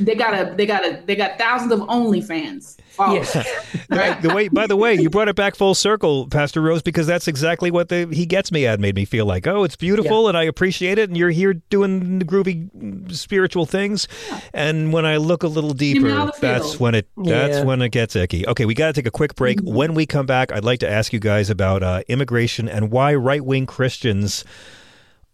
[0.01, 3.35] they got a they got a they got thousands of OnlyFans followers.
[3.89, 4.23] Right.
[4.23, 7.29] The way, by the way, you brought it back full circle, Pastor Rose, because that's
[7.29, 8.81] exactly what the he gets me at.
[8.81, 12.19] Made me feel like, oh, it's beautiful, and I appreciate it, and you're here doing
[12.19, 14.09] the groovy spiritual things.
[14.55, 17.65] And when I look a little deeper, that's when it that's Yeah.
[17.65, 18.47] when it gets icky.
[18.47, 19.61] Okay, we got to take a quick break.
[19.61, 23.15] When we come back, I'd like to ask you guys about uh, immigration and why
[23.15, 24.43] right wing Christians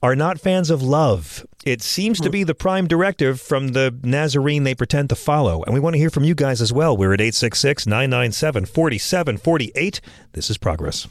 [0.03, 1.47] are not fans of love.
[1.65, 2.33] It seems to hmm.
[2.33, 5.63] be the prime directive from the Nazarene they pretend to follow.
[5.65, 6.97] And we want to hear from you guys as well.
[6.97, 10.01] We're at 866 997 4748.
[10.33, 11.09] This is Progress.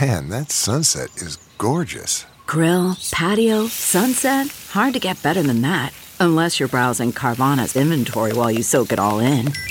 [0.00, 2.24] Man, that sunset is gorgeous.
[2.46, 4.46] Grill, patio, sunset.
[4.70, 5.92] Hard to get better than that.
[6.20, 9.52] Unless you're browsing Carvana's inventory while you soak it all in.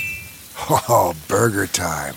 [0.70, 2.16] Oh, burger time.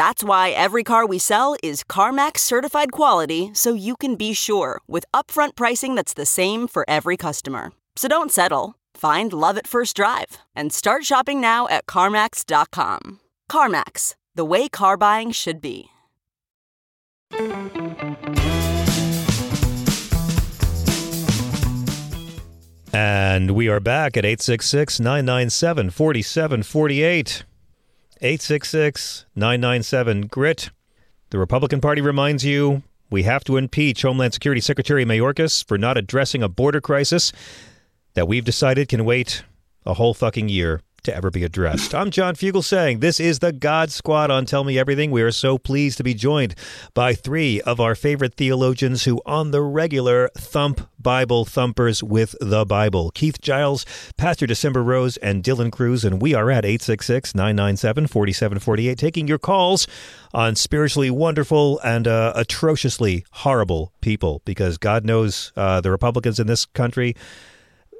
[0.00, 4.80] That's why every car we sell is CarMax certified quality so you can be sure
[4.88, 7.72] with upfront pricing that's the same for every customer.
[7.96, 8.76] So don't settle.
[8.94, 13.20] Find love at first drive and start shopping now at CarMax.com.
[13.52, 15.90] CarMax, the way car buying should be.
[22.94, 27.44] And we are back at 866 997 4748.
[28.22, 30.70] 866 997 GRIT.
[31.30, 35.96] The Republican Party reminds you we have to impeach Homeland Security Secretary Mayorkas for not
[35.96, 37.32] addressing a border crisis
[38.12, 39.42] that we've decided can wait
[39.86, 41.94] a whole fucking year to ever be addressed.
[41.94, 45.10] I'm John Fugelsang this is the God Squad on Tell Me Everything.
[45.10, 46.54] We are so pleased to be joined
[46.94, 52.64] by three of our favorite theologians who, on the regular, thump Bible thumpers with the
[52.64, 53.10] Bible.
[53.10, 53.86] Keith Giles,
[54.16, 56.04] Pastor Desimber Rose, and Dillon Cruz.
[56.04, 59.86] And we are at 866 997 4748, taking your calls
[60.34, 66.46] on spiritually wonderful and uh, atrociously horrible people because God knows uh, the Republicans in
[66.46, 67.14] this country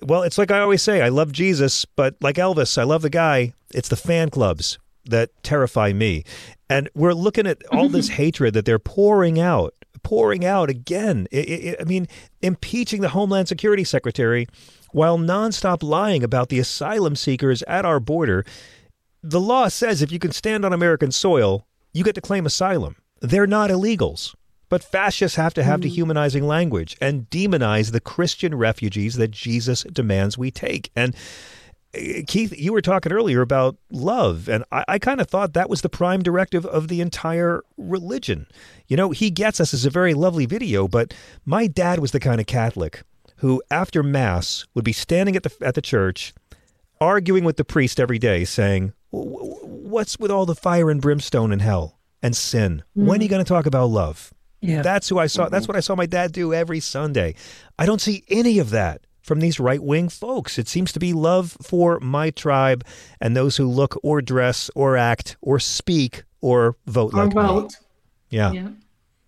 [0.02, 3.10] well, it's like I always say, I love Jesus, but like Elvis, I love the
[3.10, 3.54] guy.
[3.74, 6.24] It's the fan clubs that terrify me.
[6.68, 11.26] And we're looking at all this hatred that they're pouring out, pouring out again.
[11.30, 12.06] It, it, I mean,
[12.40, 14.46] impeaching the Homeland Security Secretary
[14.92, 18.44] while nonstop lying about the asylum seekers at our border.
[19.22, 22.96] The law says if you can stand on American soil, you get to claim asylum.
[23.20, 24.34] They're not illegals.
[24.70, 30.38] But fascists have to have dehumanizing language and demonize the Christian refugees that Jesus demands
[30.38, 30.90] we take.
[30.96, 31.14] And
[31.94, 35.68] uh, Keith, you were talking earlier about love, and I, I kind of thought that
[35.68, 38.46] was the prime directive of the entire religion.
[38.86, 41.12] You know, He Gets Us is a very lovely video, but
[41.44, 43.02] my dad was the kind of Catholic
[43.38, 46.32] who, after Mass, would be standing at the, at the church
[47.00, 51.58] arguing with the priest every day, saying, What's with all the fire and brimstone in
[51.58, 52.84] hell and sin?
[52.94, 54.32] When are you going to talk about love?
[54.60, 54.82] Yeah.
[54.82, 55.48] That's who I saw.
[55.48, 57.34] That's what I saw my dad do every Sunday.
[57.78, 60.58] I don't see any of that from these right wing folks.
[60.58, 62.84] It seems to be love for my tribe
[63.20, 67.62] and those who look or dress or act or speak or vote Or like vote.
[67.72, 67.76] me.
[68.30, 68.52] Yeah.
[68.52, 68.68] Yeah.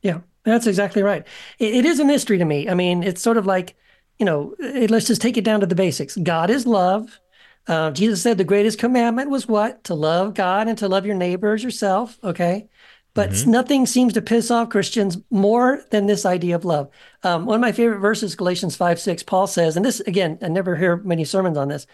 [0.03, 1.25] Yeah, that's exactly right.
[1.59, 2.69] It, it is a mystery to me.
[2.69, 3.77] I mean, it's sort of like,
[4.19, 6.17] you know, it, let's just take it down to the basics.
[6.17, 7.21] God is love.
[7.69, 9.85] Uh, Jesus said the greatest commandment was what?
[9.85, 12.19] To love God and to love your neighbor as yourself.
[12.25, 12.69] Okay.
[13.15, 16.89] But nothing seems to piss off Christians more than this idea of love.
[17.23, 20.49] Um, one of my favorite verses, Galatians 5 6, Paul says, and this, again, I
[20.49, 21.87] never hear many sermons on this.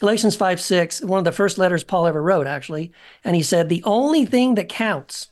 [0.00, 2.90] Galatians 5 6, one of the first letters Paul ever wrote, actually.
[3.22, 5.30] And he said, The only thing that counts,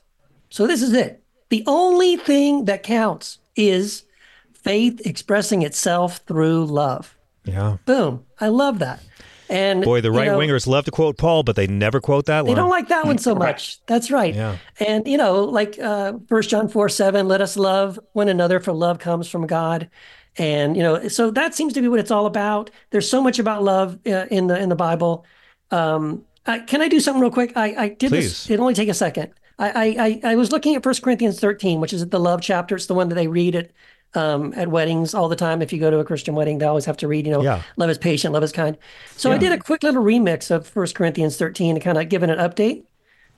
[0.49, 1.21] so this is it.
[1.49, 4.05] The only thing that counts is
[4.53, 7.17] faith expressing itself through love.
[7.43, 7.77] Yeah.
[7.85, 8.25] Boom.
[8.39, 9.01] I love that.
[9.49, 12.25] And Boy, the you right know, wingers love to quote Paul, but they never quote
[12.25, 12.45] that one.
[12.45, 12.63] They line.
[12.63, 13.83] don't like that one so much.
[13.85, 14.33] That's right.
[14.33, 14.57] Yeah.
[14.79, 18.73] And you know, like uh First John four seven, let us love one another, for
[18.73, 19.89] love comes from God.
[20.37, 22.71] And you know, so that seems to be what it's all about.
[22.89, 25.25] There's so much about love uh, in the in the Bible.
[25.71, 27.53] Um, I, can I do something real quick?
[27.55, 28.45] I, I did this.
[28.45, 28.53] Please.
[28.53, 29.33] It'll only take a second.
[29.59, 32.75] I, I I I was looking at First Corinthians 13, which is the love chapter.
[32.75, 33.71] It's the one that they read at
[34.15, 35.61] um, at weddings all the time.
[35.61, 37.61] If you go to a Christian wedding, they always have to read, you know, Yeah.
[37.77, 38.77] love is patient, love is kind.
[39.15, 42.23] So I did a quick little remix of First Corinthians 13 to kind of give
[42.23, 42.83] it an update.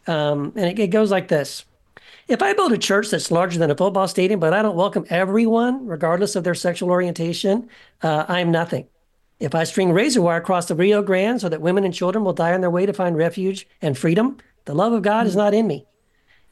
[0.08, 1.66] Um, and it, it goes like this.
[2.28, 5.06] If I build a church that's larger than a football stadium, but I don't welcome
[5.10, 7.70] everyone, regardless of their sexual orientation,
[8.02, 8.88] uh, I'm nothing.
[9.40, 12.34] If I string razor wire across the Rio Grande so that women and children will
[12.34, 15.54] die on their way to find refuge and freedom, the love of God is not
[15.54, 15.86] in me.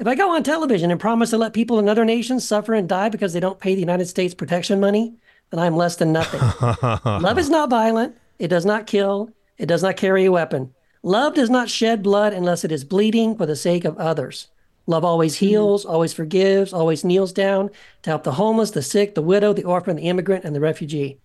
[0.03, 2.89] If I go on television and promise to let people in other nations suffer and
[2.89, 5.15] die because they don't pay the United States protection money,
[5.49, 6.41] then I'm less than nothing.
[7.21, 8.17] Love is not violent.
[8.38, 9.30] It does not kill.
[9.57, 10.73] It does not carry a weapon.
[11.03, 14.49] Love does not shed blood unless it is bleeding for the sake of others.
[14.88, 15.45] Love always hmm.
[15.45, 17.69] heals, always forgives, always kneels down
[18.01, 21.17] to help the homeless, the sick, the widow, the orphan, the immigrant, and the refugee.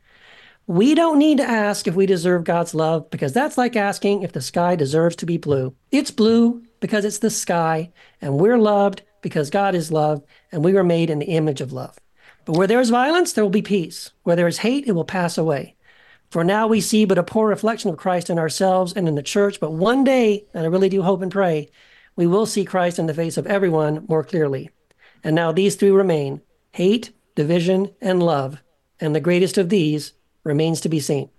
[0.68, 4.30] We don't need to ask if we deserve God's love because that's like asking if
[4.30, 5.74] the sky deserves to be blue.
[5.90, 7.90] It's blue because it's the sky,
[8.20, 10.22] and we're loved because God is love,
[10.52, 11.98] and we were made in the image of love.
[12.44, 14.10] But where there is violence, there will be peace.
[14.22, 15.76] Where there is hate, it will pass away.
[16.30, 19.22] For now we see but a poor reflection of Christ in ourselves and in the
[19.22, 21.70] church, but one day, and I really do hope and pray,
[22.16, 24.70] we will see Christ in the face of everyone more clearly.
[25.24, 26.42] And now these three remain
[26.72, 28.62] hate, division, and love.
[29.00, 30.12] And the greatest of these
[30.44, 31.30] remains to be seen.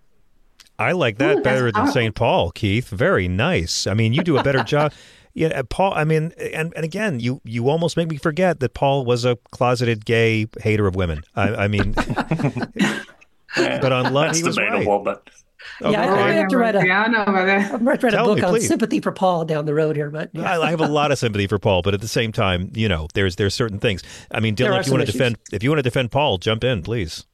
[0.79, 1.87] I like that Ooh, better than.
[1.87, 2.15] St.
[2.15, 2.87] Paul, Keith.
[2.87, 3.85] Very nice.
[3.85, 4.93] I mean, you do a better job.
[5.34, 5.93] Yeah, uh, Paul.
[5.93, 9.38] I mean, and, and again, you you almost make me forget that Paul was a
[9.51, 11.22] closeted gay hater of women.
[11.35, 11.93] I, I mean,
[13.56, 15.03] but on love, That's he was debatable, right.
[15.81, 17.73] but Yeah, I, I have to write a, Yeah, I know about that.
[17.73, 18.68] I'm going to write a book me, on please.
[18.68, 20.43] sympathy for Paul down the road here, but yeah.
[20.60, 22.88] I, I have a lot of sympathy for Paul, but at the same time, you
[22.89, 24.03] know, there's there's certain things.
[24.31, 26.64] I mean, Dillon, if you want to defend, if you want to defend Paul, jump
[26.64, 27.26] in, please.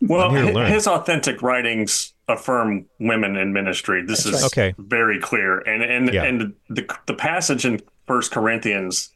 [0.00, 0.70] well, I'm here to hi- learn.
[0.72, 4.04] his authentic writings affirm women in ministry.
[4.06, 4.44] This is right.
[4.44, 4.74] Okay.
[4.78, 6.24] very clear, and and Yeah.
[6.24, 9.10] and the the passage in First Corinthians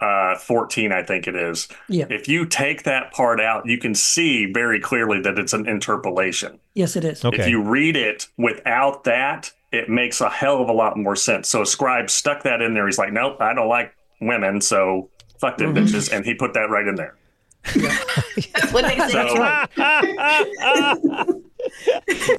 [0.00, 1.68] uh, fourteen, I think it is.
[1.88, 2.04] Yeah.
[2.10, 6.58] If you take that part out, you can see very clearly that it's an interpolation.
[6.74, 7.24] yes, it is.
[7.24, 7.42] Okay.
[7.42, 11.48] If you read it without that, it makes a hell of a lot more sense.
[11.48, 12.84] So a scribe stuck that in there.
[12.86, 15.08] He's like, nope, I don't like women, so
[15.40, 15.84] fuck them Mhm.
[15.86, 17.14] bitches, and he put that right in there.
[17.74, 19.28] That's what they say.
[19.34, 19.66] So-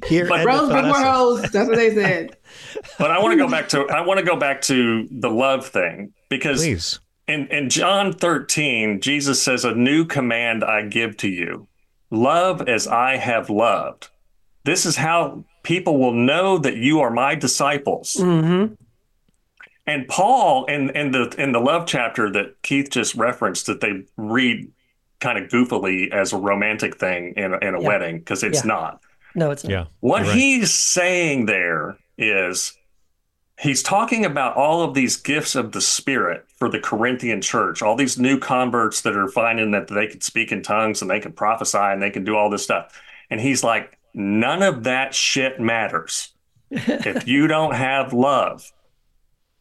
[0.08, 1.06] Here, But end Rose of before process.
[1.06, 1.42] hoes.
[1.52, 2.36] That's what they said.
[2.98, 5.66] but I want to go back to I want to go back to the love
[5.66, 7.00] thing because Please.
[7.28, 11.68] in in John 13, Jesus says, "A new command I give to you:
[12.10, 14.08] love as I have loved."
[14.64, 18.16] This is how people will know that you are my disciples.
[18.18, 18.74] Mm-hmm.
[19.86, 24.02] And Paul, in in the in the love chapter that Keith just referenced, that they
[24.16, 24.68] read
[25.20, 27.86] kind of goofily as a romantic thing in a, in a Yeah.
[27.88, 28.68] wedding because it's Yeah.
[28.68, 29.00] not.
[29.36, 29.70] No, it's not.
[29.70, 29.84] Yeah.
[30.00, 30.34] What right.
[30.34, 32.72] he's saying there is
[33.60, 37.96] he's talking about all of these gifts of the Spirit for the Corinthian church, all
[37.96, 41.32] these new converts that are finding that they can speak in tongues and they can
[41.32, 43.00] prophesy and they can do all this stuff.
[43.30, 46.32] And he's like, none of that shit matters.
[46.70, 48.72] if you don't have love,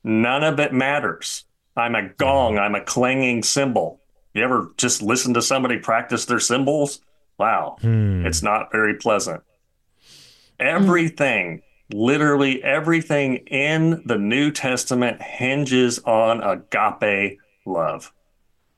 [0.03, 1.43] none of it matters.
[1.75, 3.99] I'm a gong, I'm a clanging cymbal.
[4.33, 7.01] You ever just listen to somebody practice their cymbals?
[7.37, 8.25] Wow, Hmm.
[8.25, 9.43] it's not very pleasant.
[10.59, 10.75] Mm-hmm.
[10.75, 11.61] Everything,
[11.91, 18.11] literally everything in the New Testament hinges on agape love.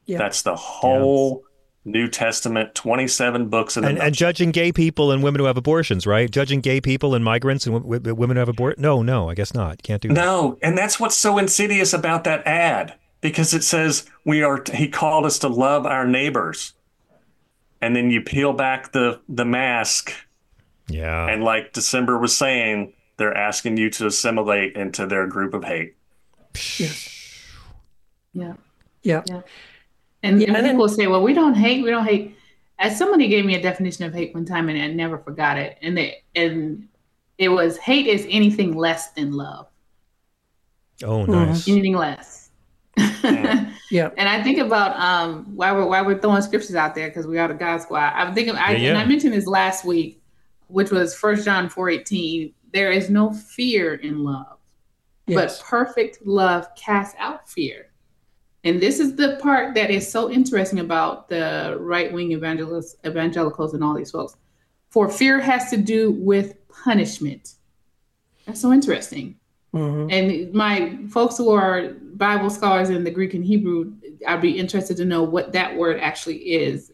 [0.05, 0.17] Yeah.
[0.19, 1.43] That's the whole
[1.87, 5.57] New Testament, 27 books in the And, and judging gay people and women who have
[5.57, 6.29] abortions, right?
[6.29, 8.81] Judging gay people and migrants and w- w- women who have abortions.
[8.81, 9.81] No, no, I guess not.
[9.83, 10.13] Can't do that.
[10.13, 14.89] No, and that's what's so insidious about that ad because it says we are he
[14.89, 16.73] called us to love our neighbors.
[17.81, 20.13] And then you peel back the the mask
[20.89, 21.27] Yeah.
[21.27, 25.95] and like Desimber was saying, they're asking you to assimilate into their group of hate.
[26.77, 26.91] Yeah.
[28.33, 28.53] Yeah.
[29.03, 29.41] Yeah.
[30.23, 32.35] And, Yeah, and and then- people say, well, we don't hate, we don't hate.
[32.79, 35.77] As somebody gave me a definition of hate one time and I never forgot it.
[35.81, 36.87] And they, and
[37.39, 39.67] it was hate is anything less than love.
[41.03, 41.31] Oh, Mm-hmm.
[41.31, 41.67] nice.
[41.67, 42.49] Anything less.
[43.23, 43.71] Yeah.
[44.17, 47.37] And I think about um why we're why we're throwing scriptures out there because we
[47.37, 48.11] are the God Squad.
[48.15, 48.89] I'm thinking I Yeah, yeah.
[48.89, 50.16] and I mentioned this last week,
[50.67, 52.53] which was First John four eighteen.
[52.73, 54.57] There is no fear in love,
[55.25, 55.59] Yes.
[55.59, 57.87] but perfect love casts out fear.
[58.63, 63.73] And this is the part that is so interesting about the right wing evangelists, evangelicals,
[63.73, 64.35] and all these folks.
[64.89, 67.53] For fear has to do with punishment.
[68.45, 69.35] That's so interesting.
[69.73, 70.11] Mhm.
[70.11, 73.93] And my folks who are Bible scholars in the Greek and Hebrew,
[74.27, 76.91] I'd be interested to know what that word actually is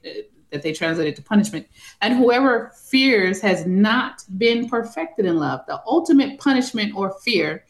[0.54, 1.68] that they translated to punishment.
[2.02, 5.62] And whoever fears has not been perfected in love.
[5.68, 7.66] The ultimate punishment or fear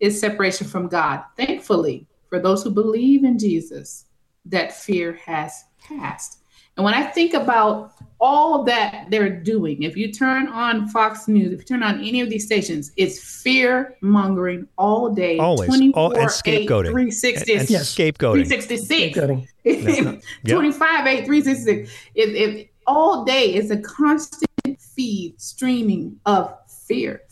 [0.00, 1.22] is separation from God.
[1.36, 4.06] Thankfully, for those who believe in Jesus,
[4.46, 6.40] that fear has passed.
[6.76, 11.52] And when I think about all that they're doing, if you turn on Fox News,
[11.52, 15.68] if you turn on any of these stations, it's fear mongering all day, Always.
[15.68, 16.90] 24 All- and 8, scapegoating.
[16.90, 18.46] 360, And, and scapegoating.
[18.46, 19.18] 366.
[19.18, 19.48] Scapegoating.
[20.44, 20.56] Yep.
[20.56, 21.90] 25, 8, 366.
[22.14, 27.22] It, it, all day is a constant feed streaming of fear.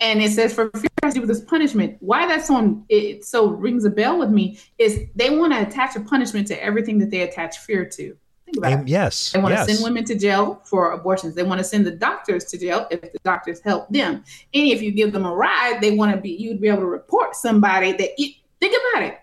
[0.00, 1.96] And it says for fear has to do with this punishment.
[2.00, 5.94] Why that's on it so rings a bell with me is they want to attach
[5.94, 8.16] a punishment to everything that they attach fear to.
[8.44, 8.88] Think about Um, it.
[8.88, 9.32] yes.
[9.32, 9.66] They want yes.
[9.66, 11.34] to send women to jail for abortions.
[11.34, 14.16] They want to send the doctors to jail if the doctors help them.
[14.16, 14.24] And
[14.68, 17.34] if you give them a ride, they want to be you'd be able to report
[17.36, 19.18] somebody that you think about it.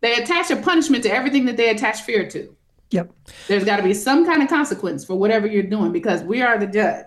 [0.00, 2.56] They attach a punishment to everything that they attach fear to.
[2.92, 3.12] Yep.
[3.46, 6.58] There's got to be some kind of consequence for whatever you're doing because we are
[6.58, 7.06] the judge,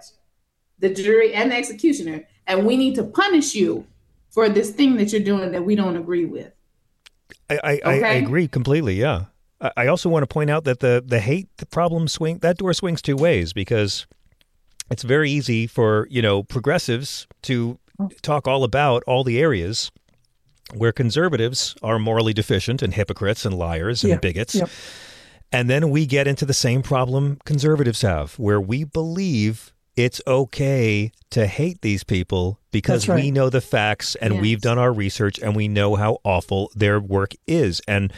[0.79, 3.85] the jury, and the executioner, and we need to punish you
[4.29, 6.51] for this thing that you're doing that we don't agree with.
[7.49, 8.95] I, I, I, I agree completely.
[8.95, 9.25] Yeah.
[9.64, 12.57] I, I also want to point out that the the hate the problem swing that
[12.57, 14.06] door swings two ways because
[14.91, 17.80] it's very easy for you know progressives to
[18.22, 19.91] talk all about all the areas
[20.76, 24.18] where conservatives are morally deficient and hypocrites and liars and Yeah.
[24.19, 24.56] bigots.
[24.56, 24.69] Yep.
[25.52, 31.11] And then we get into the same problem conservatives have, where we believe it's okay
[31.30, 33.22] to hate these people because right.
[33.23, 36.99] we know the facts and we've done our research and we know how awful their
[36.99, 37.81] work is.
[37.88, 38.11] And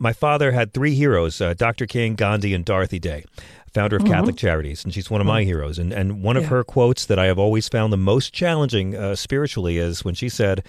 [0.00, 1.86] my father had three heroes uh, Dr.
[1.86, 3.24] King, Gandhi, and Dorothy Day,
[3.72, 4.82] founder of Catholic Charities.
[4.84, 5.78] And she's one of my heroes.
[5.78, 6.48] And, and one of Yeah.
[6.50, 10.28] her quotes that I have always found the most challenging uh, spiritually is when she
[10.28, 10.64] said,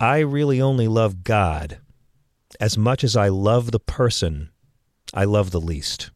[0.00, 1.78] I really only love God
[2.58, 4.50] as much as I love the person
[5.12, 6.10] I love the least.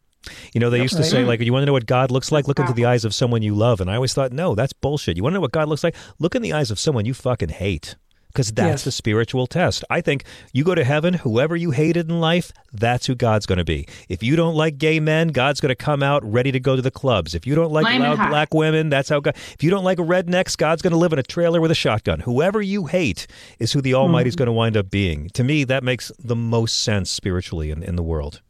[0.53, 2.49] You know, they used to say, like, you want to know what God looks like?
[2.49, 3.81] Look into the eyes of someone you love.
[3.81, 5.17] And I always thought, no, that's bullshit.
[5.17, 5.95] You want to know what God looks like?
[6.19, 7.95] Look in the eyes of someone you fucking hate.
[8.29, 8.85] Because that's Yes.
[8.85, 9.85] the spiritual test.
[9.91, 13.59] I think you go to heaven, whoever you hated in life, that's who God's going
[13.59, 13.87] to be.
[14.09, 16.83] If you don't like gay men, God's going to come out ready to go to
[16.83, 17.35] the clubs.
[17.35, 19.35] If you don't like Flaming loud black women, that's how God.
[19.55, 22.21] If you don't like rednecks, God's going to live in a trailer with a shotgun.
[22.21, 23.27] Whoever you hate
[23.59, 24.39] is who the Almighty's Mm.
[24.39, 25.29] going to wind up being.
[25.31, 28.41] To me, that makes the most sense spiritually in, in the world.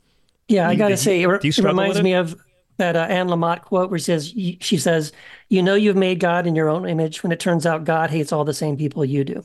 [0.48, 2.02] Yeah, I got to say, it, do it reminds it?
[2.02, 2.34] me of
[2.78, 5.12] that uh, Anne Lamott quote where she says, "She says,
[5.48, 8.32] you know, you've made God in your own image when it turns out God hates
[8.32, 9.44] all the same people you do."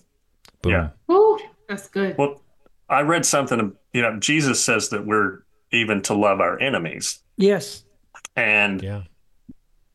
[0.64, 0.72] Boom.
[0.72, 0.90] Yeah.
[1.16, 1.38] Ooh,
[1.70, 2.18] that's good.
[2.18, 2.42] Well,
[2.90, 5.40] I read something, you know, Jesus says that we're
[5.72, 7.20] even to love our enemies.
[7.38, 7.84] Yes,
[8.36, 9.04] And Yeah.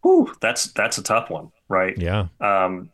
[0.02, 1.96] whew, that's that's a tough one, right?
[1.98, 2.26] Yeah.
[2.40, 2.90] Um,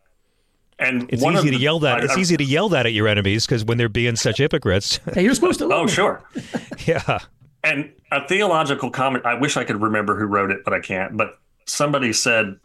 [0.78, 2.00] and It's easy to the- yell that.
[2.00, 4.38] I- It's I- easy to yell that at your enemies because when they're being such
[4.38, 5.00] hypocrites.
[5.14, 5.90] Hey, you're supposed to love Oh, me.
[5.90, 6.22] sure.
[6.86, 7.18] yeah.
[7.62, 11.16] And a theological comment, I wish I could remember who wrote it, but I can't.
[11.16, 12.56] But somebody said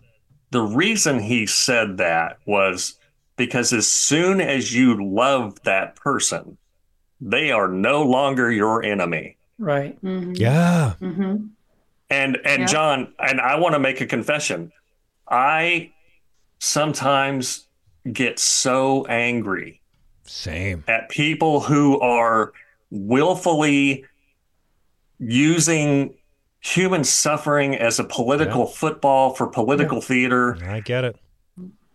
[0.52, 2.99] the reason he said that was
[3.40, 6.57] because as soon as you love that person,
[7.22, 9.38] they are no longer your enemy.
[9.57, 9.99] Right.
[10.03, 10.38] Mhm.
[10.38, 10.95] Yeah.
[11.02, 11.52] Mhm.
[12.10, 12.66] And and Yeah.
[12.66, 14.74] John, and I want to make a confession.
[15.30, 15.91] I
[16.60, 17.66] sometimes
[18.11, 19.80] get so angry
[20.26, 20.84] Same.
[20.90, 22.52] at people who are
[22.91, 24.03] willfully
[25.18, 26.14] using
[26.60, 30.57] human suffering as a political football for political theater.
[30.61, 31.16] I get it.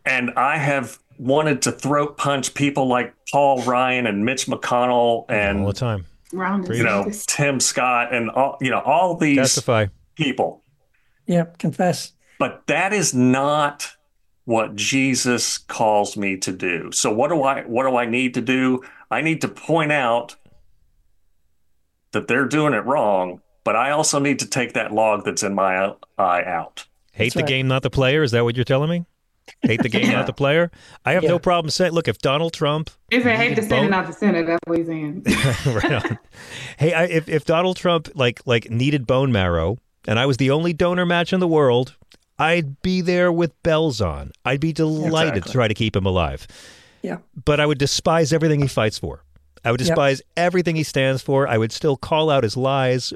[0.06, 5.60] And I have wanted to throat punch people like Paul Ryan and Mitch McConnell and
[5.60, 6.06] All the time.
[6.32, 9.86] You know Tim Scott and all you know all these Testify.
[10.16, 10.62] people.
[11.26, 11.58] Yep.
[11.58, 12.12] Confess.
[12.38, 13.96] But that is not
[14.44, 16.90] what Jesus calls me to do.
[16.92, 18.82] So what do I what do I need to do?
[19.10, 20.36] I need to point out
[22.12, 25.54] that they're doing it wrong, but I also need to take that log that's in
[25.54, 26.86] my eye out.
[27.12, 27.48] Hate That's the right.
[27.48, 28.22] game, not the player.
[28.24, 29.04] Is that what you're telling me?
[29.62, 30.70] Hate the game, not the player.
[31.04, 34.06] I have no problem saying, look, if Donald Trump, If I hate the Bone- not
[34.06, 35.22] the Senate, that's what he's saying.
[35.66, 36.18] right on.
[36.78, 40.50] hey, I, if if Donald Trump like like needed bone marrow, and I was the
[40.50, 41.94] only donor match in the world,
[42.38, 44.32] I'd be there with bells on.
[44.44, 46.46] I'd be delighted to try to keep him alive.
[47.02, 47.18] Yeah.
[47.44, 49.22] But I would despise everything he fights for.
[49.64, 49.88] I would Yep.
[49.88, 51.48] despise everything he stands for.
[51.48, 53.12] I would still call out his lies.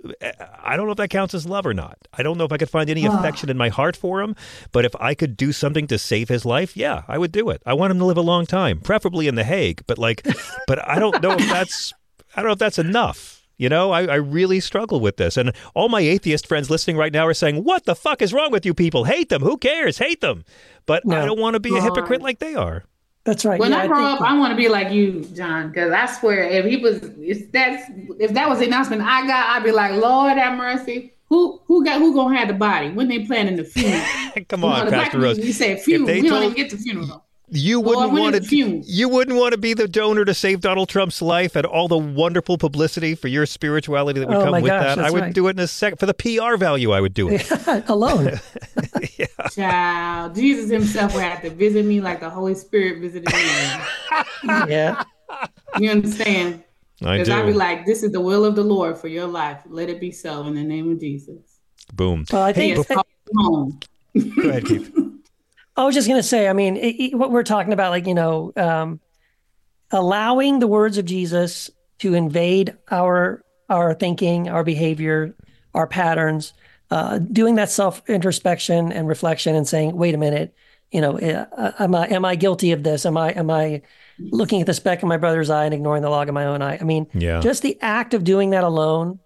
[0.64, 1.98] I don't know if that counts as love or not.
[2.16, 4.34] I don't know if I could find any affection in my heart for him.
[4.72, 7.62] But if I could do something to save his life, yeah, I would do it.
[7.66, 9.82] I want him to live a long time, preferably in The Hague.
[9.86, 10.26] But like,
[10.66, 11.92] but I don't know if that's,
[12.34, 13.34] I don't know if that's enough.
[13.60, 15.36] You know, I, I really struggle with this.
[15.36, 18.52] And all my atheist friends listening right now are saying, What the fuck is wrong
[18.52, 19.02] with you people?
[19.04, 19.42] Hate them.
[19.42, 19.98] Who cares?
[19.98, 20.44] Hate them.
[20.86, 22.84] But I don't want to be a hypocrite like they are.
[23.28, 23.60] That's right.
[23.60, 26.06] When yeah, I grow think up, I want to be like you, John, because I
[26.06, 27.82] swear, if he was, if that's,
[28.18, 31.12] if that was the announcement I got, I'd be like, Lord have mercy.
[31.28, 34.02] Who who got who gonna have the body when they planning the funeral?
[34.48, 35.36] Come You know, on, Pastor Rose.
[35.36, 36.06] people, You say funeral.
[36.06, 37.26] they We don't even get the funeral.
[37.50, 38.40] You wouldn't when want to.
[38.40, 38.82] the?
[38.86, 41.96] You wouldn't want to be the donor to save Donald Trump's life and all the
[41.96, 45.04] wonderful publicity for your spirituality that would Oh come my with gosh, that.
[45.04, 45.34] I would right.
[45.34, 46.92] do it in a sec for the PR value.
[46.92, 47.50] I would do it.
[47.88, 48.32] alone.
[49.54, 53.40] Child, Jesus himself would have to visit me like the Holy Spirit visited me.
[54.68, 55.02] yeah.
[55.78, 56.62] You understand?
[57.02, 57.58] I Because I'd be do.
[57.58, 59.60] like, this is the will of the Lord for your life.
[59.66, 61.38] Let it be so in the name of Jesus.
[61.94, 62.24] Boom.
[62.32, 63.80] Well, I think has called you home.
[64.42, 64.92] Go ahead, Keith.
[65.78, 68.06] I was just going to say, I mean, it, it- what we're talking about, like,
[68.06, 69.00] you know, um,
[69.92, 75.34] allowing the words of Jesus to invade our our thinking, our behavior,
[75.74, 76.55] our patterns,
[76.90, 80.55] uh, doing that self introspection and reflection, and saying, "Wait a minute,
[80.90, 83.06] you know, uh, am I am I guilty of this?
[83.06, 83.82] Am I am I
[84.18, 86.60] looking at the speck in my brother's eye and ignoring the log in my own
[86.62, 87.40] eye?" I mean, Yeah.
[87.40, 89.20] just the act of doing that alone,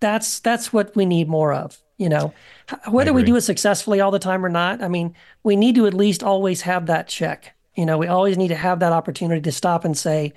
[0.00, 1.81] that's that's what we need more of.
[1.98, 2.34] You know,
[2.88, 5.86] whether we do it successfully all the time or not, I mean, we need to
[5.86, 7.54] at least always have that check.
[7.76, 10.32] You know, we always need to have that opportunity to stop and say,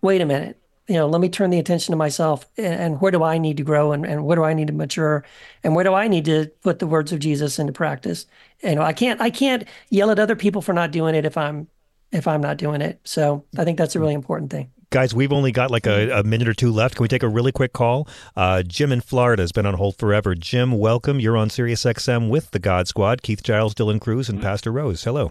[0.00, 0.60] wait a minute,
[0.90, 3.62] you know, let me turn the attention to myself and, where do I need to
[3.62, 5.24] grow and, and where do I need to mature
[5.62, 8.26] and where do I need to put the words of Jesus into practice?
[8.62, 11.36] You know, I can't I can't yell at other people for not doing it if
[11.36, 11.68] I'm
[12.10, 12.98] if I'm not doing it.
[13.04, 14.02] So I think that's a hmm.
[14.02, 14.72] really important thing.
[14.90, 16.96] Guys, we've only got like a, a minute or two left.
[16.96, 18.08] Can we take a really quick call?
[18.34, 20.34] Uh, Jim in Florida has been on hold forever.
[20.34, 21.20] Jim, welcome.
[21.20, 23.22] You're on Sirius XM with the God Squad.
[23.22, 25.04] Keith Giles, Dillon Cruz, and Pastor Rose.
[25.04, 25.30] Hello.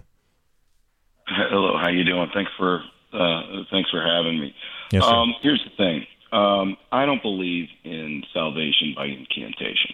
[1.26, 2.28] Hello, how you doing?
[2.32, 2.80] Thanks for
[3.12, 4.54] uh, thanks for having me.
[4.92, 5.10] Yes, sir.
[5.10, 6.06] Um, here's the thing.
[6.32, 9.92] Um, I don't believe in salvation by incantation.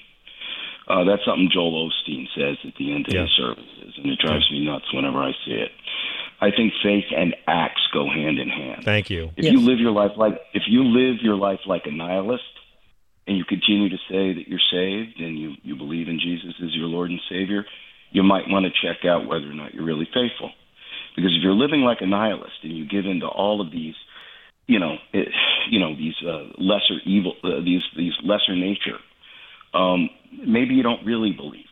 [0.86, 3.22] Uh, that's something Joel Osteen says at the end of Yeah.
[3.22, 5.72] his services, and it drives me nuts whenever I see it.
[6.40, 8.84] I think faith and acts go hand in hand.
[8.84, 9.30] Thank you.
[9.36, 9.52] If Yes.
[9.52, 12.44] you live your life like if you live your life like a nihilist,
[13.26, 16.74] and you continue to say that you're saved and you you believe in Jesus as
[16.74, 17.64] your Lord and Savior,
[18.10, 20.52] you might want to check out whether or not you're really faithful.
[21.16, 23.94] Because if you're living like a nihilist and you give in to all of these,
[24.66, 25.28] you know, it,
[25.70, 28.98] you know these uh, lesser evil, uh, these these lesser nature,
[29.74, 30.10] um,
[30.46, 31.65] maybe you don't really believe.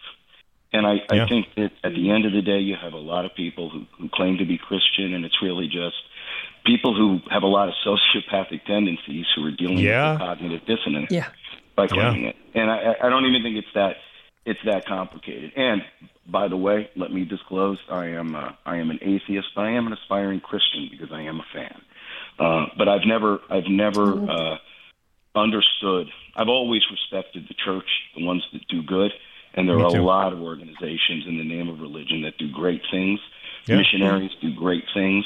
[0.74, 1.24] And I, Yeah.
[1.24, 3.70] I think that at the end of the day, you have a lot of people
[3.70, 5.96] who, who claim to be Christian, and it's really just
[6.66, 10.12] people who have a lot of sociopathic tendencies who are dealing Yeah.
[10.12, 11.28] with the cognitive dissonance Yeah.
[11.76, 12.36] by claiming it.
[12.54, 13.96] And I, I don't even think it's that
[14.46, 15.52] it's that complicated.
[15.56, 15.82] And
[16.26, 19.70] by the way, let me disclose I am uh, I am an atheist, but I
[19.70, 21.80] am an aspiring Christian because I am a fan.
[22.38, 24.56] Uh, but I've never I've never uh,
[25.34, 26.08] understood.
[26.36, 29.12] I've always respected the church, the ones that do good,
[29.54, 30.00] and there Me are too.
[30.00, 33.20] a lot of organizations in the name of religion that do great things.
[33.66, 33.76] Yeah.
[33.76, 35.24] Missionaries do great things,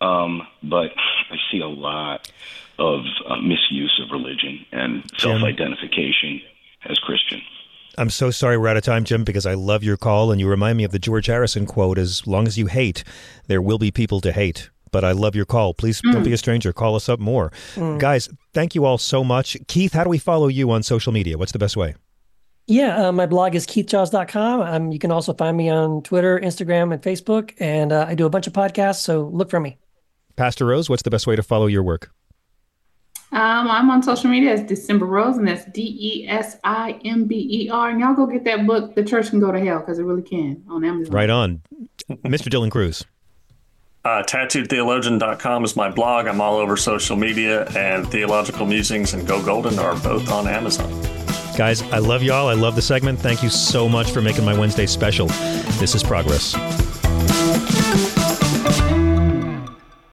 [0.00, 0.90] um, but
[1.30, 2.30] I see a lot
[2.78, 6.40] of uh, misuse of religion and self-identification
[6.88, 7.42] as Christian.
[7.96, 10.48] I'm so sorry we're out of time, Jim, because I love your call and you
[10.48, 13.04] remind me of the George Harrison quote as long as you hate,
[13.46, 14.70] there will be people to hate.
[14.90, 15.74] But I love your call.
[15.74, 16.72] Please don't be a stranger.
[16.72, 17.50] Call us up more.
[17.98, 19.56] Guys, thank you all so much.
[19.66, 21.36] Keith, how do we follow you on social media?
[21.36, 21.96] What's the best way?
[22.66, 24.60] Yeah, uh, my blog is keithgiles.com.
[24.62, 27.52] Um, you can also find me on Twitter, Instagram, and Facebook.
[27.58, 29.76] And uh, I do a bunch of podcasts, so look for me.
[30.36, 32.10] Pastor Rose, what's the best way to follow your work?
[33.32, 37.24] Um, I'm on social media as Desimber Rose, and that's D E S I M
[37.24, 37.90] B E R.
[37.90, 40.22] And y'all go get that book, The Church Can Go to Hell, because it really
[40.22, 41.12] can on Amazon.
[41.12, 41.60] Right on.
[42.08, 42.48] Mr.
[42.48, 43.04] Dillon Cruz.
[44.04, 46.26] Uh, tattooedtheologian.com is my blog.
[46.26, 51.23] I'm all over social media, and Theological Musings and Go Golden are both on Amazon.
[51.56, 52.48] Guys, I love y'all.
[52.48, 53.20] I love the segment.
[53.20, 55.28] Thank you so much for making my Wednesday special.
[55.78, 56.83] This is Progress.